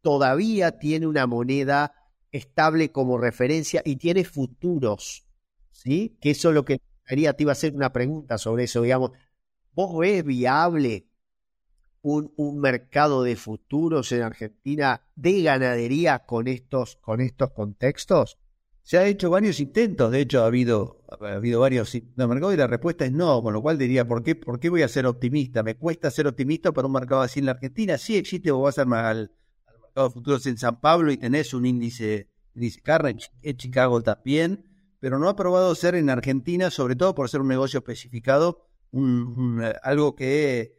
todavía 0.00 0.78
tiene 0.78 1.06
una 1.06 1.26
moneda 1.26 1.94
estable 2.32 2.90
como 2.90 3.18
referencia 3.18 3.82
y 3.84 3.96
tiene 3.96 4.24
futuros, 4.24 5.26
¿sí? 5.70 6.16
Que 6.20 6.30
eso 6.30 6.48
es 6.48 6.54
lo 6.54 6.64
que 6.64 6.80
quería, 7.04 7.34
te 7.34 7.44
iba 7.44 7.52
a 7.52 7.52
hacer 7.52 7.74
una 7.74 7.92
pregunta 7.92 8.38
sobre 8.38 8.64
eso, 8.64 8.82
digamos, 8.82 9.12
¿vos 9.72 9.98
ves 9.98 10.24
viable 10.24 11.06
un, 12.02 12.32
un 12.36 12.60
mercado 12.60 13.22
de 13.22 13.36
futuros 13.36 14.10
en 14.12 14.22
Argentina 14.22 15.02
de 15.14 15.42
ganadería 15.42 16.20
con 16.20 16.48
estos, 16.48 16.96
con 16.96 17.20
estos 17.20 17.50
contextos? 17.50 18.38
Se 18.82 18.98
ha 18.98 19.06
hecho 19.06 19.30
varios 19.30 19.60
intentos, 19.60 20.10
de 20.10 20.20
hecho 20.20 20.42
ha 20.42 20.46
habido, 20.46 21.04
ha 21.08 21.34
habido 21.34 21.60
varios 21.60 21.94
intentos 21.94 22.28
mercado 22.28 22.52
y 22.52 22.56
la 22.56 22.66
respuesta 22.66 23.04
es 23.04 23.12
no, 23.12 23.42
con 23.42 23.52
lo 23.52 23.62
cual 23.62 23.78
diría, 23.78 24.06
¿por 24.06 24.22
qué, 24.22 24.34
¿por 24.34 24.58
qué 24.58 24.68
voy 24.68 24.82
a 24.82 24.88
ser 24.88 25.06
optimista? 25.06 25.62
¿Me 25.62 25.76
cuesta 25.76 26.10
ser 26.10 26.26
optimista 26.26 26.72
para 26.72 26.86
un 26.86 26.92
mercado 26.94 27.20
así 27.20 27.40
en 27.40 27.46
la 27.46 27.52
Argentina? 27.52 27.98
Sí 27.98 28.16
existe, 28.16 28.50
vos 28.50 28.62
vas 28.64 28.78
al, 28.78 28.92
al 28.92 29.30
mercado 29.82 30.08
de 30.08 30.14
futuros 30.14 30.46
en 30.46 30.58
San 30.58 30.80
Pablo 30.80 31.12
y 31.12 31.18
tenés 31.18 31.54
un 31.54 31.66
índice, 31.66 32.30
índice 32.54 32.80
carne, 32.80 33.16
en 33.42 33.56
Chicago 33.56 34.02
también, 34.02 34.64
pero 34.98 35.18
no 35.18 35.28
ha 35.28 35.36
probado 35.36 35.74
ser 35.74 35.94
en 35.94 36.10
Argentina, 36.10 36.70
sobre 36.70 36.96
todo 36.96 37.14
por 37.14 37.28
ser 37.28 37.42
un 37.42 37.48
negocio 37.48 37.78
especificado, 37.78 38.66
un, 38.90 39.62
algo 39.82 40.16
que, 40.16 40.74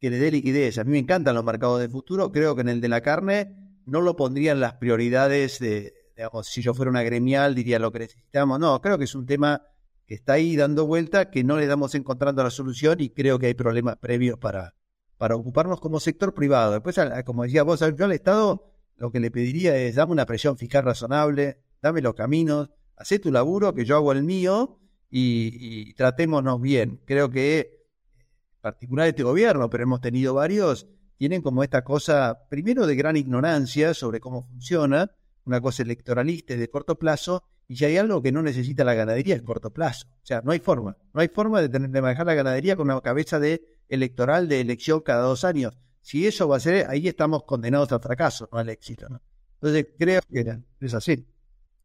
que 0.00 0.10
le 0.10 0.18
dé 0.18 0.30
liquidez. 0.30 0.78
A 0.78 0.84
mí 0.84 0.92
me 0.92 0.98
encantan 0.98 1.34
los 1.34 1.44
mercados 1.44 1.80
de 1.80 1.88
futuro, 1.88 2.32
creo 2.32 2.54
que 2.54 2.62
en 2.62 2.68
el 2.68 2.80
de 2.80 2.88
la 2.88 3.02
carne 3.02 3.56
no 3.86 4.00
lo 4.00 4.16
pondrían 4.16 4.60
las 4.60 4.74
prioridades 4.74 5.58
de 5.58 5.99
si 6.42 6.62
yo 6.62 6.74
fuera 6.74 6.90
una 6.90 7.02
gremial 7.02 7.54
diría 7.54 7.78
lo 7.78 7.92
que 7.92 8.00
necesitamos. 8.00 8.58
No, 8.58 8.80
creo 8.80 8.98
que 8.98 9.04
es 9.04 9.14
un 9.14 9.26
tema 9.26 9.62
que 10.06 10.14
está 10.14 10.34
ahí 10.34 10.56
dando 10.56 10.86
vuelta, 10.86 11.30
que 11.30 11.44
no 11.44 11.56
le 11.56 11.66
damos 11.66 11.94
encontrando 11.94 12.42
la 12.42 12.50
solución 12.50 13.00
y 13.00 13.10
creo 13.10 13.38
que 13.38 13.46
hay 13.46 13.54
problemas 13.54 13.96
previos 13.96 14.38
para, 14.38 14.74
para 15.16 15.36
ocuparnos 15.36 15.80
como 15.80 16.00
sector 16.00 16.34
privado. 16.34 16.72
Después, 16.72 16.98
como 17.24 17.44
decía 17.44 17.62
vos, 17.62 17.80
yo 17.80 18.04
al 18.04 18.12
Estado 18.12 18.72
lo 18.96 19.10
que 19.10 19.20
le 19.20 19.30
pediría 19.30 19.76
es 19.76 19.94
dame 19.94 20.12
una 20.12 20.26
presión 20.26 20.58
fiscal 20.58 20.84
razonable, 20.84 21.58
dame 21.80 22.02
los 22.02 22.14
caminos, 22.14 22.70
haz 22.96 23.08
tu 23.20 23.32
laburo, 23.32 23.74
que 23.74 23.84
yo 23.84 23.96
hago 23.96 24.12
el 24.12 24.22
mío 24.24 24.78
y, 25.10 25.94
tratémonos 25.94 26.60
bien. 26.60 27.00
Creo 27.06 27.30
que, 27.30 27.86
en 28.18 28.60
particular 28.60 29.08
este 29.08 29.22
gobierno, 29.22 29.70
pero 29.70 29.84
hemos 29.84 30.00
tenido 30.00 30.34
varios, 30.34 30.86
tienen 31.16 31.42
como 31.42 31.62
esta 31.62 31.82
cosa, 31.82 32.46
primero 32.48 32.86
de 32.86 32.94
gran 32.94 33.16
ignorancia 33.16 33.94
sobre 33.94 34.20
cómo 34.20 34.42
funciona, 34.42 35.10
una 35.50 35.60
cosa 35.60 35.82
electoralista 35.82 36.54
y 36.54 36.56
de 36.56 36.70
corto 36.70 36.98
plazo, 36.98 37.44
y 37.66 37.76
si 37.76 37.84
hay 37.84 37.96
algo 37.96 38.22
que 38.22 38.32
no 38.32 38.42
necesita 38.42 38.84
la 38.84 38.94
ganadería 38.94 39.36
es 39.36 39.42
corto 39.42 39.72
plazo. 39.72 40.06
O 40.08 40.26
sea, 40.26 40.42
no 40.42 40.52
hay 40.52 40.58
forma. 40.58 40.96
No 41.12 41.20
hay 41.20 41.28
forma 41.28 41.60
de, 41.60 41.68
tener, 41.68 41.90
de 41.90 42.02
manejar 42.02 42.26
la 42.26 42.34
ganadería 42.34 42.76
con 42.76 42.90
una 42.90 43.00
cabeza 43.00 43.38
de 43.38 43.62
electoral 43.88 44.48
de 44.48 44.60
elección 44.60 45.00
cada 45.00 45.22
dos 45.22 45.44
años. 45.44 45.78
Si 46.00 46.26
eso 46.26 46.48
va 46.48 46.56
a 46.56 46.60
ser, 46.60 46.88
ahí 46.88 47.06
estamos 47.06 47.44
condenados 47.44 47.92
al 47.92 48.00
fracaso, 48.00 48.48
no 48.52 48.58
al 48.58 48.68
éxito. 48.68 49.06
Entonces 49.54 49.86
creo 49.98 50.20
que 50.30 50.58
es 50.80 50.94
así. 50.94 51.26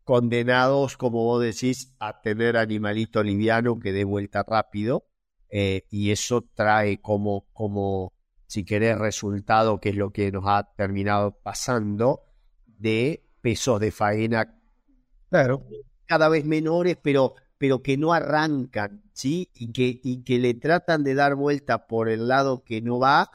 Condenados, 0.04 0.98
como 0.98 1.24
vos 1.24 1.44
decís, 1.44 1.94
a 2.00 2.22
tener 2.22 2.58
animalito 2.58 3.24
liviano 3.24 3.80
que 3.80 3.92
dé 3.92 4.04
vuelta 4.04 4.44
rápido. 4.48 5.08
Eh, 5.50 5.86
y 5.90 6.12
eso 6.12 6.42
trae 6.54 7.02
como, 7.02 7.48
como, 7.54 8.14
si 8.48 8.64
querés, 8.66 8.98
resultado, 8.98 9.80
que 9.80 9.90
es 9.90 9.96
lo 9.96 10.12
que 10.12 10.32
nos 10.32 10.44
ha 10.48 10.74
terminado 10.76 11.40
pasando, 11.42 12.24
de 12.66 13.25
pesos 13.46 13.80
de 13.80 13.92
faena 13.92 14.60
claro. 15.30 15.68
cada 16.08 16.30
vez 16.30 16.46
menores, 16.46 16.98
pero, 17.00 17.36
pero 17.60 17.84
que 17.84 17.96
no 17.96 18.12
arrancan, 18.12 19.04
¿sí? 19.14 19.52
Y 19.54 19.72
que, 19.72 20.00
y 20.04 20.24
que 20.24 20.40
le 20.40 20.56
tratan 20.56 21.04
de 21.04 21.14
dar 21.14 21.36
vuelta 21.36 21.86
por 21.86 22.10
el 22.10 22.28
lado 22.28 22.64
que 22.64 22.82
no 22.82 22.98
va, 22.98 23.30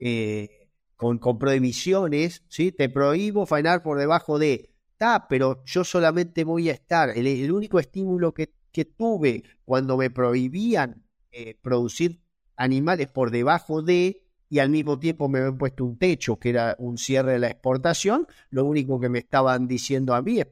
eh, 0.00 0.68
con, 0.96 1.18
con 1.18 1.38
prohibiciones, 1.38 2.42
¿sí? 2.48 2.72
Te 2.72 2.88
prohíbo 2.88 3.46
faenar 3.46 3.84
por 3.84 4.00
debajo 4.00 4.40
de, 4.40 4.74
está, 4.90 5.28
pero 5.28 5.62
yo 5.64 5.84
solamente 5.84 6.42
voy 6.42 6.68
a 6.68 6.72
estar, 6.72 7.10
el, 7.10 7.52
único 7.52 7.78
estímulo 7.78 8.34
que, 8.34 8.52
que, 8.72 8.84
tuve 8.84 9.44
cuando 9.64 9.96
me 9.96 10.10
prohibían 10.10 11.04
eh, 11.30 11.56
producir 11.62 12.20
animales 12.56 13.06
por 13.12 13.30
debajo 13.30 13.80
de, 13.80 14.21
y 14.52 14.58
al 14.58 14.68
mismo 14.68 14.98
tiempo 14.98 15.30
me 15.30 15.38
habían 15.38 15.56
puesto 15.56 15.82
un 15.82 15.96
techo 15.96 16.38
que 16.38 16.50
era 16.50 16.76
un 16.78 16.98
cierre 16.98 17.32
de 17.32 17.38
la 17.38 17.48
exportación, 17.48 18.26
lo 18.50 18.66
único 18.66 19.00
que 19.00 19.08
me 19.08 19.20
estaban 19.20 19.66
diciendo 19.66 20.14
a 20.14 20.20
mí 20.20 20.40
es 20.40 20.46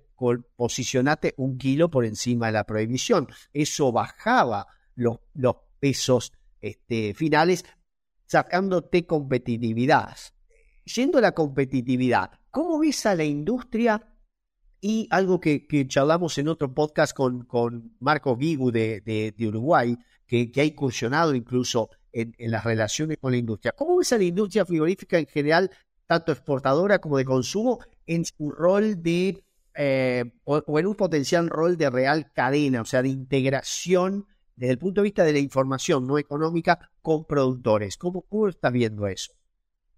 posicionate 0.56 1.34
un 1.36 1.58
kilo 1.58 1.90
por 1.90 2.06
encima 2.06 2.46
de 2.46 2.52
la 2.52 2.64
prohibición. 2.64 3.28
Eso 3.52 3.92
bajaba 3.92 4.68
los, 4.94 5.18
pesos 5.80 6.32
este, 6.62 7.12
finales, 7.12 7.66
sacándote 8.24 9.04
competitividad. 9.04 10.16
Yendo 10.86 11.18
a 11.18 11.20
la 11.20 11.32
competitividad, 11.32 12.30
¿cómo 12.50 12.78
ves 12.78 13.04
a 13.04 13.14
la 13.14 13.24
industria? 13.24 14.14
Y 14.80 15.08
algo 15.10 15.40
que, 15.40 15.66
charlamos 15.88 16.38
en 16.38 16.48
otro 16.48 16.72
podcast 16.72 17.14
con, 17.14 17.44
con 17.44 17.96
Marco 18.00 18.34
de, 18.34 19.02
de, 19.36 19.46
Uruguay, 19.46 19.94
que, 20.26 20.50
que 20.50 20.62
ha 20.62 20.64
incursionado 20.64 21.34
incluso 21.34 21.90
en, 22.12 22.34
las 22.38 22.64
relaciones 22.64 23.18
con 23.18 23.32
la 23.32 23.38
industria. 23.38 23.72
¿Cómo 23.72 23.96
ves 23.96 24.12
a 24.12 24.18
la 24.18 24.24
industria 24.24 24.64
frigorífica 24.64 25.18
en 25.18 25.26
general, 25.26 25.70
tanto 26.06 26.32
exportadora 26.32 26.98
como 26.98 27.18
de 27.18 27.24
consumo, 27.24 27.80
en 28.06 28.24
su 28.24 28.50
rol 28.50 29.02
de, 29.02 29.42
eh, 29.74 30.32
o, 30.44 30.78
en 30.78 30.86
un 30.86 30.94
potencial 30.94 31.48
rol 31.48 31.76
de 31.76 31.90
real 31.90 32.32
cadena, 32.32 32.82
o 32.82 32.84
sea, 32.84 33.02
de 33.02 33.08
integración 33.08 34.26
desde 34.56 34.72
el 34.72 34.78
punto 34.78 35.00
de 35.00 35.04
vista 35.04 35.24
de 35.24 35.32
la 35.32 35.38
información 35.38 36.06
no 36.06 36.18
económica 36.18 36.90
con 37.02 37.24
productores? 37.24 37.96
¿Cómo, 37.96 38.22
cómo 38.22 38.48
estás 38.48 38.72
viendo 38.72 39.06
eso? 39.06 39.32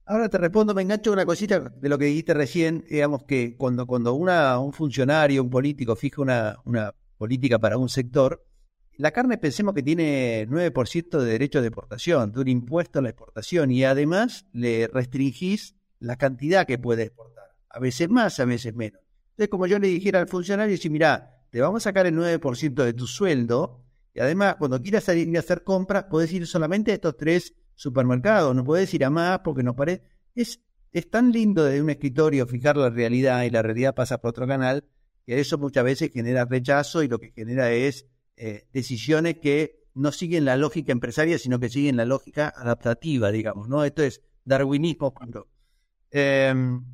Ahora 0.05 0.29
te 0.29 0.37
respondo, 0.37 0.75
me 0.75 0.83
engancho 0.83 1.13
una 1.13 1.25
cosita 1.25 1.61
de 1.61 1.89
lo 1.89 1.97
que 1.97 2.07
dijiste 2.07 2.35
recién, 2.35 2.85
digamos 2.89 3.23
que 3.25 3.57
cuando, 3.57 3.87
cuando 3.87 4.15
una, 4.15 4.59
un 4.59 4.73
funcionario, 4.73 5.43
un 5.43 5.51
político 5.51 5.95
fija 5.95 6.21
una, 6.21 6.57
una 6.65 6.93
política 7.17 7.59
para 7.59 7.79
un 7.79 7.89
sector, 7.89 8.45
la 8.97 9.11
carne 9.11 9.39
pensemos 9.39 9.75
que 9.75 9.83
tiene 9.83 10.47
9% 10.49 11.19
de 11.19 11.25
derecho 11.25 11.61
de 11.61 11.69
exportación, 11.69 12.33
de 12.33 12.41
un 12.41 12.49
impuesto 12.49 12.99
a 12.99 13.03
la 13.03 13.11
exportación 13.11 13.71
y 13.71 13.85
además 13.85 14.47
le 14.53 14.87
restringís 14.87 15.75
la 15.99 16.17
cantidad 16.17 16.67
que 16.67 16.79
puede 16.79 17.05
exportar, 17.05 17.55
a 17.69 17.79
veces 17.79 18.09
más, 18.09 18.39
a 18.41 18.45
veces 18.45 18.75
menos. 18.75 19.01
Entonces, 19.31 19.49
como 19.49 19.67
yo 19.67 19.79
le 19.79 19.89
dijera 19.89 20.21
al 20.21 20.29
funcionario, 20.29 20.77
si 20.77 20.91
mira, 20.91 21.43
te 21.51 21.61
vamos 21.61 21.83
a 21.83 21.89
sacar 21.91 22.07
el 22.07 22.15
9% 22.15 22.85
de 22.85 22.93
tu 22.93 23.07
sueldo 23.07 23.85
y 24.15 24.21
además 24.21 24.57
cuando 24.59 24.81
quieras 24.83 25.05
salir 25.05 25.35
a 25.37 25.41
hacer 25.41 25.65
compras, 25.65 26.07
puedes 26.11 26.33
ir 26.33 26.47
solamente 26.47 26.93
a 26.93 26.95
estos 26.95 27.17
tres 27.17 27.55
supermercados, 27.75 28.55
no 28.55 28.65
puedes 28.65 28.93
ir 28.95 29.05
a 29.05 29.11
más 29.11 29.41
porque 29.41 29.63
nos 29.63 29.75
parece... 29.75 30.03
Es, 30.35 30.61
es 30.93 31.09
tan 31.11 31.33
lindo 31.33 31.65
desde 31.65 31.83
un 31.83 31.91
escritorio 31.91 32.47
fijar 32.47 32.77
la 32.77 32.91
realidad 32.91 33.45
y 33.45 33.51
la 33.51 33.63
realidad 33.63 33.95
pasa 33.95 34.19
por 34.19 34.31
otro 34.31 34.47
canal, 34.47 34.85
que 35.25 35.41
eso 35.41 35.57
muchas 35.57 35.85
veces 35.85 36.11
genera 36.13 36.45
rechazo 36.45 37.03
y 37.03 37.09
lo 37.09 37.19
que 37.19 37.33
genera 37.33 37.71
es 37.73 38.07
eh, 38.45 38.67
decisiones 38.73 39.39
que 39.39 39.87
no 39.95 40.11
siguen 40.11 40.45
la 40.45 40.57
lógica 40.57 40.91
empresaria, 40.91 41.39
sino 41.39 41.61
que 41.61 41.69
siguen 41.69 41.97
la 41.97 42.05
lógica 42.05 42.53
adaptativa, 42.57 43.31
digamos, 43.31 43.69
¿no? 43.69 43.85
Esto 43.85 44.03
es 44.03 44.21
darwinismo. 44.45 45.15
Em, 46.11 46.85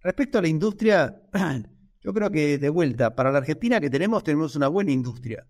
respecto 0.00 0.38
a 0.38 0.42
la 0.42 0.48
industria, 0.48 1.22
yo 2.02 2.12
creo 2.12 2.32
que 2.32 2.58
de 2.58 2.68
vuelta, 2.68 3.14
para 3.14 3.30
la 3.30 3.38
Argentina 3.38 3.80
que 3.80 3.90
tenemos, 3.90 4.24
tenemos 4.24 4.56
una 4.56 4.66
buena 4.66 4.90
industria. 4.90 5.46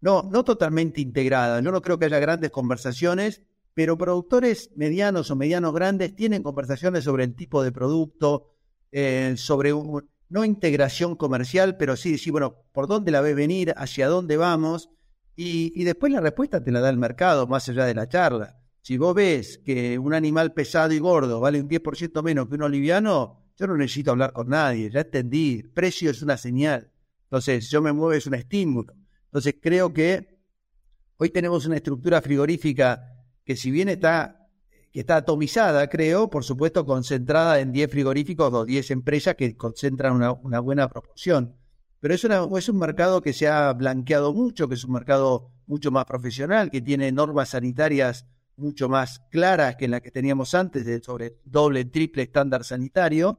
No, 0.00 0.22
no 0.22 0.44
totalmente 0.44 1.02
integrada. 1.02 1.60
Yo 1.60 1.70
no 1.72 1.82
creo 1.82 1.98
que 1.98 2.06
haya 2.06 2.18
grandes 2.18 2.50
conversaciones, 2.50 3.42
pero 3.74 3.98
productores 3.98 4.70
medianos 4.76 5.30
o 5.30 5.36
medianos 5.36 5.74
grandes 5.74 6.16
tienen 6.16 6.42
conversaciones 6.42 7.04
sobre 7.04 7.24
el 7.24 7.34
tipo 7.34 7.62
de 7.62 7.70
producto, 7.70 8.54
eh, 8.92 9.34
sobre 9.36 9.74
un, 9.74 10.08
no 10.30 10.44
integración 10.44 11.16
comercial, 11.16 11.76
pero 11.76 11.96
sí 11.96 12.12
decir, 12.12 12.32
bueno, 12.32 12.54
¿por 12.72 12.86
dónde 12.86 13.10
la 13.10 13.20
ves 13.20 13.36
venir? 13.36 13.74
¿Hacia 13.76 14.08
dónde 14.08 14.36
vamos? 14.36 14.88
Y, 15.36 15.84
después 15.84 16.12
la 16.12 16.20
respuesta 16.20 16.62
te 16.62 16.70
la 16.70 16.80
da 16.80 16.88
el 16.88 16.96
mercado, 16.96 17.46
más 17.46 17.68
allá 17.68 17.84
de 17.84 17.94
la 17.94 18.08
charla. 18.08 18.58
Si 18.80 18.96
vos 18.96 19.14
ves 19.14 19.58
que 19.64 19.98
un 19.98 20.14
animal 20.14 20.52
pesado 20.52 20.92
y 20.92 20.98
gordo 20.98 21.40
vale 21.40 21.60
un 21.60 21.68
10% 21.68 22.22
menos 22.22 22.48
que 22.48 22.54
uno 22.54 22.68
liviano, 22.68 23.50
yo 23.56 23.66
no 23.66 23.76
necesito 23.76 24.12
hablar 24.12 24.32
con 24.32 24.48
nadie, 24.48 24.90
ya 24.90 25.00
entendí, 25.00 25.62
precio 25.62 26.10
es 26.10 26.22
una 26.22 26.36
señal. 26.36 26.90
Entonces, 27.24 27.68
yo 27.68 27.82
me 27.82 27.92
muevo 27.92 28.12
es 28.12 28.26
un 28.26 28.34
estímulo. 28.34 28.94
Entonces, 29.24 29.56
creo 29.60 29.92
que 29.92 30.38
hoy 31.16 31.30
tenemos 31.30 31.66
una 31.66 31.76
estructura 31.76 32.22
frigorífica 32.22 33.24
que 33.44 33.56
si 33.56 33.70
bien 33.70 33.88
está 33.88 34.39
que 34.92 35.00
está 35.00 35.16
atomizada, 35.16 35.88
creo, 35.88 36.30
por 36.30 36.44
supuesto 36.44 36.84
concentrada 36.84 37.60
en 37.60 37.72
10 37.72 37.90
frigoríficos 37.90 38.52
o 38.52 38.64
10 38.64 38.90
empresas 38.90 39.36
que 39.36 39.56
concentran 39.56 40.14
una, 40.14 40.60
buena 40.60 40.88
proporción. 40.88 41.54
Pero 42.00 42.14
es, 42.14 42.24
una, 42.24 42.46
es 42.56 42.68
un 42.68 42.78
mercado 42.78 43.20
que 43.20 43.32
se 43.32 43.46
ha 43.46 43.72
blanqueado 43.72 44.32
mucho, 44.32 44.68
que 44.68 44.74
es 44.74 44.84
un 44.84 44.92
mercado 44.92 45.52
mucho 45.66 45.90
más 45.90 46.06
profesional, 46.06 46.70
que 46.70 46.80
tiene 46.80 47.12
normas 47.12 47.50
sanitarias 47.50 48.26
mucho 48.56 48.88
más 48.88 49.20
claras 49.30 49.76
que 49.76 49.88
las 49.88 50.00
que 50.00 50.10
teníamos 50.10 50.54
antes, 50.54 50.84
de 50.84 51.00
sobre 51.00 51.36
doble, 51.44 51.84
triple 51.84 52.22
estándar 52.22 52.64
sanitario. 52.64 53.38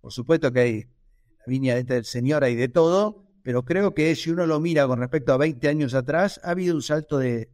Por 0.00 0.12
supuesto 0.12 0.52
que 0.52 0.60
hay 0.60 0.80
la 0.82 1.44
viña 1.46 1.74
de 1.74 1.84
del 1.84 2.04
señor, 2.04 2.44
hay 2.44 2.54
de 2.54 2.68
todo, 2.68 3.24
pero 3.42 3.64
creo 3.64 3.94
que 3.94 4.14
si 4.14 4.30
uno 4.30 4.46
lo 4.46 4.60
mira 4.60 4.86
con 4.86 5.00
respecto 5.00 5.32
a 5.32 5.36
20 5.36 5.68
años 5.68 5.94
atrás, 5.94 6.40
ha 6.44 6.50
habido 6.50 6.74
un 6.74 6.82
salto 6.82 7.18
de 7.18 7.50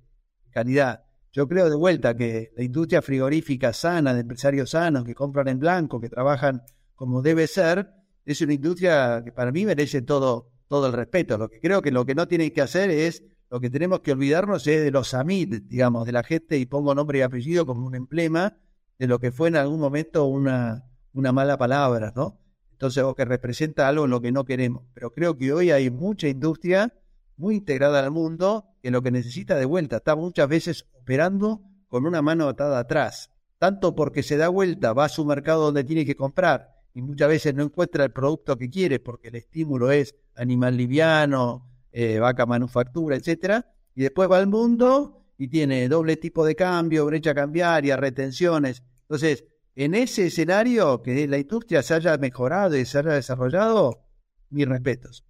calidad. 0.50 1.07
Yo 1.32 1.46
creo 1.46 1.68
de 1.68 1.76
vuelta 1.76 2.16
que 2.16 2.52
la 2.56 2.64
industria 2.64 3.02
frigorífica 3.02 3.72
sana, 3.72 4.14
de 4.14 4.20
empresarios 4.20 4.70
sanos 4.70 5.04
que 5.04 5.14
compran 5.14 5.48
en 5.48 5.58
blanco, 5.58 6.00
que 6.00 6.08
trabajan 6.08 6.62
como 6.94 7.22
debe 7.22 7.46
ser, 7.46 7.90
es 8.24 8.40
una 8.40 8.54
industria 8.54 9.22
que 9.24 9.32
para 9.32 9.52
mí 9.52 9.64
merece 9.64 10.02
todo, 10.02 10.50
todo 10.68 10.86
el 10.86 10.92
respeto. 10.92 11.38
Lo 11.38 11.48
que 11.48 11.60
creo 11.60 11.82
que 11.82 11.90
lo 11.90 12.04
que 12.04 12.14
no 12.14 12.28
tienen 12.28 12.50
que 12.50 12.60
hacer 12.60 12.90
es, 12.90 13.24
lo 13.50 13.60
que 13.60 13.70
tenemos 13.70 14.00
que 14.00 14.12
olvidarnos 14.12 14.66
es 14.66 14.82
de 14.82 14.90
los 14.90 15.14
AMID, 15.14 15.62
digamos, 15.62 16.06
de 16.06 16.12
la 16.12 16.22
gente, 16.22 16.58
y 16.58 16.66
pongo 16.66 16.94
nombre 16.94 17.18
y 17.18 17.22
apellido 17.22 17.64
como 17.66 17.86
un 17.86 17.94
emblema 17.94 18.58
de 18.98 19.06
lo 19.06 19.18
que 19.18 19.32
fue 19.32 19.48
en 19.48 19.56
algún 19.56 19.80
momento 19.80 20.26
una, 20.26 20.84
una 21.12 21.32
mala 21.32 21.56
palabra, 21.56 22.12
¿no? 22.14 22.40
Entonces, 22.72 23.02
o 23.02 23.14
que 23.14 23.24
representa 23.24 23.88
algo 23.88 24.04
en 24.04 24.10
lo 24.10 24.20
que 24.20 24.32
no 24.32 24.44
queremos. 24.44 24.84
Pero 24.94 25.12
creo 25.12 25.36
que 25.36 25.52
hoy 25.52 25.70
hay 25.70 25.90
mucha 25.90 26.28
industria 26.28 26.92
muy 27.38 27.54
integrada 27.54 28.00
al 28.00 28.10
mundo 28.10 28.66
que 28.82 28.90
lo 28.90 29.00
que 29.00 29.10
necesita 29.10 29.54
de 29.56 29.64
vuelta. 29.64 29.96
Está 29.96 30.16
muchas 30.16 30.48
veces 30.48 30.86
operando 31.00 31.62
con 31.88 32.04
una 32.04 32.20
mano 32.20 32.48
atada 32.48 32.80
atrás, 32.80 33.30
tanto 33.58 33.94
porque 33.94 34.22
se 34.22 34.36
da 34.36 34.48
vuelta, 34.48 34.92
va 34.92 35.06
a 35.06 35.08
su 35.08 35.24
mercado 35.24 35.64
donde 35.64 35.84
tiene 35.84 36.04
que 36.04 36.16
comprar 36.16 36.74
y 36.92 37.00
muchas 37.00 37.28
veces 37.28 37.54
no 37.54 37.62
encuentra 37.62 38.04
el 38.04 38.12
producto 38.12 38.58
que 38.58 38.68
quiere 38.68 38.98
porque 38.98 39.28
el 39.28 39.36
estímulo 39.36 39.90
es 39.90 40.14
animal 40.34 40.76
liviano, 40.76 41.66
eh, 41.92 42.18
vaca 42.18 42.44
manufactura, 42.44 43.16
etcétera, 43.16 43.72
y 43.94 44.02
después 44.02 44.30
va 44.30 44.38
al 44.38 44.48
mundo 44.48 45.24
y 45.38 45.48
tiene 45.48 45.88
doble 45.88 46.16
tipo 46.16 46.44
de 46.44 46.56
cambio, 46.56 47.06
brecha 47.06 47.34
cambiaria, 47.34 47.96
retenciones. 47.96 48.82
Entonces, 49.02 49.44
en 49.76 49.94
ese 49.94 50.26
escenario 50.26 51.02
que 51.02 51.26
la 51.28 51.38
industria 51.38 51.82
se 51.82 51.94
haya 51.94 52.16
mejorado 52.18 52.76
y 52.76 52.84
se 52.84 52.98
haya 52.98 53.12
desarrollado, 53.12 54.04
mis 54.50 54.68
respetos 54.68 55.24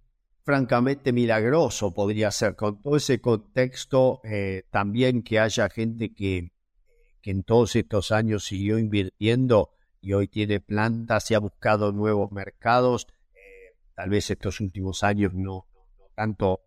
francamente 0.49 1.13
milagroso 1.13 1.93
podría 1.93 2.31
ser, 2.31 2.55
con 2.55 2.81
todo 2.81 2.95
ese 2.95 3.21
contexto 3.21 4.19
eh, 4.23 4.63
también 4.71 5.21
que 5.21 5.37
haya 5.37 5.69
gente 5.69 6.11
que, 6.11 6.53
que 7.21 7.29
en 7.29 7.43
todos 7.43 7.75
estos 7.75 8.11
años 8.11 8.45
siguió 8.45 8.79
invirtiendo 8.79 9.69
y 10.01 10.13
hoy 10.13 10.27
tiene 10.27 10.59
plantas 10.59 11.29
y 11.29 11.35
ha 11.35 11.39
buscado 11.39 11.91
nuevos 11.91 12.31
mercados, 12.31 13.05
eh, 13.35 13.77
tal 13.93 14.09
vez 14.09 14.31
estos 14.31 14.59
últimos 14.59 15.03
años 15.03 15.35
no, 15.35 15.67
tanto, 16.15 16.61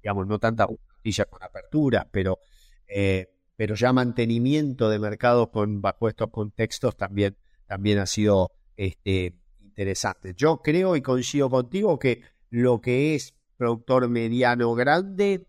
digamos, 0.00 0.28
no 0.28 0.38
tanta 0.38 0.66
justicia 0.66 1.24
con 1.24 1.42
apertura, 1.42 2.06
pero, 2.12 2.38
eh, 2.86 3.34
pero 3.56 3.74
ya 3.74 3.92
mantenimiento 3.92 4.88
de 4.88 5.00
mercados 5.00 5.48
con, 5.48 5.82
bajo 5.82 6.08
estos 6.08 6.30
contextos 6.30 6.96
también, 6.96 7.36
también 7.66 7.98
ha 7.98 8.06
sido 8.06 8.52
este, 8.76 9.34
interesante. 9.60 10.34
Yo 10.36 10.62
creo 10.62 10.94
y 10.94 11.02
coincido 11.02 11.50
contigo 11.50 11.98
que 11.98 12.22
lo 12.54 12.80
que 12.80 13.16
es 13.16 13.34
productor 13.56 14.08
mediano 14.08 14.74
grande 14.74 15.48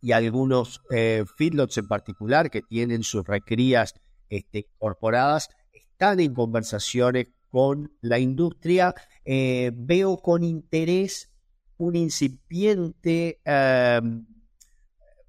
y 0.00 0.12
algunos 0.12 0.80
eh, 0.92 1.24
feedlots 1.36 1.76
en 1.78 1.88
particular 1.88 2.50
que 2.50 2.62
tienen 2.62 3.02
sus 3.02 3.26
recrías 3.26 3.94
este, 4.28 4.68
incorporadas 4.72 5.48
están 5.72 6.20
en 6.20 6.32
conversaciones 6.32 7.26
con 7.48 7.92
la 8.00 8.20
industria. 8.20 8.94
Eh, 9.24 9.72
veo 9.74 10.18
con 10.18 10.44
interés 10.44 11.32
un 11.78 11.96
incipiente 11.96 13.40
em, 13.44 14.24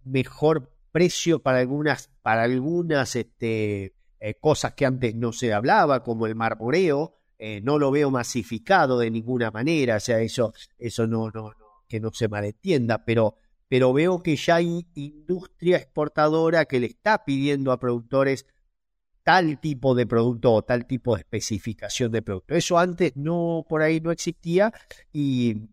mejor 0.04 0.72
precio 0.91 1.41
para 1.41 1.60
algunas, 1.60 2.12
para 2.22 2.43
algunas 2.43 3.16
este, 3.16 3.95
eh, 4.20 4.36
cosas 4.39 4.74
que 4.76 4.86
antes 4.86 5.16
no 5.16 5.34
se 5.34 5.52
hablaba, 5.52 6.04
como 6.04 6.28
el 6.28 6.36
marmoreo, 6.36 7.20
eh, 7.44 7.60
no 7.60 7.80
lo 7.80 7.89
veo 7.89 8.12
masificado 8.12 9.00
de 9.00 9.10
ninguna 9.10 9.50
manera, 9.50 9.96
o 9.96 10.00
sea, 10.00 10.20
eso, 10.20 10.54
eso 10.78 11.08
no, 11.08 11.32
no, 11.32 11.52
que 11.88 12.00
no 12.00 12.12
se 12.14 12.28
malentienda, 12.28 13.04
pero, 13.04 13.36
pero 13.68 13.92
veo 13.94 14.22
que 14.22 14.36
ya 14.36 14.58
hay 14.58 14.86
industria 14.94 15.78
exportadora 15.78 16.66
que 16.66 16.80
le 16.80 16.86
está 16.86 17.26
pidiendo 17.26 17.72
a 17.72 17.80
productores 17.80 18.46
tal 19.24 19.60
tipo 19.60 19.96
de 19.96 20.06
producto 20.06 20.54
o 20.54 20.62
tal 20.62 20.86
tipo 20.86 21.16
de 21.16 21.22
especificación 21.22 22.12
de 22.12 22.22
producto. 22.22 22.54
Eso 22.54 22.78
antes 22.78 23.14
no, 23.16 23.66
por 23.68 23.82
ahí 23.82 24.00
no 24.02 24.12
existía 24.12 24.72
y, 25.12 25.68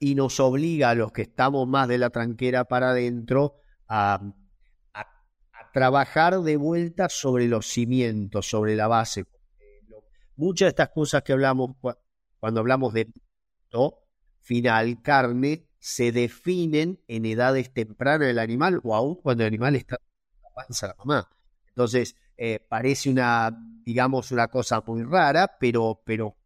nos 0.00 0.38
obliga 0.38 0.90
a 0.90 0.94
los 0.94 1.10
que 1.10 1.22
estamos 1.22 1.66
más 1.66 1.88
de 1.88 1.98
la 1.98 2.10
tranquera 2.10 2.64
para 2.64 2.90
adentro 2.90 3.56
a 3.88 4.20
trabajar 5.72 6.42
de 6.42 6.56
vuelta 6.56 7.08
sobre 7.08 7.48
los 7.48 7.66
cimientos, 7.66 8.48
sobre 8.48 8.76
la 8.76 8.86
base 8.86 9.24
muchas 10.36 10.66
de 10.66 10.70
estas 10.70 10.90
cosas 10.90 11.22
que 11.22 11.32
hablamos 11.32 11.76
cuando 12.38 12.60
hablamos 12.60 12.92
de 12.92 13.08
final, 14.40 15.00
carne, 15.02 15.66
se 15.78 16.12
definen 16.12 17.00
en 17.08 17.24
edades 17.26 17.72
tempranas 17.72 18.28
del 18.28 18.38
animal 18.38 18.80
o 18.82 18.94
aún 18.94 19.16
cuando 19.16 19.44
el 19.44 19.48
animal 19.48 19.76
está 19.76 19.96
en 19.96 20.42
la 20.42 20.50
panza 20.54 20.88
la 20.88 20.94
mamá. 20.96 21.30
Entonces, 21.68 22.16
eh, 22.36 22.60
parece 22.68 23.10
una, 23.10 23.50
digamos, 23.84 24.30
una 24.30 24.48
cosa 24.48 24.82
muy 24.86 25.02
rara, 25.04 25.56
pero, 25.58 26.02
pero 26.04 26.36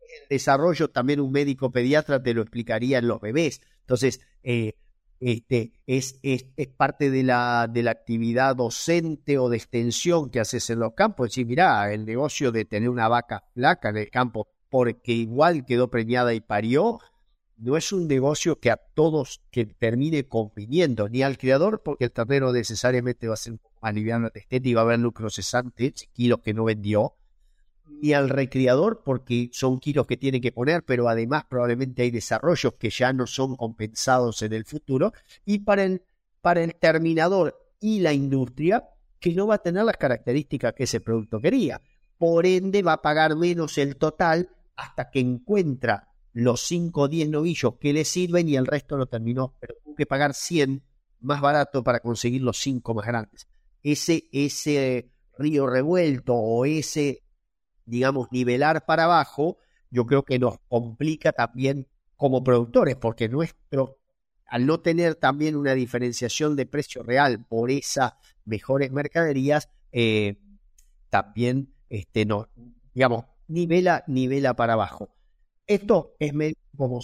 el 0.00 0.28
desarrollo 0.28 0.88
también 0.88 1.20
un 1.20 1.32
médico 1.32 1.70
pediatra 1.70 2.22
te 2.22 2.34
lo 2.34 2.42
explicaría 2.42 2.98
en 2.98 3.08
los 3.08 3.20
bebés. 3.20 3.60
Entonces, 3.80 4.20
eh, 4.42 4.74
este, 5.20 5.72
es, 5.86 6.18
es, 6.22 6.44
parte 6.76 7.10
de 7.10 7.22
la, 7.22 7.68
de 7.70 7.82
la 7.82 7.90
actividad 7.90 8.56
docente 8.56 9.38
o 9.38 9.48
de 9.50 9.58
extensión 9.58 10.30
que 10.30 10.40
haces 10.40 10.70
en 10.70 10.80
los 10.80 10.94
campos. 10.94 11.26
Es 11.26 11.32
decir, 11.32 11.46
mirá, 11.46 11.92
el 11.92 12.06
negocio 12.06 12.50
de 12.50 12.64
tener 12.64 12.88
una 12.88 13.06
vaca 13.06 13.44
flaca 13.54 13.90
en 13.90 13.98
el 13.98 14.10
campo 14.10 14.48
porque 14.70 15.12
igual 15.12 15.66
quedó 15.66 15.90
preñada 15.90 16.32
y 16.32 16.40
parió, 16.40 17.00
no 17.58 17.76
es 17.76 17.92
un 17.92 18.08
negocio 18.08 18.58
que 18.58 18.70
a 18.70 18.76
todos 18.76 19.42
que 19.50 19.66
termine 19.66 20.26
conviniendo, 20.26 21.08
ni 21.08 21.22
al 21.22 21.36
criador, 21.36 21.82
porque 21.84 22.04
el 22.04 22.12
ternero 22.12 22.52
necesariamente 22.52 23.28
va 23.28 23.34
a 23.34 23.36
ser 23.36 23.52
un 23.52 23.58
poco 23.58 23.78
más 23.82 23.94
liviano 23.94 24.30
de 24.30 24.46
y 24.50 24.74
va 24.74 24.80
a 24.80 24.84
haber 24.84 25.00
lucro 25.00 25.28
cesante, 25.28 25.92
kilos 26.14 26.40
que 26.40 26.54
no 26.54 26.64
vendió, 26.64 27.16
ni 28.00 28.12
al 28.12 28.28
recriador, 28.28 29.02
porque 29.04 29.50
son 29.52 29.78
kilos 29.78 30.06
que 30.06 30.16
tiene 30.16 30.40
que 30.40 30.52
poner, 30.52 30.84
pero 30.84 31.08
además 31.08 31.44
probablemente 31.48 32.02
hay 32.02 32.10
desarrollos 32.10 32.74
que 32.78 32.90
ya 32.90 33.12
no 33.12 33.26
son 33.26 33.56
compensados 33.56 34.42
en 34.42 34.52
el 34.52 34.64
futuro, 34.64 35.12
y 35.44 35.60
para 35.60 35.84
el, 35.84 36.02
para 36.40 36.62
el 36.62 36.74
terminador 36.76 37.56
y 37.80 38.00
la 38.00 38.12
industria, 38.12 38.84
que 39.18 39.34
no 39.34 39.46
va 39.46 39.56
a 39.56 39.62
tener 39.62 39.84
las 39.84 39.96
características 39.96 40.72
que 40.74 40.84
ese 40.84 41.00
producto 41.00 41.40
quería. 41.40 41.80
Por 42.16 42.46
ende, 42.46 42.82
va 42.82 42.94
a 42.94 43.02
pagar 43.02 43.36
menos 43.36 43.78
el 43.78 43.96
total 43.96 44.48
hasta 44.76 45.10
que 45.10 45.20
encuentra 45.20 46.08
los 46.32 46.62
5 46.62 47.02
o 47.02 47.08
10 47.08 47.28
novillos 47.28 47.74
que 47.78 47.92
le 47.92 48.04
sirven 48.04 48.48
y 48.48 48.56
el 48.56 48.66
resto 48.66 48.96
lo 48.96 49.06
terminó, 49.06 49.54
pero 49.60 49.74
tuvo 49.82 49.94
que 49.94 50.06
pagar 50.06 50.34
100 50.34 50.82
más 51.20 51.40
barato 51.40 51.82
para 51.82 52.00
conseguir 52.00 52.42
los 52.42 52.58
5 52.58 52.94
más 52.94 53.06
grandes. 53.06 53.48
Ese, 53.82 54.28
ese 54.32 55.10
río 55.36 55.66
revuelto 55.66 56.34
o 56.34 56.64
ese, 56.64 57.22
digamos, 57.86 58.28
nivelar 58.30 58.86
para 58.86 59.04
abajo, 59.04 59.58
yo 59.90 60.06
creo 60.06 60.24
que 60.24 60.38
nos 60.38 60.58
complica 60.68 61.32
también 61.32 61.88
como 62.16 62.44
productores, 62.44 62.96
porque 62.96 63.28
nuestro, 63.28 63.98
al 64.46 64.66
no 64.66 64.80
tener 64.80 65.14
también 65.14 65.56
una 65.56 65.74
diferenciación 65.74 66.56
de 66.56 66.66
precio 66.66 67.02
real 67.02 67.44
por 67.46 67.70
esas 67.70 68.14
mejores 68.44 68.92
mercaderías, 68.92 69.68
eh, 69.92 70.38
también, 71.08 71.74
este, 71.88 72.24
no, 72.24 72.48
digamos, 72.94 73.24
nivela, 73.48 74.04
nivela 74.06 74.54
para 74.54 74.74
abajo. 74.74 75.10
Esto 75.66 76.14
es 76.18 76.32
medio 76.34 76.56
como... 76.76 77.00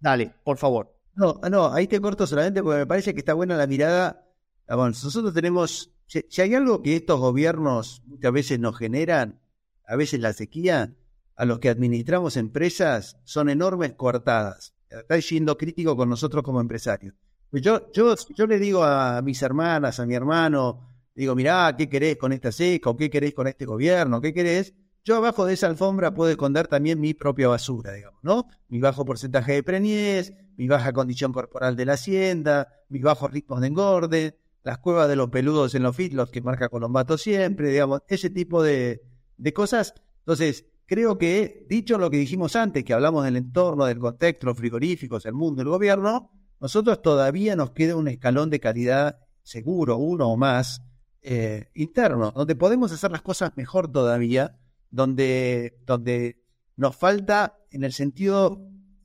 Dale, 0.00 0.32
por 0.44 0.58
favor. 0.58 0.94
No, 1.14 1.40
no, 1.50 1.72
ahí 1.72 1.86
te 1.86 2.00
corto 2.00 2.26
solamente 2.26 2.62
porque 2.62 2.80
me 2.80 2.86
parece 2.86 3.12
que 3.12 3.20
está 3.20 3.34
buena 3.34 3.56
la 3.56 3.66
mirada. 3.66 4.26
Ah, 4.66 4.76
bueno, 4.76 4.90
nosotros 4.90 5.34
tenemos, 5.34 5.92
si, 6.06 6.24
hay 6.40 6.54
algo 6.54 6.82
que 6.82 6.96
estos 6.96 7.20
gobiernos 7.20 8.02
muchas 8.06 8.32
veces 8.32 8.58
nos 8.58 8.76
generan, 8.78 9.40
a 9.86 9.96
veces 9.96 10.20
la 10.20 10.32
sequía, 10.32 10.94
a 11.36 11.44
los 11.44 11.58
que 11.58 11.68
administramos 11.68 12.36
empresas, 12.36 13.18
son 13.24 13.48
enormes 13.48 13.94
coartadas. 13.94 14.74
Está 14.88 15.20
siendo 15.20 15.56
crítico 15.56 15.96
con 15.96 16.08
nosotros 16.08 16.42
como 16.42 16.60
empresarios. 16.60 17.14
Pues 17.50 17.62
yo, 17.62 17.90
yo, 17.92 18.14
yo 18.34 18.46
le 18.46 18.58
digo 18.58 18.84
a 18.84 19.20
mis 19.22 19.42
hermanas, 19.42 20.00
a 20.00 20.06
mi 20.06 20.14
hermano, 20.14 20.88
digo, 21.14 21.34
mirá, 21.34 21.74
¿qué 21.76 21.88
querés 21.88 22.16
con 22.16 22.32
esta 22.32 22.52
seca? 22.52 22.90
¿O 22.90 22.96
qué 22.96 23.10
querés 23.10 23.34
con 23.34 23.46
este 23.46 23.64
gobierno? 23.64 24.20
¿Qué 24.20 24.32
querés? 24.32 24.74
yo 25.04 25.16
abajo 25.16 25.46
de 25.46 25.54
esa 25.54 25.66
alfombra 25.66 26.14
puedo 26.14 26.30
esconder 26.30 26.68
también 26.68 27.00
mi 27.00 27.14
propia 27.14 27.48
basura, 27.48 27.92
digamos, 27.92 28.20
¿no? 28.22 28.48
Mi 28.68 28.78
bajo 28.78 29.04
porcentaje 29.04 29.52
de 29.52 29.62
preñez, 29.62 30.32
mi 30.56 30.68
baja 30.68 30.92
condición 30.92 31.32
corporal 31.32 31.76
de 31.76 31.86
la 31.86 31.94
hacienda, 31.94 32.68
mis 32.88 33.02
bajos 33.02 33.30
ritmos 33.32 33.60
de 33.60 33.66
engorde, 33.66 34.38
las 34.62 34.78
cuevas 34.78 35.08
de 35.08 35.16
los 35.16 35.28
peludos 35.30 35.74
en 35.74 35.82
los 35.82 35.98
los 36.12 36.30
que 36.30 36.40
marca 36.40 36.68
Colombato 36.68 37.18
siempre, 37.18 37.70
digamos, 37.70 38.02
ese 38.06 38.30
tipo 38.30 38.62
de, 38.62 39.02
de 39.36 39.52
cosas. 39.52 39.94
Entonces, 40.20 40.66
creo 40.86 41.18
que, 41.18 41.66
dicho 41.68 41.98
lo 41.98 42.10
que 42.10 42.18
dijimos 42.18 42.56
antes, 42.56 42.84
que 42.84 42.92
hablamos 42.92 43.24
del 43.24 43.36
entorno, 43.36 43.86
del 43.86 43.98
contexto, 43.98 44.46
los 44.46 44.56
frigoríficos, 44.58 45.26
el 45.26 45.34
mundo, 45.34 45.62
el 45.62 45.68
gobierno, 45.68 46.30
nosotros 46.60 47.02
todavía 47.02 47.56
nos 47.56 47.70
queda 47.70 47.96
un 47.96 48.08
escalón 48.08 48.50
de 48.50 48.60
calidad 48.60 49.18
seguro, 49.42 49.96
uno 49.96 50.28
o 50.28 50.36
más, 50.36 50.82
eh, 51.22 51.70
interno, 51.74 52.32
donde 52.32 52.56
podemos 52.56 52.92
hacer 52.92 53.10
las 53.10 53.22
cosas 53.22 53.52
mejor 53.56 53.90
todavía 53.90 54.58
donde, 54.92 55.78
donde 55.86 56.40
nos 56.76 56.94
falta, 56.94 57.58
en 57.70 57.82
el 57.82 57.92
sentido, 57.92 58.60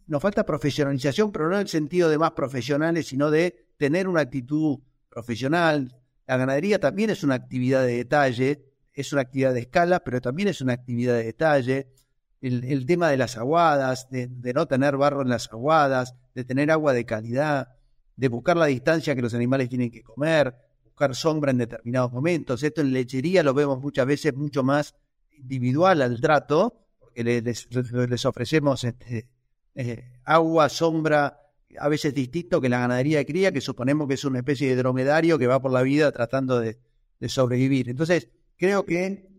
nos 0.06 0.22
falta 0.22 0.46
profesionalización, 0.46 1.32
pero 1.32 1.50
no 1.50 1.56
en 1.56 1.62
el 1.62 1.68
sentido 1.68 2.10
de 2.10 2.18
más 2.20 2.32
profesionales, 2.32 3.08
sino 3.08 3.32
de 3.32 3.68
tener 3.78 4.08
una 4.08 4.22
actitud 4.22 4.80
profesional. 5.10 5.96
La 6.28 6.38
ganadería 6.38 6.80
también 6.80 7.10
es 7.10 7.24
una 7.24 7.36
actividad 7.36 7.84
de 7.86 7.98
detalle, 7.98 8.67
es 8.98 9.14
una 9.14 9.22
actividad 9.22 9.54
de 9.54 9.62
escala, 9.62 10.02
pero 10.02 10.20
también 10.20 10.50
es 10.50 10.62
una 10.62 10.74
actividad 10.74 11.16
de 11.16 11.24
detalle. 11.24 11.94
El, 12.42 12.86
tema 12.86 13.10
de 13.10 13.18
las 13.18 13.38
aguadas, 13.38 14.10
de, 14.10 14.28
de, 14.28 14.54
no 14.54 14.68
tener 14.68 14.96
barro 14.98 15.22
en 15.22 15.30
las 15.30 15.52
aguadas, 15.52 16.16
de 16.36 16.44
tener 16.44 16.70
agua 16.70 16.94
de 16.94 17.06
calidad, 17.06 17.70
de 18.16 18.28
buscar 18.28 18.58
la 18.58 18.66
distancia 18.66 19.16
que 19.16 19.22
los 19.22 19.34
animales 19.34 19.70
tienen 19.70 19.90
que 19.90 20.04
comer, 20.04 20.56
buscar 20.84 21.16
sombra 21.16 21.52
en 21.52 21.60
determinados 21.60 22.12
momentos. 22.12 22.62
Esto 22.64 22.82
en 22.82 22.92
lechería 22.92 23.44
lo 23.44 23.54
vemos 23.54 23.80
muchas 23.80 24.06
veces 24.06 24.36
mucho 24.36 24.64
más 24.64 24.96
individual 25.38 26.02
al 26.02 26.20
trato, 26.20 26.88
porque 27.00 27.24
les, 27.24 28.26
ofrecemos 28.26 28.84
este, 28.84 29.30
eh, 29.76 30.12
agua, 30.26 30.70
sombra, 30.70 31.40
a 31.80 31.88
veces 31.88 32.14
distinto 32.14 32.60
que 32.60 32.70
la 32.70 32.80
ganadería 32.80 33.20
de 33.20 33.26
cría, 33.26 33.52
que 33.52 33.62
suponemos 33.62 34.08
que 34.08 34.16
es 34.16 34.26
una 34.26 34.40
especie 34.40 34.68
de 34.70 34.76
dromedario 34.76 35.38
que 35.38 35.48
va 35.48 35.62
por 35.62 35.72
la 35.72 35.84
vida 35.84 36.12
tratando 36.12 36.60
de, 36.60 36.80
sobrevivir. 37.28 37.90
Entonces, 37.90 38.30
creo 38.58 38.86
que 38.86 39.30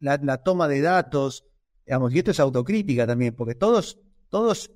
la, 0.00 0.38
toma 0.38 0.68
de 0.68 0.80
datos, 0.80 1.44
digamos, 1.86 2.14
y 2.14 2.18
esto 2.18 2.30
es 2.30 2.40
autocrítica 2.40 3.06
también, 3.06 3.34
porque 3.34 3.54
todos, 3.54 3.98
todos, 4.28 4.70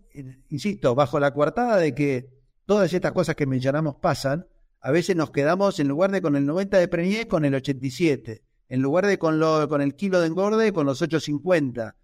insisto, 0.49 0.95
bajo 0.95 1.21
la 1.21 1.33
coartada 1.33 1.77
de 1.77 1.95
que 1.95 2.29
todas 2.67 2.93
estas 2.93 3.13
cosas 3.13 3.37
que 3.37 3.47
mencionamos 3.47 3.97
pasan, 3.97 4.47
a 4.81 4.91
veces 4.91 5.17
nos 5.17 5.31
quedamos 5.31 5.79
en 5.79 5.89
lugar 5.89 6.11
de 6.11 6.21
con 6.21 6.37
el 6.37 6.45
90 6.45 6.79
de 6.79 6.89
Premier 6.89 7.29
con 7.29 7.45
el 7.45 7.55
87 7.55 8.43
en 8.73 8.81
lugar 8.81 9.07
de 9.07 9.19
con, 9.19 9.39
lo, 9.39 9.69
con 9.69 9.83
el 9.83 9.95
kilo 9.95 10.19
de 10.19 10.29
engorde, 10.29 10.73
con 10.73 10.87
los 10.87 11.03
850. 11.03 11.95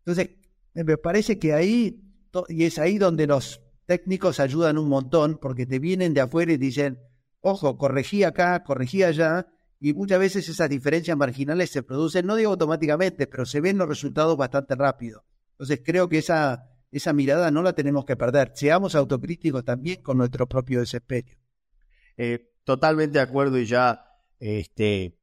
Entonces, 0.00 0.36
me 0.74 0.98
parece 0.98 1.38
que 1.38 1.54
ahí, 1.54 1.98
y 2.50 2.64
es 2.64 2.78
ahí 2.78 2.98
donde 2.98 3.26
los 3.26 3.62
técnicos 3.86 4.38
ayudan 4.38 4.76
un 4.76 4.90
montón, 4.90 5.38
porque 5.40 5.64
te 5.64 5.78
vienen 5.78 6.12
de 6.12 6.20
afuera 6.20 6.52
y 6.52 6.58
dicen, 6.58 6.98
ojo, 7.40 7.78
corregí 7.78 8.22
acá, 8.22 8.62
corregí 8.64 9.02
allá, 9.02 9.46
y 9.80 9.94
muchas 9.94 10.18
veces 10.18 10.48
esas 10.48 10.68
diferencias 10.68 11.16
marginales 11.16 11.70
se 11.70 11.82
producen, 11.82 12.26
no 12.26 12.36
digo 12.36 12.50
automáticamente, 12.50 13.26
pero 13.26 13.46
se 13.46 13.60
ven 13.60 13.78
los 13.78 13.88
resultados 13.88 14.36
bastante 14.36 14.74
rápido. 14.74 15.24
Entonces, 15.52 15.80
creo 15.84 16.08
que 16.08 16.18
esa, 16.18 16.70
esa 16.92 17.12
mirada 17.12 17.50
no 17.50 17.62
la 17.62 17.72
tenemos 17.72 18.04
que 18.04 18.16
perder. 18.16 18.52
Seamos 18.54 18.94
autocríticos 18.94 19.64
también 19.64 20.02
con 20.02 20.18
nuestro 20.18 20.46
propio 20.46 20.80
desespero. 20.80 21.28
Eh, 22.16 22.52
totalmente 22.64 23.18
de 23.18 23.24
acuerdo 23.24 23.58
y 23.58 23.64
ya 23.64 24.04
este, 24.38 25.18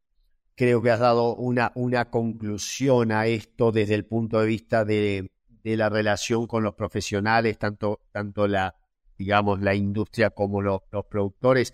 creo 0.55 0.81
que 0.81 0.89
has 0.89 0.99
dado 0.99 1.35
una, 1.35 1.71
una 1.75 2.09
conclusión 2.09 3.11
a 3.11 3.27
esto 3.27 3.71
desde 3.71 3.93
el 3.93 4.05
punto 4.05 4.39
de 4.39 4.47
vista 4.47 4.85
de, 4.85 5.31
de 5.63 5.77
la 5.77 5.89
relación 5.89 6.47
con 6.47 6.63
los 6.63 6.73
profesionales, 6.73 7.59
tanto, 7.59 7.99
tanto 8.11 8.47
la, 8.47 8.75
digamos, 9.17 9.61
la 9.61 9.75
industria 9.75 10.29
como 10.29 10.61
los, 10.61 10.81
productores. 11.09 11.73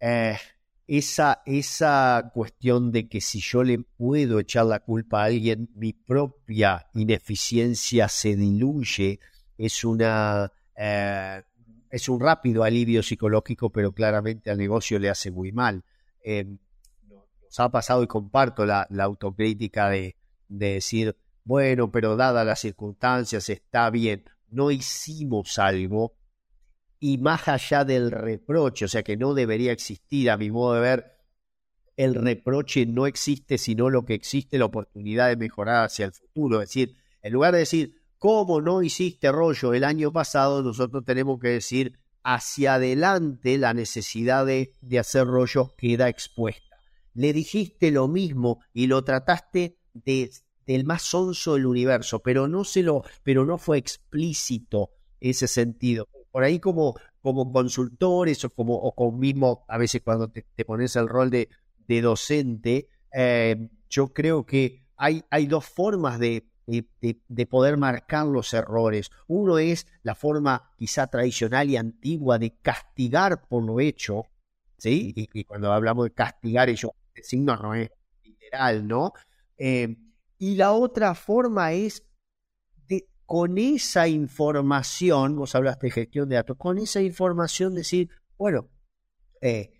Eh, 0.00 0.36
esa, 0.86 1.42
esa 1.46 2.30
cuestión 2.32 2.92
de 2.92 3.08
que 3.08 3.20
si 3.20 3.40
yo 3.40 3.64
le 3.64 3.78
puedo 3.78 4.38
echar 4.38 4.66
la 4.66 4.80
culpa 4.80 5.22
a 5.22 5.24
alguien, 5.26 5.68
mi 5.74 5.92
propia 5.92 6.86
ineficiencia 6.94 8.08
se 8.08 8.36
diluye, 8.36 9.18
es 9.58 9.84
una 9.84 10.52
eh, 10.76 11.42
es 11.90 12.08
un 12.08 12.20
rápido 12.20 12.62
alivio 12.62 13.02
psicológico, 13.02 13.70
pero 13.70 13.92
claramente 13.92 14.50
al 14.50 14.58
negocio 14.58 14.98
le 14.98 15.08
hace 15.08 15.30
muy 15.30 15.52
mal. 15.52 15.84
Eh, 16.22 16.56
ha 17.58 17.70
pasado 17.70 18.02
y 18.02 18.06
comparto 18.06 18.66
la, 18.66 18.86
autocrítica 19.00 19.88
de, 19.88 20.16
decir, 20.48 21.16
bueno, 21.44 21.90
pero 21.90 22.16
dadas 22.16 22.44
las 22.44 22.60
circunstancias 22.60 23.48
está 23.48 23.88
bien, 23.90 24.24
no 24.48 24.70
hicimos 24.70 25.58
algo 25.58 26.14
y 26.98 27.18
más 27.18 27.48
allá 27.48 27.84
del 27.84 28.10
reproche, 28.10 28.86
o 28.86 28.88
sea 28.88 29.02
que 29.02 29.16
no 29.16 29.34
debería 29.34 29.72
existir 29.72 30.30
a 30.30 30.36
mi 30.36 30.50
modo 30.50 30.74
de 30.74 30.80
ver, 30.80 31.12
el 31.96 32.14
reproche 32.14 32.86
no 32.86 33.06
existe, 33.06 33.58
sino 33.58 33.90
lo 33.90 34.04
que 34.04 34.14
existe, 34.14 34.58
la 34.58 34.66
oportunidad 34.66 35.28
de 35.28 35.36
mejorar 35.36 35.84
hacia 35.84 36.06
el 36.06 36.12
futuro. 36.12 36.60
Es 36.60 36.68
decir, 36.68 36.96
en 37.22 37.32
lugar 37.32 37.54
de 37.54 37.60
decir, 37.60 38.02
¿cómo 38.18 38.60
no 38.60 38.82
hiciste 38.82 39.32
rollo 39.32 39.72
el 39.72 39.84
año 39.84 40.12
pasado? 40.12 40.62
Nosotros 40.62 41.04
tenemos 41.04 41.40
que 41.40 41.48
decir, 41.48 41.98
hacia 42.22 42.74
adelante 42.74 43.56
la 43.56 43.72
necesidad 43.72 44.44
de, 44.44 44.72
de 44.80 44.98
hacer 44.98 45.26
rollo 45.26 45.74
queda 45.76 46.08
expuesta 46.08 46.66
le 47.16 47.32
dijiste 47.32 47.90
lo 47.90 48.08
mismo 48.08 48.60
y 48.74 48.86
lo 48.86 49.02
trataste 49.02 49.78
de, 49.94 50.30
del 50.66 50.84
más 50.84 51.02
sonso 51.02 51.54
del 51.54 51.66
universo, 51.66 52.20
pero 52.20 52.46
no 52.46 52.62
se 52.64 52.82
lo, 52.82 53.04
pero 53.22 53.46
no 53.46 53.56
fue 53.56 53.78
explícito 53.78 54.90
ese 55.18 55.48
sentido. 55.48 56.08
Por 56.36 56.44
ahí 56.44 56.60
como, 56.60 56.94
como 57.22 57.50
consultores 57.50 58.44
o 58.44 58.50
como, 58.50 58.74
o 58.76 59.10
mismo, 59.10 59.64
a 59.68 59.78
veces 59.78 60.02
cuando 60.04 60.28
te, 60.28 60.44
pones 60.66 60.94
el 60.96 61.08
rol 61.08 61.30
de, 61.30 61.48
docente, 62.02 62.90
eh, 63.10 63.70
yo 63.88 64.12
creo 64.12 64.44
que 64.44 64.84
hay, 64.98 65.24
hay 65.30 65.46
dos 65.46 65.64
formas 65.64 66.18
de, 66.18 66.46
de, 66.66 67.46
poder 67.46 67.78
marcar 67.78 68.26
los 68.26 68.52
errores. 68.52 69.08
Uno 69.28 69.56
es 69.56 69.86
la 70.02 70.14
forma 70.14 70.72
quizá 70.76 71.06
tradicional 71.06 71.70
y 71.70 71.78
antigua 71.78 72.38
de 72.38 72.54
castigar 72.60 73.48
por 73.48 73.64
lo 73.64 73.80
hecho, 73.80 74.24
¿sí? 74.76 75.14
Y, 75.16 75.44
cuando 75.44 75.72
hablamos 75.72 76.04
de 76.04 76.10
castigar, 76.12 76.68
ello, 76.68 76.92
el 77.14 77.24
signo 77.24 77.56
no 77.56 77.74
es 77.74 77.90
literal, 78.22 78.86
¿no? 78.86 79.14
Eh, 79.56 79.96
y 80.36 80.56
la 80.56 80.72
otra 80.72 81.14
forma 81.14 81.72
es 81.72 82.02
con 83.26 83.58
esa 83.58 84.08
información, 84.08 85.36
vos 85.36 85.54
hablaste 85.54 85.88
de 85.88 85.90
gestión 85.90 86.28
de 86.28 86.36
datos, 86.36 86.56
con 86.56 86.78
esa 86.78 87.02
información 87.02 87.74
decir, 87.74 88.08
bueno, 88.38 88.70
eh, 89.42 89.72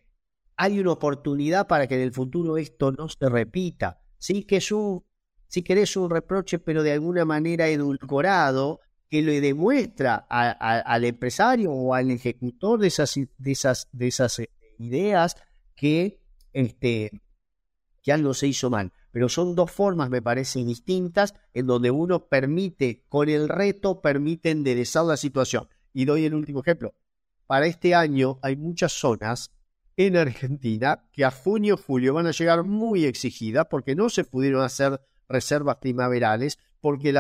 hay 0.57 0.81
una 0.81 0.93
oportunidad 0.93 1.67
para 1.67 1.87
que 1.87 1.95
en 1.95 2.01
el 2.03 2.13
futuro 2.13 2.59
esto 2.59 2.93
no 2.93 3.09
se 3.09 3.29
repita. 3.29 4.01
Sí, 4.19 4.45
que 4.45 4.57
es 4.57 4.73
un, 4.73 5.05
si 5.47 5.63
querés, 5.63 5.97
un 5.97 6.11
reproche, 6.11 6.59
pero 6.59 6.83
de 6.83 6.93
alguna 6.93 7.25
manera 7.25 7.69
edulcorado, 7.69 8.81
que 9.09 9.23
le 9.23 9.41
demuestra 9.41 10.27
al 10.29 11.05
empresario 11.05 11.71
o 11.73 11.95
al 11.95 12.11
ejecutor 12.11 12.81
de 12.81 12.89
esas, 12.89 13.15
de 13.15 13.53
esas, 13.53 13.89
de 13.93 14.09
esas 14.09 14.41
eh, 14.41 14.51
ideas 14.79 15.37
que, 15.77 16.21
este, 16.53 17.23
que 18.03 18.13
algo 18.13 18.35
se 18.35 18.49
hizo 18.49 18.69
mal. 18.69 18.93
Pero 19.11 19.29
son 19.29 19.55
dos 19.55 19.71
formas, 19.71 20.11
me 20.11 20.23
parece, 20.23 20.65
distintas, 20.65 21.35
en 21.55 21.67
donde 21.67 21.91
uno 21.91 22.27
permite, 22.27 23.05
con 23.09 23.29
el 23.29 23.49
reto, 23.49 24.01
permite 24.01 24.51
enderezar 24.51 25.05
la 25.05 25.17
situación. 25.17 25.69
Y 25.93 26.05
doy 26.05 26.27
el 26.27 26.35
último 26.35 26.61
ejemplo. 26.61 26.95
Para 27.47 27.67
este 27.67 27.95
año 27.95 28.39
hay 28.43 28.57
muchas 28.57 28.93
zonas 28.93 29.53
en 29.97 30.17
Argentina 30.17 31.05
que 31.13 31.25
a 31.25 31.31
junio 31.31 31.77
julio 31.77 32.13
van 32.15 32.27
a 32.27 32.33
llegar 32.33 32.65
muy 32.65 33.05
exigidas 33.05 33.67
porque 33.71 33.95
no 33.95 34.11
se 34.11 34.25
pudieron 34.25 34.63
hacer 34.63 35.01
reservas 35.29 35.77
primaverales, 35.77 36.59
porque 36.81 37.15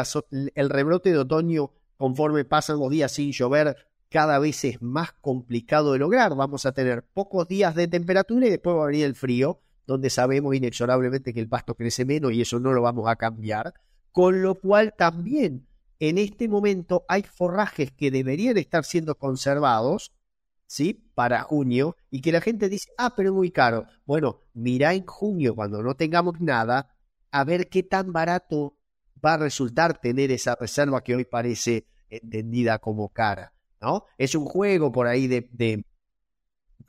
el 0.54 0.70
rebrote 0.70 1.10
de 1.10 1.18
otoño, 1.18 1.72
conforme 1.96 2.44
pasan 2.44 2.78
los 2.78 2.90
días 2.90 3.12
sin 3.12 3.32
llover, 3.32 3.76
cada 4.08 4.38
vez 4.38 4.64
es 4.64 4.80
más 4.82 5.12
complicado 5.12 5.92
de 5.92 5.98
lograr. 5.98 6.34
Vamos 6.34 6.66
a 6.66 6.72
tener 6.72 7.04
pocos 7.04 7.48
días 7.48 7.74
de 7.74 7.88
temperatura 7.88 8.46
y 8.46 8.50
después 8.50 8.76
va 8.76 8.84
a 8.84 8.86
venir 8.86 9.04
el 9.04 9.14
frío, 9.14 9.60
donde 9.86 10.10
sabemos 10.10 10.54
inexorablemente 10.54 11.32
que 11.32 11.40
el 11.40 11.48
pasto 11.48 11.74
crece 11.74 12.04
menos 12.04 12.32
y 12.32 12.40
eso 12.40 12.58
no 12.58 12.72
lo 12.72 12.82
vamos 12.82 13.08
a 13.08 13.16
cambiar. 13.16 13.74
Con 14.12 14.42
lo 14.42 14.54
cual 14.56 14.94
también 14.96 15.66
en 15.98 16.18
este 16.18 16.48
momento 16.48 17.04
hay 17.08 17.22
forrajes 17.22 17.92
que 17.92 18.10
deberían 18.10 18.56
estar 18.56 18.84
siendo 18.84 19.16
conservados, 19.16 20.12
¿sí? 20.66 21.10
Para 21.14 21.42
junio 21.42 21.96
y 22.10 22.20
que 22.20 22.32
la 22.32 22.40
gente 22.40 22.68
dice, 22.68 22.90
ah, 22.98 23.14
pero 23.16 23.30
es 23.30 23.34
muy 23.34 23.50
caro. 23.50 23.86
Bueno, 24.04 24.40
mira 24.54 24.94
en 24.94 25.06
junio 25.06 25.54
cuando 25.54 25.82
no 25.82 25.94
tengamos 25.94 26.40
nada, 26.40 26.94
a 27.30 27.44
ver 27.44 27.68
qué 27.68 27.82
tan 27.82 28.12
barato 28.12 28.76
va 29.24 29.34
a 29.34 29.38
resultar 29.38 30.00
tener 30.00 30.30
esa 30.30 30.54
reserva 30.54 31.02
que 31.02 31.14
hoy 31.14 31.24
parece 31.24 31.86
entendida 32.08 32.78
como 32.78 33.08
cara. 33.10 33.52
¿no? 33.80 34.04
Es 34.18 34.34
un 34.34 34.44
juego 34.44 34.92
por 34.92 35.06
ahí 35.06 35.26
de, 35.26 35.84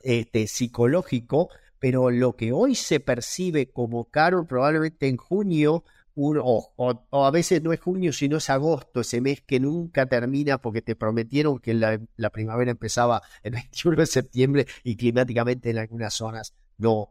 este, 0.00 0.46
psicológico, 0.46 1.48
pero 1.78 2.10
lo 2.10 2.36
que 2.36 2.52
hoy 2.52 2.74
se 2.74 3.00
percibe 3.00 3.70
como 3.70 4.06
caro 4.06 4.46
probablemente 4.46 5.08
en 5.08 5.16
junio 5.16 5.84
o, 6.20 7.04
a 7.12 7.30
veces 7.30 7.62
no 7.62 7.72
es 7.72 7.80
junio, 7.80 8.12
sino 8.12 8.38
es 8.38 8.50
agosto, 8.50 9.00
ese 9.00 9.20
mes 9.20 9.40
que 9.42 9.60
nunca 9.60 10.06
termina 10.06 10.58
porque 10.58 10.82
te 10.82 10.96
prometieron 10.96 11.60
que 11.60 11.74
la, 11.74 12.30
primavera 12.30 12.70
empezaba 12.70 13.22
el 13.42 13.52
21 13.72 13.96
de 13.96 14.06
septiembre 14.06 14.66
y 14.82 14.96
climáticamente 14.96 15.70
en 15.70 15.78
algunas 15.78 16.14
zonas 16.14 16.54
no, 16.78 17.08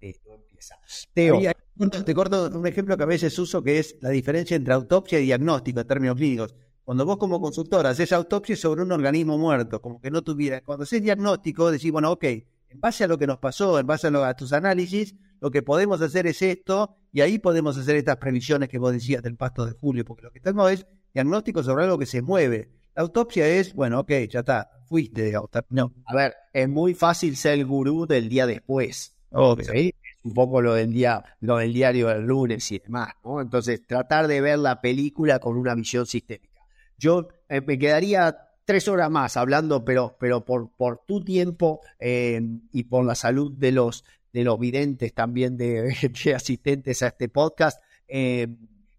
este, 0.00 0.32
empieza. 0.32 0.76
Teo. 1.14 1.40
te 2.04 2.14
corto 2.14 2.50
un 2.52 2.66
ejemplo 2.66 2.96
que 2.96 3.02
a 3.02 3.06
veces 3.06 3.38
uso 3.38 3.62
que 3.62 3.78
es 3.78 3.96
la 4.00 4.10
diferencia 4.10 4.56
entre 4.56 4.74
autopsia 4.74 5.18
y 5.20 5.24
diagnóstico 5.24 5.80
en 5.80 5.86
términos 5.86 6.16
clínicos. 6.16 6.54
Cuando 6.84 7.06
vos 7.06 7.18
como 7.18 7.40
consultor 7.40 7.86
haces 7.86 8.12
autopsia 8.12 8.56
sobre 8.56 8.82
un 8.82 8.92
organismo 8.92 9.38
muerto, 9.38 9.80
como 9.80 10.00
que 10.00 10.10
no 10.10 10.22
tuviera, 10.22 10.60
cuando 10.62 10.82
haces 10.84 11.02
diagnóstico 11.02 11.70
decís, 11.70 11.92
bueno, 11.92 12.12
ok, 12.12 12.24
en 12.70 12.80
base 12.80 13.04
a 13.04 13.08
lo 13.08 13.18
que 13.18 13.26
nos 13.26 13.38
pasó, 13.38 13.78
en 13.78 13.86
base 13.86 14.06
a, 14.06 14.28
a 14.28 14.34
tus 14.34 14.52
análisis, 14.52 15.14
lo 15.40 15.50
que 15.50 15.62
podemos 15.62 16.00
hacer 16.00 16.26
es 16.26 16.40
esto, 16.42 16.96
y 17.12 17.20
ahí 17.20 17.38
podemos 17.38 17.76
hacer 17.76 17.96
estas 17.96 18.16
previsiones 18.16 18.68
que 18.68 18.78
vos 18.78 18.92
decías 18.92 19.22
del 19.22 19.36
pasto 19.36 19.66
de 19.66 19.72
julio, 19.72 20.04
porque 20.04 20.22
lo 20.22 20.30
que 20.30 20.40
tenemos 20.40 20.70
es 20.70 20.86
diagnóstico 21.12 21.62
sobre 21.62 21.84
algo 21.84 21.98
que 21.98 22.06
se 22.06 22.22
mueve. 22.22 22.70
La 22.94 23.02
autopsia 23.02 23.48
es, 23.48 23.74
bueno, 23.74 24.00
ok, 24.00 24.10
ya 24.28 24.40
está, 24.40 24.70
fuiste. 24.86 25.32
No. 25.70 25.92
A 26.06 26.14
ver, 26.14 26.34
es 26.52 26.68
muy 26.68 26.94
fácil 26.94 27.36
ser 27.36 27.54
el 27.54 27.66
gurú 27.66 28.06
del 28.06 28.28
día 28.28 28.46
después. 28.46 29.16
¿sí? 29.72 29.94
Un 30.22 30.34
poco 30.34 30.60
lo 30.60 30.74
del 30.74 30.92
día, 30.92 31.24
lo 31.40 31.56
del 31.58 31.72
diario 31.72 32.08
del 32.08 32.26
lunes 32.26 32.70
y 32.72 32.78
demás, 32.78 33.14
¿no? 33.24 33.40
Entonces, 33.40 33.86
tratar 33.86 34.28
de 34.28 34.40
ver 34.40 34.58
la 34.58 34.80
película 34.80 35.38
con 35.38 35.56
una 35.56 35.74
visión 35.74 36.04
sistémica. 36.04 36.60
Yo 36.98 37.28
eh, 37.48 37.62
me 37.62 37.78
quedaría 37.78 38.49
tres 38.70 38.86
horas 38.86 39.10
más 39.10 39.36
hablando, 39.36 39.84
pero, 39.84 40.16
pero 40.20 40.44
por, 40.44 40.70
por 40.76 41.04
tu 41.04 41.24
tiempo 41.24 41.80
eh, 41.98 42.40
y 42.70 42.84
por 42.84 43.04
la 43.04 43.16
salud 43.16 43.50
de 43.58 43.72
los, 43.72 44.04
de 44.32 44.44
los 44.44 44.60
videntes 44.60 45.12
también 45.12 45.56
de, 45.56 45.92
asistentes 46.36 47.02
a 47.02 47.08
este 47.08 47.28
podcast, 47.28 47.82
eh, 48.06 48.46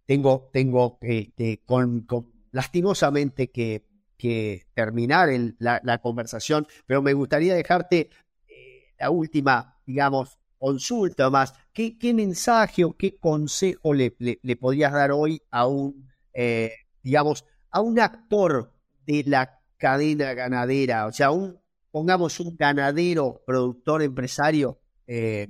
tengo, 0.05 0.49
tengo 0.51 0.97
este, 0.99 1.61
con, 1.65 2.05
lastimosamente 2.51 3.49
que, 3.49 3.85
que 4.17 4.65
terminar 4.73 5.29
la, 5.59 6.01
conversación, 6.01 6.67
pero 6.85 7.01
me 7.01 7.13
gustaría 7.13 7.55
dejarte 7.55 8.09
eh, 8.49 8.87
la 8.99 9.09
última, 9.09 9.77
digamos, 9.85 10.37
consulta 10.57 11.29
más. 11.29 11.53
¿Qué, 11.71 11.97
qué 11.97 12.13
mensaje 12.13 12.83
o 12.83 12.97
qué 12.97 13.15
consejo 13.15 13.93
le, 13.93 14.17
le, 14.19 14.55
podrías 14.57 14.91
dar 14.91 15.13
hoy 15.13 15.41
a 15.49 15.65
un, 15.65 16.09
eh, 16.33 16.73
digamos, 17.01 17.45
a 17.69 17.79
un 17.79 18.01
actor 18.01 18.73
de 19.05 19.23
la 19.25 19.60
cadena 19.81 20.33
ganadera? 20.35 21.07
O 21.07 21.11
sea, 21.11 21.31
un, 21.31 21.59
pongamos 21.91 22.39
un 22.39 22.55
ganadero, 22.55 23.41
productor, 23.45 24.03
empresario 24.03 24.79
eh, 25.07 25.49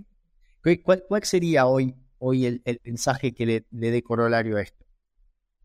¿cuál, 0.84 1.04
sería 1.24 1.68
hoy, 1.68 1.96
hoy 2.18 2.46
el, 2.46 2.82
mensaje 2.84 3.34
que 3.34 3.46
le, 3.46 3.66
dé 3.70 4.02
corolario 4.02 4.58
a 4.58 4.62
esto? 4.62 4.86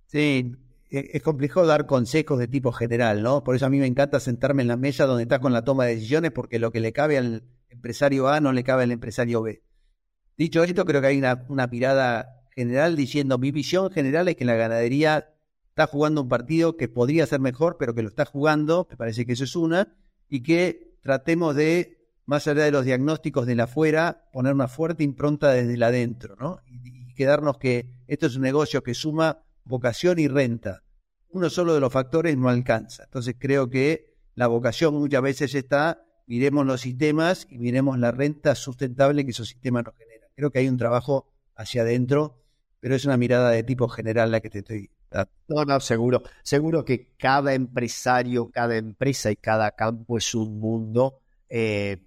Sí, 0.07 0.53
e, 0.91 1.11
es 1.15 1.23
complejo 1.23 1.65
dar 1.65 1.87
consejos 1.87 2.39
de 2.39 2.49
tipo 2.49 2.73
general, 2.73 3.23
¿no? 3.23 3.43
Por 3.43 3.57
eso 3.57 3.65
a 3.65 3.71
mí 3.71 3.79
me 3.79 3.87
encanta 3.87 4.21
sentarme 4.21 4.63
en 4.63 4.69
la 4.69 4.77
mesa 4.77 5.07
donde 5.07 5.23
estás 5.23 5.41
con 5.41 5.55
la 5.55 5.65
toma 5.65 5.87
de 5.87 5.95
decisiones, 5.95 6.33
porque 6.33 6.59
lo 6.59 6.71
que 6.73 6.81
le 6.81 6.93
cabe 6.93 7.17
al 7.17 7.45
empresario 7.71 8.29
A 8.29 8.41
no 8.41 8.53
le 8.53 8.65
cabe 8.65 8.83
al 8.83 8.93
empresario 8.93 9.43
B. 9.43 9.63
Dicho 10.37 10.63
esto, 10.63 10.85
creo 10.85 11.01
que 11.01 11.07
hay 11.07 11.19
una, 11.19 11.47
una 11.49 11.71
general 12.55 12.97
diciendo, 12.97 13.39
mi 13.39 13.51
visión 13.51 13.91
general 13.91 14.29
es 14.29 14.37
que 14.37 14.45
la 14.45 14.57
ganadería 14.57 15.31
está 15.77 15.87
jugando 15.87 16.23
un 16.23 16.29
partido 16.31 16.79
que 16.79 16.89
podría 16.89 17.27
ser 17.27 17.39
mejor, 17.41 17.77
pero 17.79 17.95
que 17.95 18.01
lo 18.01 18.09
está 18.09 18.25
jugando, 18.25 18.87
me 18.89 18.97
parece 18.97 19.27
que 19.27 19.35
eso 19.35 19.45
es 19.45 19.55
una, 19.55 19.95
y 20.27 20.43
que 20.43 20.97
tratemos 21.03 21.55
de 21.55 21.99
más 22.25 22.49
allá 22.49 22.65
de 22.65 22.71
los 22.71 22.87
diagnósticos 22.87 23.47
de 23.47 23.57
la 23.57 23.65
afuera, 23.65 24.27
poner 24.33 24.55
una 24.55 24.69
fuerte 24.69 25.05
impronta 25.05 25.51
desde 25.51 25.77
la 25.77 25.89
adentro, 25.89 26.35
¿no? 26.41 26.61
Y, 26.67 26.97
quedarnos 27.15 27.59
que 27.59 27.91
esto 28.07 28.27
es 28.27 28.37
un 28.37 28.43
negocio 28.43 28.83
que 28.83 28.93
suma 28.93 29.43
vocación 29.65 30.19
y 30.19 30.29
renta. 30.29 30.83
Uno 31.29 31.49
solo 31.49 31.73
de 31.73 31.81
los 31.81 31.91
factores 31.91 32.37
no 32.37 32.51
alcanza. 32.51 33.05
Entonces 33.05 33.37
creo 33.39 33.71
que 33.71 34.15
la 34.35 34.47
vocación 34.49 34.95
muchas 34.95 35.23
veces 35.23 35.55
está, 35.55 36.05
miremos 36.27 36.67
los 36.67 36.83
sistemas 36.83 37.47
y 37.49 37.59
miremos 37.59 37.99
la 37.99 38.13
renta 38.13 38.55
sustentable 38.55 39.25
que 39.25 39.31
esos 39.31 39.49
sistemas 39.49 39.85
nos 39.85 39.95
generan. 39.97 40.29
Creo 40.35 40.51
que 40.51 40.59
hay 40.59 40.69
un 40.69 40.77
trabajo 40.77 41.33
hacia 41.55 41.83
adentro, 41.83 42.43
pero 42.81 42.95
es 42.95 43.07
una 43.07 43.17
mirada 43.17 43.51
de 43.51 43.63
tipo 43.63 43.89
general 43.89 44.31
la 44.31 44.41
que 44.41 44.51
te 44.51 44.59
estoy. 44.59 44.91
No, 45.49 45.65
no, 45.65 45.81
seguro. 45.81 46.23
Seguro 46.43 46.85
que 46.85 47.15
cada 47.17 47.55
empresario, 47.55 48.51
cada 48.51 48.77
empresa 48.77 49.31
y 49.31 49.37
cada 49.37 49.71
campo 49.73 50.19
es 50.19 50.35
un 50.35 50.59
mundo. 50.59 51.21
Eh, 51.49 52.03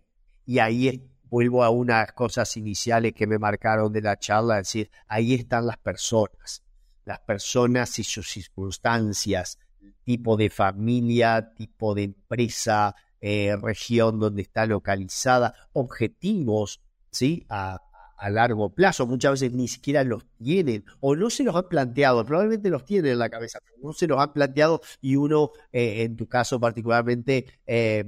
y 0.45 0.59
ahí 0.59 1.09
vuelvo 1.29 1.63
a 1.63 1.69
unas 1.69 2.11
cosas 2.13 2.57
iniciales 2.57 3.13
que 3.13 3.27
me 3.27 3.39
marcaron 3.39 3.93
de 3.93 4.01
la 4.01 4.17
charla, 4.17 4.59
es 4.59 4.67
decir, 4.67 4.91
ahí 5.07 5.35
están 5.35 5.67
las 5.67 5.77
personas, 5.77 6.63
las 7.05 7.19
personas 7.19 7.99
y 7.99 8.03
sus 8.03 8.27
circunstancias, 8.29 9.59
tipo 10.03 10.35
de 10.37 10.49
familia, 10.49 11.53
tipo 11.55 11.93
de 11.93 12.03
empresa, 12.03 12.95
eh, 13.21 13.55
región 13.61 14.19
donde 14.19 14.41
está 14.41 14.65
localizada, 14.65 15.53
objetivos, 15.73 16.81
¿sí? 17.11 17.45
A, 17.49 17.79
largo 18.27 18.73
plazo, 18.73 19.05
muchas 19.05 19.33
veces 19.33 19.53
ni 19.53 19.67
siquiera 19.67 20.03
los 20.03 20.25
tienen 20.43 20.83
o 20.99 21.15
no 21.15 21.29
se 21.29 21.43
los 21.43 21.55
han 21.55 21.69
planteado, 21.69 22.25
probablemente 22.25 22.69
los 22.69 22.83
tienen 22.83 23.13
en 23.13 23.19
la 23.19 23.29
cabeza, 23.29 23.59
pero 23.63 23.77
no 23.81 23.93
se 23.93 24.07
los 24.07 24.19
han 24.19 24.33
planteado 24.33 24.81
y 24.99 25.15
uno, 25.15 25.51
eh, 25.71 26.03
en 26.03 26.17
tu 26.17 26.27
caso 26.27 26.59
particularmente, 26.59 27.45
eh, 27.65 28.03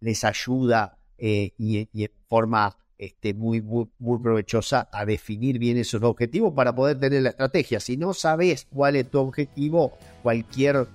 les 0.00 0.24
ayuda 0.24 0.98
eh, 1.18 1.52
y, 1.58 1.88
en 1.92 2.10
forma 2.28 2.76
este, 2.98 3.34
muy, 3.34 3.60
muy, 3.60 4.18
provechosa 4.22 4.88
a 4.92 5.04
definir 5.04 5.58
bien 5.58 5.76
esos 5.76 6.02
objetivos 6.02 6.52
para 6.54 6.74
poder 6.74 6.98
tener 6.98 7.22
la 7.22 7.30
estrategia. 7.30 7.80
Si 7.80 7.96
no 7.96 8.14
sabes 8.14 8.66
cuál 8.70 8.96
es 8.96 9.10
tu 9.10 9.18
objetivo, 9.18 9.98
cualquier 10.22 10.86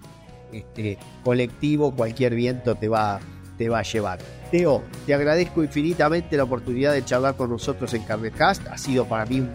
este, 0.52 0.98
colectivo, 1.24 1.94
cualquier 1.96 2.36
viento 2.36 2.76
te 2.76 2.88
va, 2.88 3.20
te 3.58 3.70
va 3.70 3.80
a 3.80 3.84
llevar. 3.84 4.20
Teo, 4.52 4.84
te 5.06 5.14
agradezco 5.14 5.64
infinitamente 5.64 6.38
la 6.38 6.44
oportunidad 6.44 6.94
de 6.94 7.04
charlar 7.04 7.36
con 7.36 7.50
nosotros 7.50 7.94
en 7.94 8.04
Carnecast. 8.04 8.66
Ha 8.68 8.78
sido 8.78 9.06
para 9.06 9.26
mí 9.26 9.42
un 9.42 9.50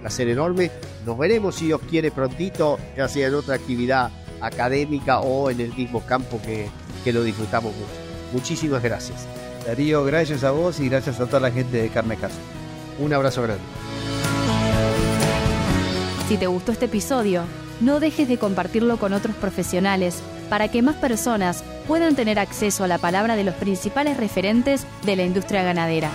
placer 0.00 0.28
enorme. 0.28 0.70
Nos 1.04 1.18
veremos, 1.18 1.56
si 1.56 1.66
Dios 1.66 1.80
quiere, 1.88 2.10
prontito, 2.10 2.78
ya 2.96 3.08
sea 3.08 3.28
en 3.28 3.34
otra 3.34 3.56
actividad 3.56 4.10
académica 4.40 5.20
o 5.20 5.50
en 5.50 5.60
el 5.60 5.74
mismo 5.74 6.00
campo 6.00 6.40
que, 6.44 6.68
que 7.02 7.12
lo 7.12 7.22
disfrutamos 7.22 7.74
mucho. 7.74 7.88
Muchísimas 8.32 8.82
gracias. 8.82 9.26
Darío, 9.66 10.04
gracias 10.04 10.44
a 10.44 10.50
vos 10.50 10.80
y 10.80 10.88
gracias 10.88 11.20
a 11.20 11.26
toda 11.26 11.40
la 11.40 11.50
gente 11.50 11.80
de 11.80 11.88
Carne 11.88 12.16
Casa. 12.16 12.38
Un 12.98 13.12
abrazo 13.12 13.42
grande. 13.42 13.62
Si 16.28 16.36
te 16.36 16.46
gustó 16.46 16.72
este 16.72 16.86
episodio, 16.86 17.44
no 17.80 18.00
dejes 18.00 18.28
de 18.28 18.38
compartirlo 18.38 18.98
con 18.98 19.12
otros 19.12 19.36
profesionales 19.36 20.22
para 20.48 20.68
que 20.68 20.82
más 20.82 20.96
personas 20.96 21.64
puedan 21.86 22.16
tener 22.16 22.38
acceso 22.38 22.84
a 22.84 22.88
la 22.88 22.98
palabra 22.98 23.36
de 23.36 23.44
los 23.44 23.54
principales 23.54 24.16
referentes 24.16 24.86
de 25.04 25.16
la 25.16 25.22
industria 25.24 25.62
ganadera. 25.62 26.10